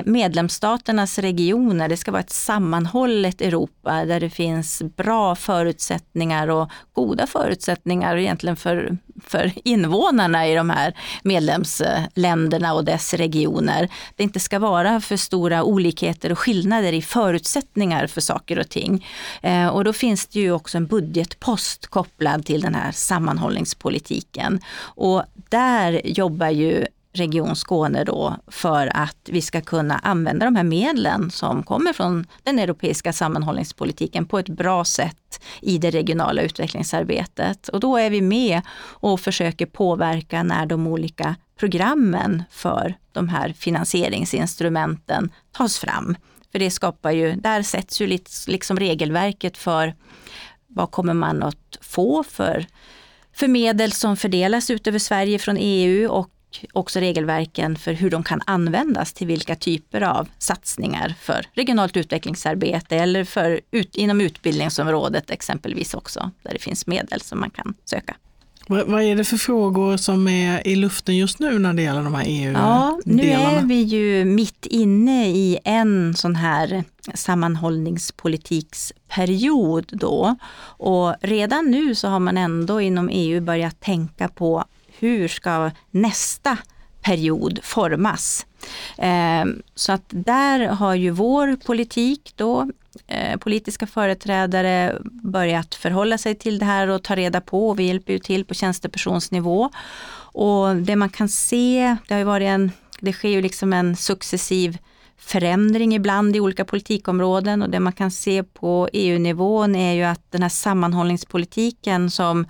medlemsstaternas 0.05 1.20
regioner. 1.20 1.89
Det 1.89 1.97
ska 1.97 2.11
vara 2.11 2.22
ett 2.22 2.30
sammanhållet 2.30 3.41
Europa 3.41 4.05
där 4.05 4.20
det 4.20 4.30
finns 4.30 4.82
bra 4.95 5.36
förutsättningar 5.36 6.47
och 6.47 6.72
goda 6.93 7.28
förutsättningar 7.28 8.18
egentligen 8.18 8.55
för, 8.55 8.97
för 9.26 9.51
invånarna 9.63 10.47
i 10.47 10.55
de 10.55 10.70
här 10.70 10.93
medlemsländerna 11.24 12.74
och 12.74 12.86
dess 12.86 13.13
regioner. 13.13 13.89
Det 14.16 14.24
inte 14.24 14.39
ska 14.39 14.59
vara 14.59 15.01
för 15.01 15.18
stora 15.18 15.63
olikheter 15.63 16.32
och 16.32 16.39
skillnader 16.39 16.93
i 16.93 17.01
förutsättningar 17.01 18.07
för 18.07 18.22
saker 18.22 18.59
och 18.59 18.70
ting. 18.70 19.07
Eh, 19.41 19.68
och 19.68 19.84
då 19.84 19.93
finns 19.93 20.26
det 20.28 20.39
ju 20.39 20.51
också 20.51 20.78
en 20.78 20.88
budgetpost 20.88 21.88
kopplad 21.88 22.45
till 22.45 22.61
den 22.61 22.76
här 22.76 22.91
sammanhållningspolitiken. 22.91 24.59
Och 24.78 25.24
där 25.49 26.01
jobbar 26.05 26.49
ju 26.49 26.86
Region 27.16 27.55
Skåne 27.55 28.03
då 28.03 28.36
för 28.47 28.91
att 28.97 29.30
vi 29.32 29.41
ska 29.41 29.61
kunna 29.61 29.97
använda 29.97 30.45
de 30.45 30.55
här 30.55 30.63
medlen 30.63 31.32
som 31.32 31.63
kommer 31.63 31.93
från 31.93 32.28
den 32.43 32.59
europeiska 32.59 33.13
sammanhållningspolitiken 33.13 34.26
på 34.26 34.39
ett 34.39 34.49
bra 34.49 34.86
sätt 34.86 35.41
i 35.61 35.78
det 35.78 35.91
regionala 35.91 36.41
utvecklingsarbetet. 36.41 37.68
Och 37.68 37.80
då 37.80 37.97
är 37.97 38.09
vi 38.09 38.22
med 38.22 38.61
och 38.82 39.20
försöker 39.20 39.66
påverka 39.66 40.43
när 40.43 40.66
de 40.66 40.88
olika 40.88 41.36
programmen 41.59 42.43
för 42.51 42.95
de 43.11 43.30
här 43.30 43.53
finansieringsinstrumenten 43.53 45.32
tas 45.51 45.80
fram. 45.80 46.16
För 46.51 46.59
det 46.59 46.72
skapar 46.72 47.11
ju, 47.11 47.36
där 47.36 47.61
sätts 47.61 48.01
ju 48.01 48.20
liksom 48.47 48.80
regelverket 48.80 49.57
för 49.57 49.95
vad 50.68 50.91
kommer 50.91 51.13
man 51.13 51.43
att 51.43 51.78
få 51.82 52.24
för 52.24 52.66
för 53.36 53.47
medel 53.47 53.91
som 53.91 54.18
fördelas 54.18 54.70
ut 54.70 54.88
över 54.88 54.99
Sverige 54.99 55.39
från 55.39 55.57
EU 55.59 56.09
och 56.09 56.34
också 56.74 56.99
regelverken 56.99 57.76
för 57.76 57.93
hur 57.93 58.10
de 58.10 58.24
kan 58.24 58.41
användas 58.45 59.14
till 59.14 59.28
vilka 59.28 59.56
typer 59.56 60.01
av 60.01 60.28
satsningar 60.38 61.16
för 61.20 61.45
regionalt 61.53 61.97
utvecklingsarbete 61.97 62.95
eller 62.95 63.24
för 63.24 63.62
ut, 63.72 63.95
inom 63.95 64.22
utbildningsområdet 64.22 65.30
exempelvis 65.30 65.93
också, 65.93 66.32
där 66.43 66.53
det 66.53 66.60
finns 66.60 66.88
medel 66.88 67.22
som 67.22 67.39
man 67.39 67.49
kan 67.49 67.74
söka. 67.86 68.16
Vad, 68.68 68.88
vad, 68.88 69.01
är 69.01 69.16
det 69.16 69.24
för 69.24 69.38
frågor 69.38 69.97
som 69.97 70.28
är 70.28 70.68
i 70.68 70.76
luften 70.76 71.18
just 71.18 71.39
nu 71.39 71.60
när 71.60 71.74
det 71.74 71.82
gäller 71.82 72.03
de 72.03 72.16
här 72.16 72.24
EU-delarna? 72.28 72.68
Ja, 72.68 72.99
nu 73.06 73.30
är 73.30 73.62
vi 73.62 73.82
ju 73.82 74.26
mitt 74.26 74.66
inne 74.66 75.30
i 75.30 75.60
en 75.64 76.16
sån 76.16 76.36
här 76.36 76.84
sammanhållningspolitiksperiod 77.14 79.86
då. 79.91 80.36
Och 80.78 81.16
redan 81.22 81.72
nu 81.72 81.95
så 81.95 82.08
har 82.08 82.20
man 82.20 82.38
ändå 82.38 82.82
inom 82.82 83.10
EU 83.10 83.41
börjat 83.41 83.80
tänka 83.80 84.28
på 84.28 84.66
hur 85.00 85.28
ska 85.28 85.72
nästa 85.91 86.58
period 87.02 87.60
formas. 87.64 88.46
Ehm, 88.98 89.62
så 89.76 89.91
att 89.91 90.04
där 90.10 90.68
har 90.68 90.96
ju 90.96 91.10
vår 91.10 91.56
politik 91.56 92.34
då, 92.36 92.70
eh, 93.08 93.38
politiska 93.38 93.88
företrädare 93.88 94.98
börjat 95.04 95.76
förhålla 95.76 96.18
sig 96.18 96.36
till 96.36 96.60
det 96.60 96.66
här 96.66 96.88
och 96.88 97.04
ta 97.04 97.16
reda 97.16 97.41
på. 97.41 97.74
Vi 97.74 97.84
hjälper 97.84 98.14
ju 98.14 98.20
till 98.20 98.46
på 98.46 98.54
tjänstepersonsnivå. 98.54 99.70
Och 100.34 100.76
det 100.76 100.96
man 100.96 101.10
kan 101.10 101.30
se, 101.30 101.98
det 102.08 102.14
har 102.14 102.20
ju 102.20 102.26
varit 102.26 102.48
en, 102.48 102.72
det 103.00 103.14
sker 103.14 103.30
ju 103.30 103.41
liksom 103.41 103.74
en 103.74 103.96
successiv 103.96 104.78
förändring 105.18 105.96
ibland 105.96 106.36
i 106.36 106.39
olika 106.39 106.66
politikområden 106.66 107.62
och 107.62 107.70
det 107.70 107.80
man 107.80 107.93
kan 107.93 108.12
se 108.12 108.43
på 108.43 108.89
EU-nivån 108.93 109.76
är 109.76 109.93
ju 109.93 110.04
att 110.04 110.32
den 110.32 110.41
här 110.41 110.50
sammanhållningspolitiken 110.50 112.12
som 112.12 112.48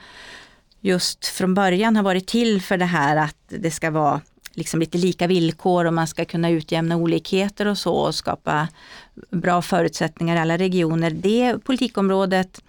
just 0.86 1.26
från 1.26 1.54
början 1.54 1.96
har 1.96 2.04
varit 2.04 2.28
till 2.28 2.62
för 2.62 2.78
det 2.78 2.86
här 2.86 3.16
att 3.16 3.38
det 3.48 3.72
ska 3.72 3.92
vara 3.92 4.22
liksom 4.54 4.80
lite 4.80 4.98
lika 4.98 5.28
villkor 5.28 5.86
och 5.86 5.94
man 5.94 6.08
ska 6.08 6.26
kunna 6.26 6.50
utjämna 6.50 6.96
olikheter 6.96 7.68
och 7.68 7.78
så 7.78 7.94
och 7.94 8.16
skapa 8.16 8.68
bra 9.32 9.62
förutsättningar 9.62 10.36
i 10.36 10.40
alla 10.40 10.58
regioner. 10.58 11.12
Det 11.12 11.64
politikområdet 11.64 12.62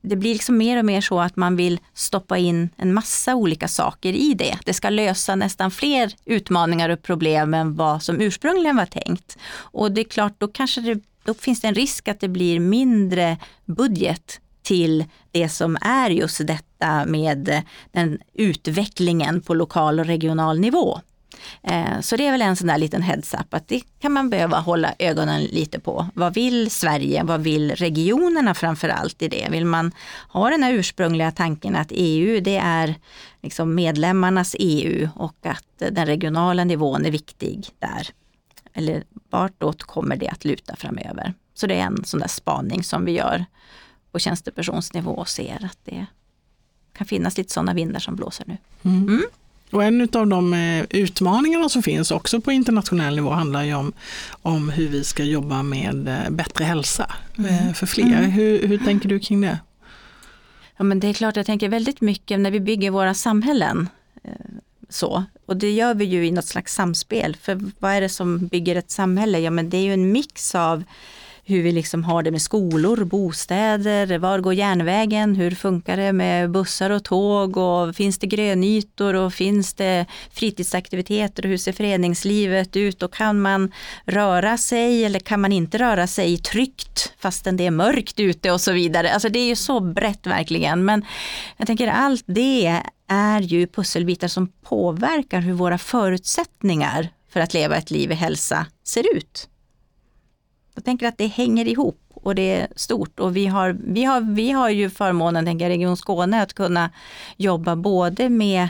det 0.00 0.16
blir 0.16 0.32
liksom 0.32 0.56
mer 0.56 0.78
och 0.78 0.84
mer 0.84 1.00
så 1.00 1.20
att 1.20 1.36
man 1.36 1.56
vill 1.56 1.80
stoppa 1.94 2.38
in 2.38 2.68
en 2.76 2.94
massa 2.94 3.34
olika 3.34 3.68
saker 3.68 4.12
i 4.12 4.34
det. 4.34 4.58
Det 4.64 4.74
ska 4.74 4.90
lösa 4.90 5.34
nästan 5.34 5.70
fler 5.70 6.12
utmaningar 6.24 6.88
och 6.88 7.02
problem 7.02 7.54
än 7.54 7.76
vad 7.76 8.02
som 8.02 8.20
ursprungligen 8.20 8.76
var 8.76 8.86
tänkt. 8.86 9.38
Och 9.54 9.92
det 9.92 10.00
är 10.00 10.04
klart, 10.04 10.34
då, 10.38 10.48
kanske 10.48 10.80
det, 10.80 11.00
då 11.24 11.34
finns 11.34 11.60
det 11.60 11.68
en 11.68 11.74
risk 11.74 12.08
att 12.08 12.20
det 12.20 12.28
blir 12.28 12.60
mindre 12.60 13.36
budget 13.64 14.40
till 14.62 15.04
det 15.30 15.48
som 15.48 15.78
är 15.80 16.10
just 16.10 16.46
detta 16.46 17.04
med 17.06 17.62
den 17.92 18.18
utvecklingen 18.34 19.40
på 19.40 19.54
lokal 19.54 20.00
och 20.00 20.06
regional 20.06 20.60
nivå. 20.60 21.00
Eh, 21.62 22.00
så 22.00 22.16
det 22.16 22.26
är 22.26 22.32
väl 22.32 22.42
en 22.42 22.56
sån 22.56 22.68
där 22.68 22.78
liten 22.78 23.02
heads-up 23.02 23.54
att 23.54 23.68
det 23.68 23.82
kan 24.00 24.12
man 24.12 24.30
behöva 24.30 24.58
hålla 24.58 24.94
ögonen 24.98 25.44
lite 25.44 25.80
på. 25.80 26.06
Vad 26.14 26.34
vill 26.34 26.70
Sverige? 26.70 27.22
Vad 27.24 27.40
vill 27.40 27.70
regionerna 27.70 28.54
framför 28.54 28.88
allt 28.88 29.22
i 29.22 29.28
det? 29.28 29.48
Vill 29.50 29.64
man 29.64 29.92
ha 30.28 30.50
den 30.50 30.62
här 30.62 30.72
ursprungliga 30.72 31.30
tanken 31.30 31.76
att 31.76 31.88
EU 31.90 32.40
det 32.40 32.56
är 32.56 32.94
liksom 33.42 33.74
medlemmarnas 33.74 34.56
EU 34.58 35.08
och 35.16 35.46
att 35.46 35.92
den 35.92 36.06
regionala 36.06 36.64
nivån 36.64 37.06
är 37.06 37.10
viktig 37.10 37.68
där? 37.78 38.08
Eller 38.74 39.04
vartåt 39.30 39.82
kommer 39.82 40.16
det 40.16 40.28
att 40.28 40.44
luta 40.44 40.76
framöver? 40.76 41.34
Så 41.54 41.66
det 41.66 41.74
är 41.74 41.86
en 41.86 42.04
sån 42.04 42.20
där 42.20 42.28
spaning 42.28 42.84
som 42.84 43.04
vi 43.04 43.12
gör 43.12 43.44
på 44.12 44.18
tjänstepersonsnivå 44.18 45.10
och 45.10 45.28
ser 45.28 45.64
att 45.64 45.78
det 45.84 46.06
kan 46.92 47.06
finnas 47.06 47.38
lite 47.38 47.52
sådana 47.52 47.74
vindar 47.74 48.00
som 48.00 48.16
blåser 48.16 48.44
nu. 48.46 48.56
Mm. 48.82 49.08
Mm. 49.08 49.22
Och 49.70 49.84
en 49.84 50.08
av 50.12 50.26
de 50.26 50.54
eh, 50.54 50.84
utmaningarna 50.90 51.68
som 51.68 51.82
finns 51.82 52.10
också 52.10 52.40
på 52.40 52.52
internationell 52.52 53.16
nivå 53.16 53.30
handlar 53.30 53.62
ju 53.62 53.74
om, 53.74 53.92
om 54.42 54.68
hur 54.68 54.88
vi 54.88 55.04
ska 55.04 55.24
jobba 55.24 55.62
med 55.62 56.08
eh, 56.08 56.30
bättre 56.30 56.64
hälsa 56.64 57.12
eh, 57.38 57.62
mm. 57.62 57.74
för 57.74 57.86
fler. 57.86 58.04
Mm. 58.18 58.30
Hur, 58.30 58.68
hur 58.68 58.78
tänker 58.78 59.08
du 59.08 59.18
kring 59.20 59.40
det? 59.40 59.58
Ja, 60.76 60.84
men 60.84 61.00
det 61.00 61.08
är 61.08 61.12
klart, 61.12 61.36
jag 61.36 61.46
tänker 61.46 61.68
väldigt 61.68 62.00
mycket 62.00 62.40
när 62.40 62.50
vi 62.50 62.60
bygger 62.60 62.90
våra 62.90 63.14
samhällen. 63.14 63.88
Så. 64.88 65.24
Och 65.46 65.56
det 65.56 65.70
gör 65.70 65.94
vi 65.94 66.04
ju 66.04 66.26
i 66.26 66.30
något 66.30 66.44
slags 66.44 66.74
samspel. 66.74 67.36
För 67.36 67.60
vad 67.78 67.92
är 67.92 68.00
det 68.00 68.08
som 68.08 68.46
bygger 68.46 68.76
ett 68.76 68.90
samhälle? 68.90 69.38
Ja, 69.38 69.50
men 69.50 69.70
det 69.70 69.76
är 69.76 69.82
ju 69.82 69.94
en 69.94 70.12
mix 70.12 70.54
av 70.54 70.84
hur 71.44 71.62
vi 71.62 71.72
liksom 71.72 72.04
har 72.04 72.22
det 72.22 72.30
med 72.30 72.42
skolor, 72.42 73.04
bostäder, 73.04 74.18
var 74.18 74.38
går 74.38 74.54
järnvägen, 74.54 75.34
hur 75.34 75.50
funkar 75.50 75.96
det 75.96 76.12
med 76.12 76.50
bussar 76.50 76.90
och 76.90 77.04
tåg 77.04 77.56
och 77.56 77.96
finns 77.96 78.18
det 78.18 78.26
grönytor 78.26 79.14
och 79.14 79.32
finns 79.32 79.74
det 79.74 80.06
fritidsaktiviteter 80.32 81.44
och 81.44 81.50
hur 81.50 81.56
ser 81.56 81.72
föreningslivet 81.72 82.76
ut 82.76 83.02
och 83.02 83.14
kan 83.14 83.40
man 83.40 83.72
röra 84.04 84.58
sig 84.58 85.04
eller 85.04 85.20
kan 85.20 85.40
man 85.40 85.52
inte 85.52 85.78
röra 85.78 86.06
sig 86.06 86.38
tryggt 86.38 87.12
fastän 87.18 87.56
det 87.56 87.66
är 87.66 87.70
mörkt 87.70 88.20
ute 88.20 88.50
och 88.50 88.60
så 88.60 88.72
vidare. 88.72 89.12
Alltså 89.12 89.28
det 89.28 89.38
är 89.38 89.48
ju 89.48 89.56
så 89.56 89.80
brett 89.80 90.26
verkligen 90.26 90.84
men 90.84 91.04
jag 91.56 91.66
tänker 91.66 91.88
allt 91.88 92.24
det 92.26 92.82
är 93.08 93.40
ju 93.40 93.66
pusselbitar 93.66 94.28
som 94.28 94.48
påverkar 94.48 95.40
hur 95.40 95.52
våra 95.52 95.78
förutsättningar 95.78 97.08
för 97.32 97.40
att 97.40 97.54
leva 97.54 97.76
ett 97.76 97.90
liv 97.90 98.10
i 98.10 98.14
hälsa 98.14 98.66
ser 98.84 99.16
ut. 99.16 99.48
Jag 100.74 100.84
tänker 100.84 101.08
att 101.08 101.18
det 101.18 101.26
hänger 101.26 101.68
ihop 101.68 101.98
och 102.14 102.34
det 102.34 102.60
är 102.60 102.68
stort 102.76 103.20
och 103.20 103.36
vi 103.36 103.46
har, 103.46 103.76
vi 103.84 104.04
har, 104.04 104.20
vi 104.20 104.50
har 104.50 104.70
ju 104.70 104.90
förmånen, 104.90 105.44
tänker 105.44 105.68
Region 105.68 105.96
Skåne, 105.96 106.42
att 106.42 106.54
kunna 106.54 106.90
jobba 107.36 107.76
både 107.76 108.28
med 108.28 108.68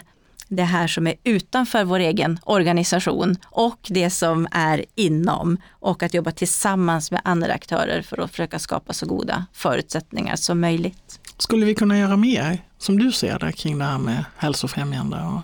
det 0.49 0.63
här 0.63 0.87
som 0.87 1.07
är 1.07 1.15
utanför 1.25 1.85
vår 1.85 1.99
egen 1.99 2.39
organisation 2.45 3.37
och 3.45 3.79
det 3.89 4.11
som 4.11 4.49
är 4.51 4.85
inom 4.95 5.57
och 5.71 6.03
att 6.03 6.15
jobba 6.15 6.31
tillsammans 6.31 7.11
med 7.11 7.21
andra 7.25 7.53
aktörer 7.53 8.03
för 8.03 8.21
att 8.21 8.31
försöka 8.31 8.59
skapa 8.59 8.93
så 8.93 9.07
goda 9.07 9.47
förutsättningar 9.53 10.37
som 10.37 10.61
möjligt. 10.61 11.21
Skulle 11.39 11.67
vi 11.67 11.75
kunna 11.75 11.99
göra 11.99 12.17
mer, 12.17 12.59
som 12.79 12.99
du 12.99 13.13
ser 13.13 13.39
det, 13.39 13.53
kring 13.53 13.79
det 13.79 13.85
här 13.85 13.99
med 13.99 14.25
hälsofrämjande 14.37 15.17
och 15.17 15.41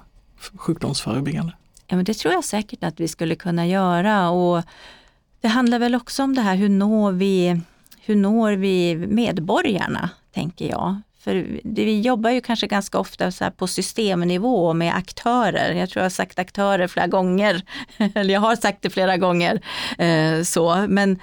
sjukdomsförebyggande? 0.61 1.53
Ja, 1.87 1.97
men 1.97 2.05
det 2.05 2.15
tror 2.15 2.35
jag 2.35 2.45
säkert 2.45 2.85
att 2.85 3.01
vi 3.01 3.09
skulle 3.09 3.35
kunna 3.35 3.67
göra 3.67 4.31
och 4.31 4.63
det 5.41 5.49
handlar 5.49 5.78
väl 5.78 5.95
också 5.95 6.22
om 6.22 6.34
det 6.34 6.41
här, 6.41 6.57
hur 6.57 6.68
når 6.68 7.12
vi, 7.12 7.61
hur 8.01 8.16
når 8.16 8.53
vi 8.53 8.97
medborgarna, 8.97 10.11
tänker 10.34 10.68
jag. 10.68 10.97
För 11.20 11.61
det, 11.64 11.84
vi 11.84 12.01
jobbar 12.01 12.30
ju 12.30 12.41
kanske 12.41 12.66
ganska 12.66 12.99
ofta 12.99 13.32
så 13.32 13.51
på 13.51 13.66
systemnivå 13.66 14.72
med 14.72 14.97
aktörer. 14.97 15.72
Jag 15.74 15.91
tror 15.91 16.01
jag 16.01 16.05
har 16.05 16.11
sagt 16.11 16.39
aktörer 16.39 16.89
flera 16.89 17.07
gånger, 17.07 17.62
eller 18.14 18.34
jag 18.34 18.41
har 18.41 18.57
sagt 18.57 18.82
det 18.82 18.91
flera 18.91 19.16
gånger. 19.16 19.61
Eh, 19.99 20.43
så. 20.43 20.86
Men 20.89 21.18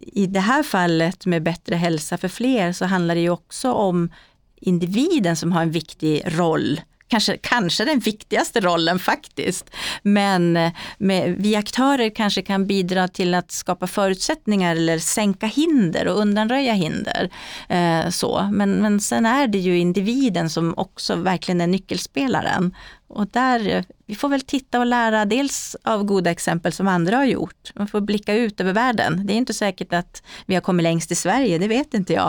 i 0.00 0.26
det 0.26 0.40
här 0.40 0.62
fallet 0.62 1.26
med 1.26 1.42
bättre 1.42 1.74
hälsa 1.74 2.18
för 2.18 2.28
fler 2.28 2.72
så 2.72 2.84
handlar 2.84 3.14
det 3.14 3.20
ju 3.20 3.30
också 3.30 3.72
om 3.72 4.10
individen 4.56 5.36
som 5.36 5.52
har 5.52 5.62
en 5.62 5.70
viktig 5.70 6.22
roll 6.26 6.80
kanske, 7.08 7.36
kanske 7.36 7.84
den 7.84 7.98
viktigaste 7.98 8.60
rollen 8.60 8.98
faktiskt. 8.98 9.70
Men 10.02 10.56
eh, 10.56 10.72
med, 10.98 11.36
vi 11.38 11.56
aktörer 11.56 12.10
kanske 12.10 12.42
kan 12.42 12.66
bidra 12.66 13.08
till 13.08 13.34
att 13.34 13.50
skapa 13.50 13.86
förutsättningar 13.86 14.76
eller 14.76 14.98
sänka 14.98 15.46
hinder 15.46 16.08
och 16.08 16.20
undanröja 16.20 16.72
hinder. 16.72 17.30
Eh, 17.68 18.10
så. 18.10 18.48
Men, 18.52 18.70
men 18.70 19.00
sen 19.00 19.26
är 19.26 19.46
det 19.46 19.58
ju 19.58 19.78
individen 19.78 20.50
som 20.50 20.74
också 20.76 21.14
verkligen 21.14 21.60
är 21.60 21.66
nyckelspelaren. 21.66 22.74
Och 23.08 23.26
där, 23.26 23.84
vi 24.06 24.14
får 24.14 24.28
väl 24.28 24.40
titta 24.40 24.78
och 24.78 24.86
lära 24.86 25.24
dels 25.24 25.76
av 25.84 26.04
goda 26.04 26.30
exempel 26.30 26.72
som 26.72 26.88
andra 26.88 27.16
har 27.16 27.24
gjort. 27.24 27.72
Man 27.74 27.88
får 27.88 28.00
blicka 28.00 28.34
ut 28.34 28.60
över 28.60 28.72
världen. 28.72 29.26
Det 29.26 29.32
är 29.32 29.36
inte 29.36 29.54
säkert 29.54 29.92
att 29.92 30.22
vi 30.46 30.54
har 30.54 30.62
kommit 30.62 30.82
längst 30.82 31.12
i 31.12 31.14
Sverige, 31.14 31.58
det 31.58 31.68
vet 31.68 31.94
inte 31.94 32.12
jag. 32.12 32.28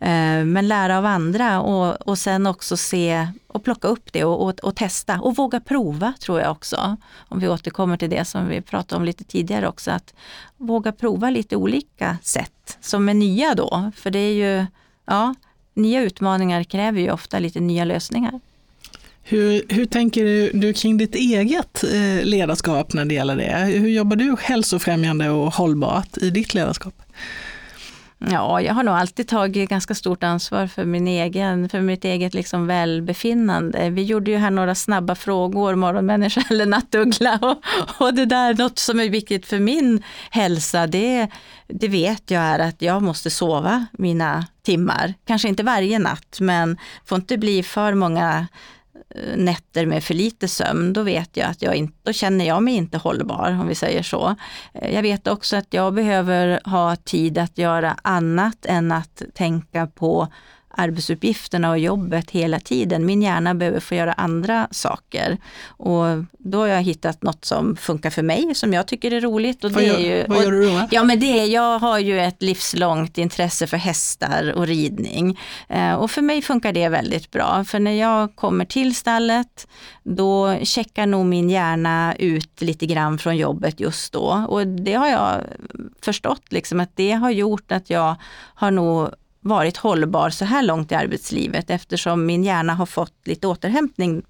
Eh, 0.00 0.44
men 0.44 0.68
lära 0.68 0.98
av 0.98 1.06
andra 1.06 1.60
och, 1.60 2.08
och 2.08 2.18
sen 2.18 2.46
också 2.46 2.76
se 2.76 3.28
och 3.46 3.64
plocka 3.64 3.88
upp 3.88 4.12
det 4.12 4.24
och, 4.24 4.48
och, 4.48 4.60
och, 4.60 4.76
testa 4.76 5.20
och 5.20 5.36
våga 5.36 5.60
prova 5.60 6.12
tror 6.20 6.40
jag 6.40 6.50
också. 6.50 6.96
Om 7.16 7.40
vi 7.40 7.48
återkommer 7.48 7.96
till 7.96 8.10
det 8.10 8.24
som 8.24 8.48
vi 8.48 8.60
pratade 8.60 8.98
om 8.98 9.04
lite 9.04 9.24
tidigare 9.24 9.68
också, 9.68 9.90
att 9.90 10.14
våga 10.56 10.92
prova 10.92 11.30
lite 11.30 11.56
olika 11.56 12.18
sätt 12.22 12.78
som 12.80 13.08
är 13.08 13.14
nya 13.14 13.54
då. 13.54 13.90
För 13.96 14.10
det 14.10 14.18
är 14.18 14.32
ju, 14.32 14.66
ja, 15.04 15.34
nya 15.74 16.02
utmaningar 16.02 16.64
kräver 16.64 17.00
ju 17.00 17.10
ofta 17.10 17.38
lite 17.38 17.60
nya 17.60 17.84
lösningar. 17.84 18.40
Hur, 19.26 19.62
hur 19.68 19.86
tänker 19.86 20.24
du, 20.24 20.50
du 20.54 20.72
kring 20.72 20.96
ditt 20.96 21.14
eget 21.14 21.84
eh, 21.84 22.24
ledarskap 22.24 22.92
när 22.92 23.04
det 23.04 23.14
gäller 23.14 23.36
det? 23.36 23.78
Hur 23.78 23.88
jobbar 23.88 24.16
du 24.16 24.36
hälsofrämjande 24.40 25.30
och 25.30 25.54
hållbart 25.54 26.16
i 26.16 26.30
ditt 26.30 26.54
ledarskap? 26.54 26.94
Ja, 28.30 28.60
jag 28.60 28.74
har 28.74 28.82
nog 28.82 28.94
alltid 28.94 29.28
tagit 29.28 29.70
ganska 29.70 29.94
stort 29.94 30.22
ansvar 30.22 30.66
för, 30.66 30.84
min 30.84 31.08
egen, 31.08 31.68
för 31.68 31.80
mitt 31.80 32.04
eget 32.04 32.34
liksom 32.34 32.66
välbefinnande. 32.66 33.90
Vi 33.90 34.02
gjorde 34.02 34.30
ju 34.30 34.36
här 34.36 34.50
några 34.50 34.74
snabba 34.74 35.14
frågor, 35.14 35.74
morgonmänniska 35.74 36.44
eller 36.50 36.66
nattuggla. 36.66 37.38
Och, 37.42 37.58
och 38.06 38.14
det 38.14 38.24
där, 38.24 38.54
något 38.54 38.78
som 38.78 39.00
är 39.00 39.08
viktigt 39.08 39.46
för 39.46 39.58
min 39.58 40.02
hälsa, 40.30 40.86
det, 40.86 41.28
det 41.66 41.88
vet 41.88 42.30
jag 42.30 42.42
är 42.42 42.58
att 42.58 42.82
jag 42.82 43.02
måste 43.02 43.30
sova 43.30 43.86
mina 43.92 44.46
timmar. 44.62 45.14
Kanske 45.26 45.48
inte 45.48 45.62
varje 45.62 45.98
natt, 45.98 46.36
men 46.40 46.78
får 47.04 47.16
inte 47.16 47.38
bli 47.38 47.62
för 47.62 47.94
många 47.94 48.46
Eh, 49.14 49.36
nätter 49.36 49.86
med 49.86 50.04
för 50.04 50.14
lite 50.14 50.48
sömn, 50.48 50.92
då 50.92 51.02
vet 51.02 51.36
jag 51.36 51.50
att 51.50 51.62
jag 51.62 51.74
inte, 51.74 51.94
då 52.02 52.12
känner 52.12 52.44
jag 52.44 52.62
mig 52.62 52.74
inte 52.74 52.98
hållbar 52.98 53.58
om 53.60 53.68
vi 53.68 53.74
säger 53.74 54.02
så. 54.02 54.34
Eh, 54.74 54.94
jag 54.94 55.02
vet 55.02 55.26
också 55.26 55.56
att 55.56 55.74
jag 55.74 55.94
behöver 55.94 56.60
ha 56.64 56.96
tid 56.96 57.38
att 57.38 57.58
göra 57.58 57.96
annat 58.02 58.66
än 58.66 58.92
att 58.92 59.22
tänka 59.34 59.86
på 59.86 60.28
arbetsuppgifterna 60.76 61.70
och 61.70 61.78
jobbet 61.78 62.30
hela 62.30 62.60
tiden. 62.60 63.06
Min 63.06 63.22
hjärna 63.22 63.54
behöver 63.54 63.80
få 63.80 63.94
göra 63.94 64.12
andra 64.12 64.68
saker. 64.70 65.38
Och 65.66 66.04
då 66.38 66.58
har 66.58 66.66
jag 66.66 66.82
hittat 66.82 67.22
något 67.22 67.44
som 67.44 67.76
funkar 67.76 68.10
för 68.10 68.22
mig, 68.22 68.54
som 68.54 68.72
jag 68.72 68.86
tycker 68.86 69.12
är 69.12 69.20
roligt. 69.20 69.64
Och 69.64 69.72
vad, 69.72 69.82
det 69.82 69.86
gör, 69.86 69.98
är 69.98 70.16
ju, 70.18 70.24
vad 70.28 70.44
gör 70.44 70.52
du 70.52 70.66
då? 70.66 70.88
Ja, 70.90 71.04
men 71.04 71.20
det, 71.20 71.46
jag 71.46 71.78
har 71.78 71.98
ju 71.98 72.20
ett 72.20 72.42
livslångt 72.42 73.18
intresse 73.18 73.66
för 73.66 73.76
hästar 73.76 74.52
och 74.56 74.66
ridning. 74.66 75.40
Eh, 75.68 75.94
och 75.94 76.10
för 76.10 76.22
mig 76.22 76.42
funkar 76.42 76.72
det 76.72 76.88
väldigt 76.88 77.30
bra. 77.30 77.64
För 77.64 77.78
när 77.78 77.92
jag 77.92 78.36
kommer 78.36 78.64
till 78.64 78.94
stallet, 78.94 79.66
då 80.02 80.58
checkar 80.62 81.06
nog 81.06 81.26
min 81.26 81.50
hjärna 81.50 82.14
ut 82.18 82.60
lite 82.60 82.86
grann 82.86 83.18
från 83.18 83.36
jobbet 83.36 83.80
just 83.80 84.12
då. 84.12 84.44
Och 84.48 84.66
det 84.66 84.94
har 84.94 85.08
jag 85.08 85.40
förstått, 86.02 86.42
liksom, 86.48 86.80
att 86.80 86.90
det 86.94 87.12
har 87.12 87.30
gjort 87.30 87.72
att 87.72 87.90
jag 87.90 88.16
har 88.54 88.70
nog 88.70 89.10
varit 89.44 89.76
hållbar 89.76 90.30
så 90.30 90.44
här 90.44 90.62
långt 90.62 90.92
i 90.92 90.94
arbetslivet 90.94 91.70
eftersom 91.70 92.26
min 92.26 92.44
hjärna 92.44 92.74
har 92.74 92.86
fått 92.86 93.12
lite 93.24 93.46
återhämtning 93.46 94.22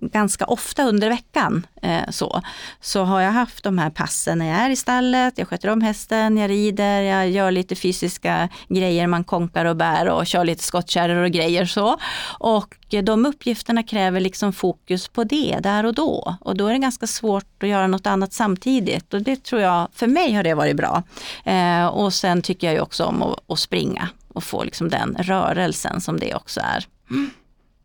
ganska 0.00 0.44
ofta 0.44 0.84
under 0.84 1.08
veckan. 1.08 1.66
Eh, 1.82 2.10
så. 2.10 2.42
så 2.80 3.04
har 3.04 3.20
jag 3.20 3.32
haft 3.32 3.64
de 3.64 3.78
här 3.78 3.90
passen 3.90 4.38
när 4.38 4.46
jag 4.46 4.56
är 4.56 4.70
i 4.70 4.76
stallet, 4.76 5.38
jag 5.38 5.48
sköter 5.48 5.68
om 5.68 5.80
hästen, 5.80 6.36
jag 6.36 6.50
rider, 6.50 7.02
jag 7.02 7.30
gör 7.30 7.50
lite 7.50 7.74
fysiska 7.74 8.48
grejer, 8.68 9.06
man 9.06 9.24
konkar 9.24 9.64
och 9.64 9.76
bär 9.76 10.08
och 10.08 10.26
kör 10.26 10.44
lite 10.44 10.64
skottkärror 10.64 11.24
och 11.24 11.30
grejer 11.30 11.66
så. 11.66 11.96
Och 12.38 12.74
eh, 12.90 13.04
de 13.04 13.26
uppgifterna 13.26 13.82
kräver 13.82 14.20
liksom 14.20 14.52
fokus 14.52 15.08
på 15.08 15.24
det 15.24 15.58
där 15.62 15.86
och 15.86 15.94
då. 15.94 16.36
Och 16.40 16.56
då 16.56 16.66
är 16.66 16.72
det 16.72 16.78
ganska 16.78 17.06
svårt 17.06 17.62
att 17.62 17.68
göra 17.68 17.86
något 17.86 18.06
annat 18.06 18.32
samtidigt. 18.32 19.14
Och 19.14 19.22
det 19.22 19.44
tror 19.44 19.62
jag, 19.62 19.88
för 19.92 20.06
mig 20.06 20.32
har 20.32 20.42
det 20.42 20.54
varit 20.54 20.76
bra. 20.76 21.02
Eh, 21.44 21.86
och 21.86 22.14
sen 22.14 22.42
tycker 22.42 22.66
jag 22.66 22.74
ju 22.74 22.80
också 22.80 23.04
om 23.04 23.22
att, 23.22 23.50
att 23.50 23.58
springa 23.58 24.08
och 24.38 24.44
få 24.44 24.64
liksom 24.64 24.88
den 24.88 25.16
rörelsen 25.18 26.00
som 26.00 26.20
det 26.20 26.34
också 26.34 26.60
är. 26.60 26.86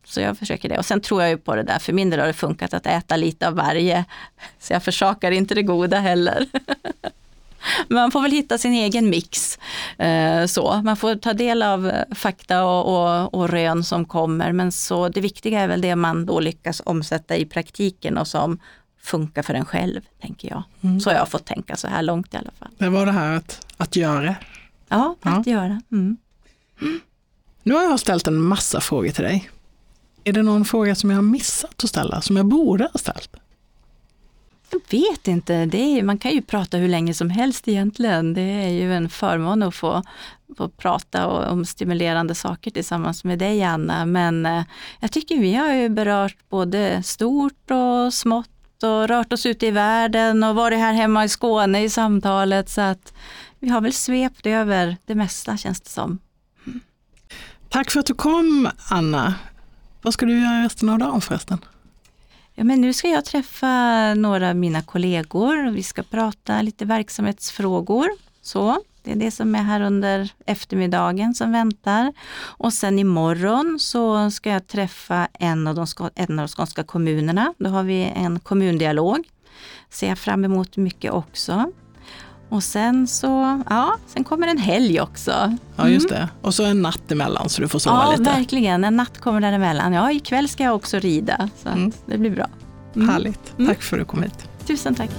Så 0.04 0.20
jag 0.20 0.38
försöker 0.38 0.68
det. 0.68 0.78
Och 0.78 0.84
sen 0.84 1.00
tror 1.00 1.22
jag 1.22 1.30
ju 1.30 1.36
på 1.36 1.54
det 1.54 1.62
där, 1.62 1.78
för 1.78 1.92
min 1.92 2.10
del 2.10 2.20
har 2.20 2.26
det 2.26 2.32
funkat 2.32 2.74
att 2.74 2.86
äta 2.86 3.16
lite 3.16 3.48
av 3.48 3.54
varje. 3.54 4.04
Så 4.58 4.72
jag 4.72 4.82
försakar 4.82 5.30
inte 5.30 5.54
det 5.54 5.62
goda 5.62 5.98
heller. 5.98 6.46
Man 7.88 8.10
får 8.10 8.22
väl 8.22 8.30
hitta 8.30 8.58
sin 8.58 8.72
egen 8.72 9.10
mix. 9.10 9.58
Eh, 9.98 10.46
så. 10.46 10.80
Man 10.84 10.96
får 10.96 11.14
ta 11.14 11.32
del 11.32 11.62
av 11.62 11.92
fakta 12.10 12.64
och, 12.64 12.94
och, 12.94 13.34
och 13.34 13.48
rön 13.48 13.84
som 13.84 14.04
kommer. 14.04 14.52
Men 14.52 14.72
så 14.72 15.08
det 15.08 15.20
viktiga 15.20 15.60
är 15.60 15.68
väl 15.68 15.80
det 15.80 15.96
man 15.96 16.26
då 16.26 16.40
lyckas 16.40 16.82
omsätta 16.84 17.36
i 17.36 17.46
praktiken 17.46 18.18
och 18.18 18.28
som 18.28 18.58
funkar 19.00 19.42
för 19.42 19.54
en 19.54 19.64
själv, 19.64 20.00
tänker 20.20 20.48
jag. 20.48 20.62
Mm. 20.80 21.00
Så 21.00 21.10
har 21.10 21.16
jag 21.16 21.28
fått 21.28 21.44
tänka 21.44 21.76
så 21.76 21.88
här 21.88 22.02
långt 22.02 22.34
i 22.34 22.36
alla 22.36 22.50
fall. 22.58 22.70
Det 22.78 22.88
var 22.88 23.06
det 23.06 23.12
här 23.12 23.36
att, 23.36 23.66
att 23.76 23.96
göra. 23.96 24.34
Ja, 24.88 25.16
att 25.22 25.46
ja. 25.46 25.52
göra. 25.52 25.80
Mm. 25.92 26.16
Nu 27.62 27.74
har 27.74 27.82
jag 27.82 28.00
ställt 28.00 28.26
en 28.26 28.40
massa 28.40 28.80
frågor 28.80 29.10
till 29.10 29.24
dig. 29.24 29.50
Är 30.24 30.32
det 30.32 30.42
någon 30.42 30.64
fråga 30.64 30.94
som 30.94 31.10
jag 31.10 31.16
har 31.16 31.22
missat 31.22 31.84
att 31.84 31.90
ställa, 31.90 32.20
som 32.20 32.36
jag 32.36 32.46
borde 32.46 32.84
ha 32.84 32.98
ställt? 32.98 33.36
Jag 34.70 34.80
vet 34.90 35.28
inte. 35.28 35.66
Det 35.66 35.98
är, 35.98 36.02
man 36.02 36.18
kan 36.18 36.32
ju 36.32 36.42
prata 36.42 36.76
hur 36.76 36.88
länge 36.88 37.14
som 37.14 37.30
helst 37.30 37.68
egentligen. 37.68 38.34
Det 38.34 38.40
är 38.40 38.68
ju 38.68 38.94
en 38.94 39.08
förmån 39.08 39.62
att 39.62 39.74
få, 39.74 40.02
få 40.56 40.68
prata 40.68 41.26
om 41.26 41.64
stimulerande 41.64 42.34
saker 42.34 42.70
tillsammans 42.70 43.24
med 43.24 43.38
dig, 43.38 43.62
Anna. 43.62 44.06
Men 44.06 44.46
eh, 44.46 44.62
jag 45.00 45.12
tycker 45.12 45.38
vi 45.38 45.54
har 45.54 45.72
ju 45.72 45.88
berört 45.88 46.36
både 46.48 47.02
stort 47.02 47.70
och 47.70 48.14
smått 48.14 48.82
och 48.82 49.08
rört 49.08 49.32
oss 49.32 49.46
ute 49.46 49.66
i 49.66 49.70
världen 49.70 50.44
och 50.44 50.54
varit 50.54 50.78
här 50.78 50.92
hemma 50.92 51.24
i 51.24 51.28
Skåne 51.28 51.82
i 51.82 51.90
samtalet. 51.90 52.68
Så 52.68 52.80
att 52.80 53.14
vi 53.58 53.68
har 53.68 53.80
väl 53.80 53.92
svept 53.92 54.46
över 54.46 54.96
det 55.06 55.14
mesta 55.14 55.56
känns 55.56 55.80
det 55.80 55.90
som. 55.90 56.18
Tack 57.74 57.90
för 57.90 58.00
att 58.00 58.06
du 58.06 58.14
kom 58.14 58.70
Anna. 58.88 59.34
Vad 60.02 60.14
ska 60.14 60.26
du 60.26 60.40
göra 60.40 60.64
resten 60.64 60.88
av 60.88 60.98
dagen 60.98 61.20
förresten? 61.20 61.58
Ja, 62.54 62.64
men 62.64 62.80
nu 62.80 62.92
ska 62.92 63.08
jag 63.08 63.24
träffa 63.24 64.14
några 64.14 64.50
av 64.50 64.56
mina 64.56 64.82
kollegor. 64.82 65.70
Vi 65.70 65.82
ska 65.82 66.02
prata 66.02 66.62
lite 66.62 66.84
verksamhetsfrågor. 66.84 68.08
Så, 68.42 68.80
det 69.02 69.12
är 69.12 69.16
det 69.16 69.30
som 69.30 69.54
är 69.54 69.62
här 69.62 69.80
under 69.80 70.30
eftermiddagen 70.46 71.34
som 71.34 71.52
väntar. 71.52 72.12
Och 72.36 72.72
sen 72.72 72.98
imorgon 72.98 73.78
så 73.80 74.30
ska 74.30 74.50
jag 74.50 74.66
träffa 74.66 75.28
en 75.32 75.66
av 75.66 75.74
de, 75.74 75.86
en 76.14 76.38
av 76.38 76.46
de 76.46 76.48
skånska 76.48 76.84
kommunerna. 76.84 77.54
Då 77.58 77.70
har 77.70 77.82
vi 77.82 78.12
en 78.16 78.40
kommundialog. 78.40 79.28
Ser 79.90 80.08
jag 80.08 80.18
fram 80.18 80.44
emot 80.44 80.76
mycket 80.76 81.12
också. 81.12 81.72
Och 82.48 82.62
sen 82.62 83.06
så, 83.06 83.62
ja, 83.70 83.94
sen 84.06 84.24
kommer 84.24 84.48
en 84.48 84.58
helg 84.58 85.00
också. 85.00 85.32
Mm. 85.32 85.58
Ja, 85.76 85.88
just 85.88 86.08
det. 86.08 86.28
Och 86.42 86.54
så 86.54 86.64
en 86.64 86.82
natt 86.82 87.12
emellan 87.12 87.48
så 87.48 87.62
du 87.62 87.68
får 87.68 87.78
sova 87.78 88.02
ja, 88.04 88.10
lite. 88.10 88.30
Ja, 88.30 88.36
verkligen. 88.36 88.84
En 88.84 88.96
natt 88.96 89.20
kommer 89.20 89.40
däremellan. 89.40 89.92
Ja, 89.92 90.12
ikväll 90.12 90.48
ska 90.48 90.64
jag 90.64 90.74
också 90.74 90.98
rida, 90.98 91.48
så 91.62 91.68
mm. 91.68 91.92
det 92.06 92.18
blir 92.18 92.30
bra. 92.30 92.46
Mm. 92.96 93.08
Härligt. 93.08 93.52
Tack 93.66 93.82
för 93.82 93.96
att 93.96 94.00
du 94.00 94.04
kom 94.04 94.22
hit. 94.22 94.48
Tusen 94.66 94.94
tack. 94.94 95.10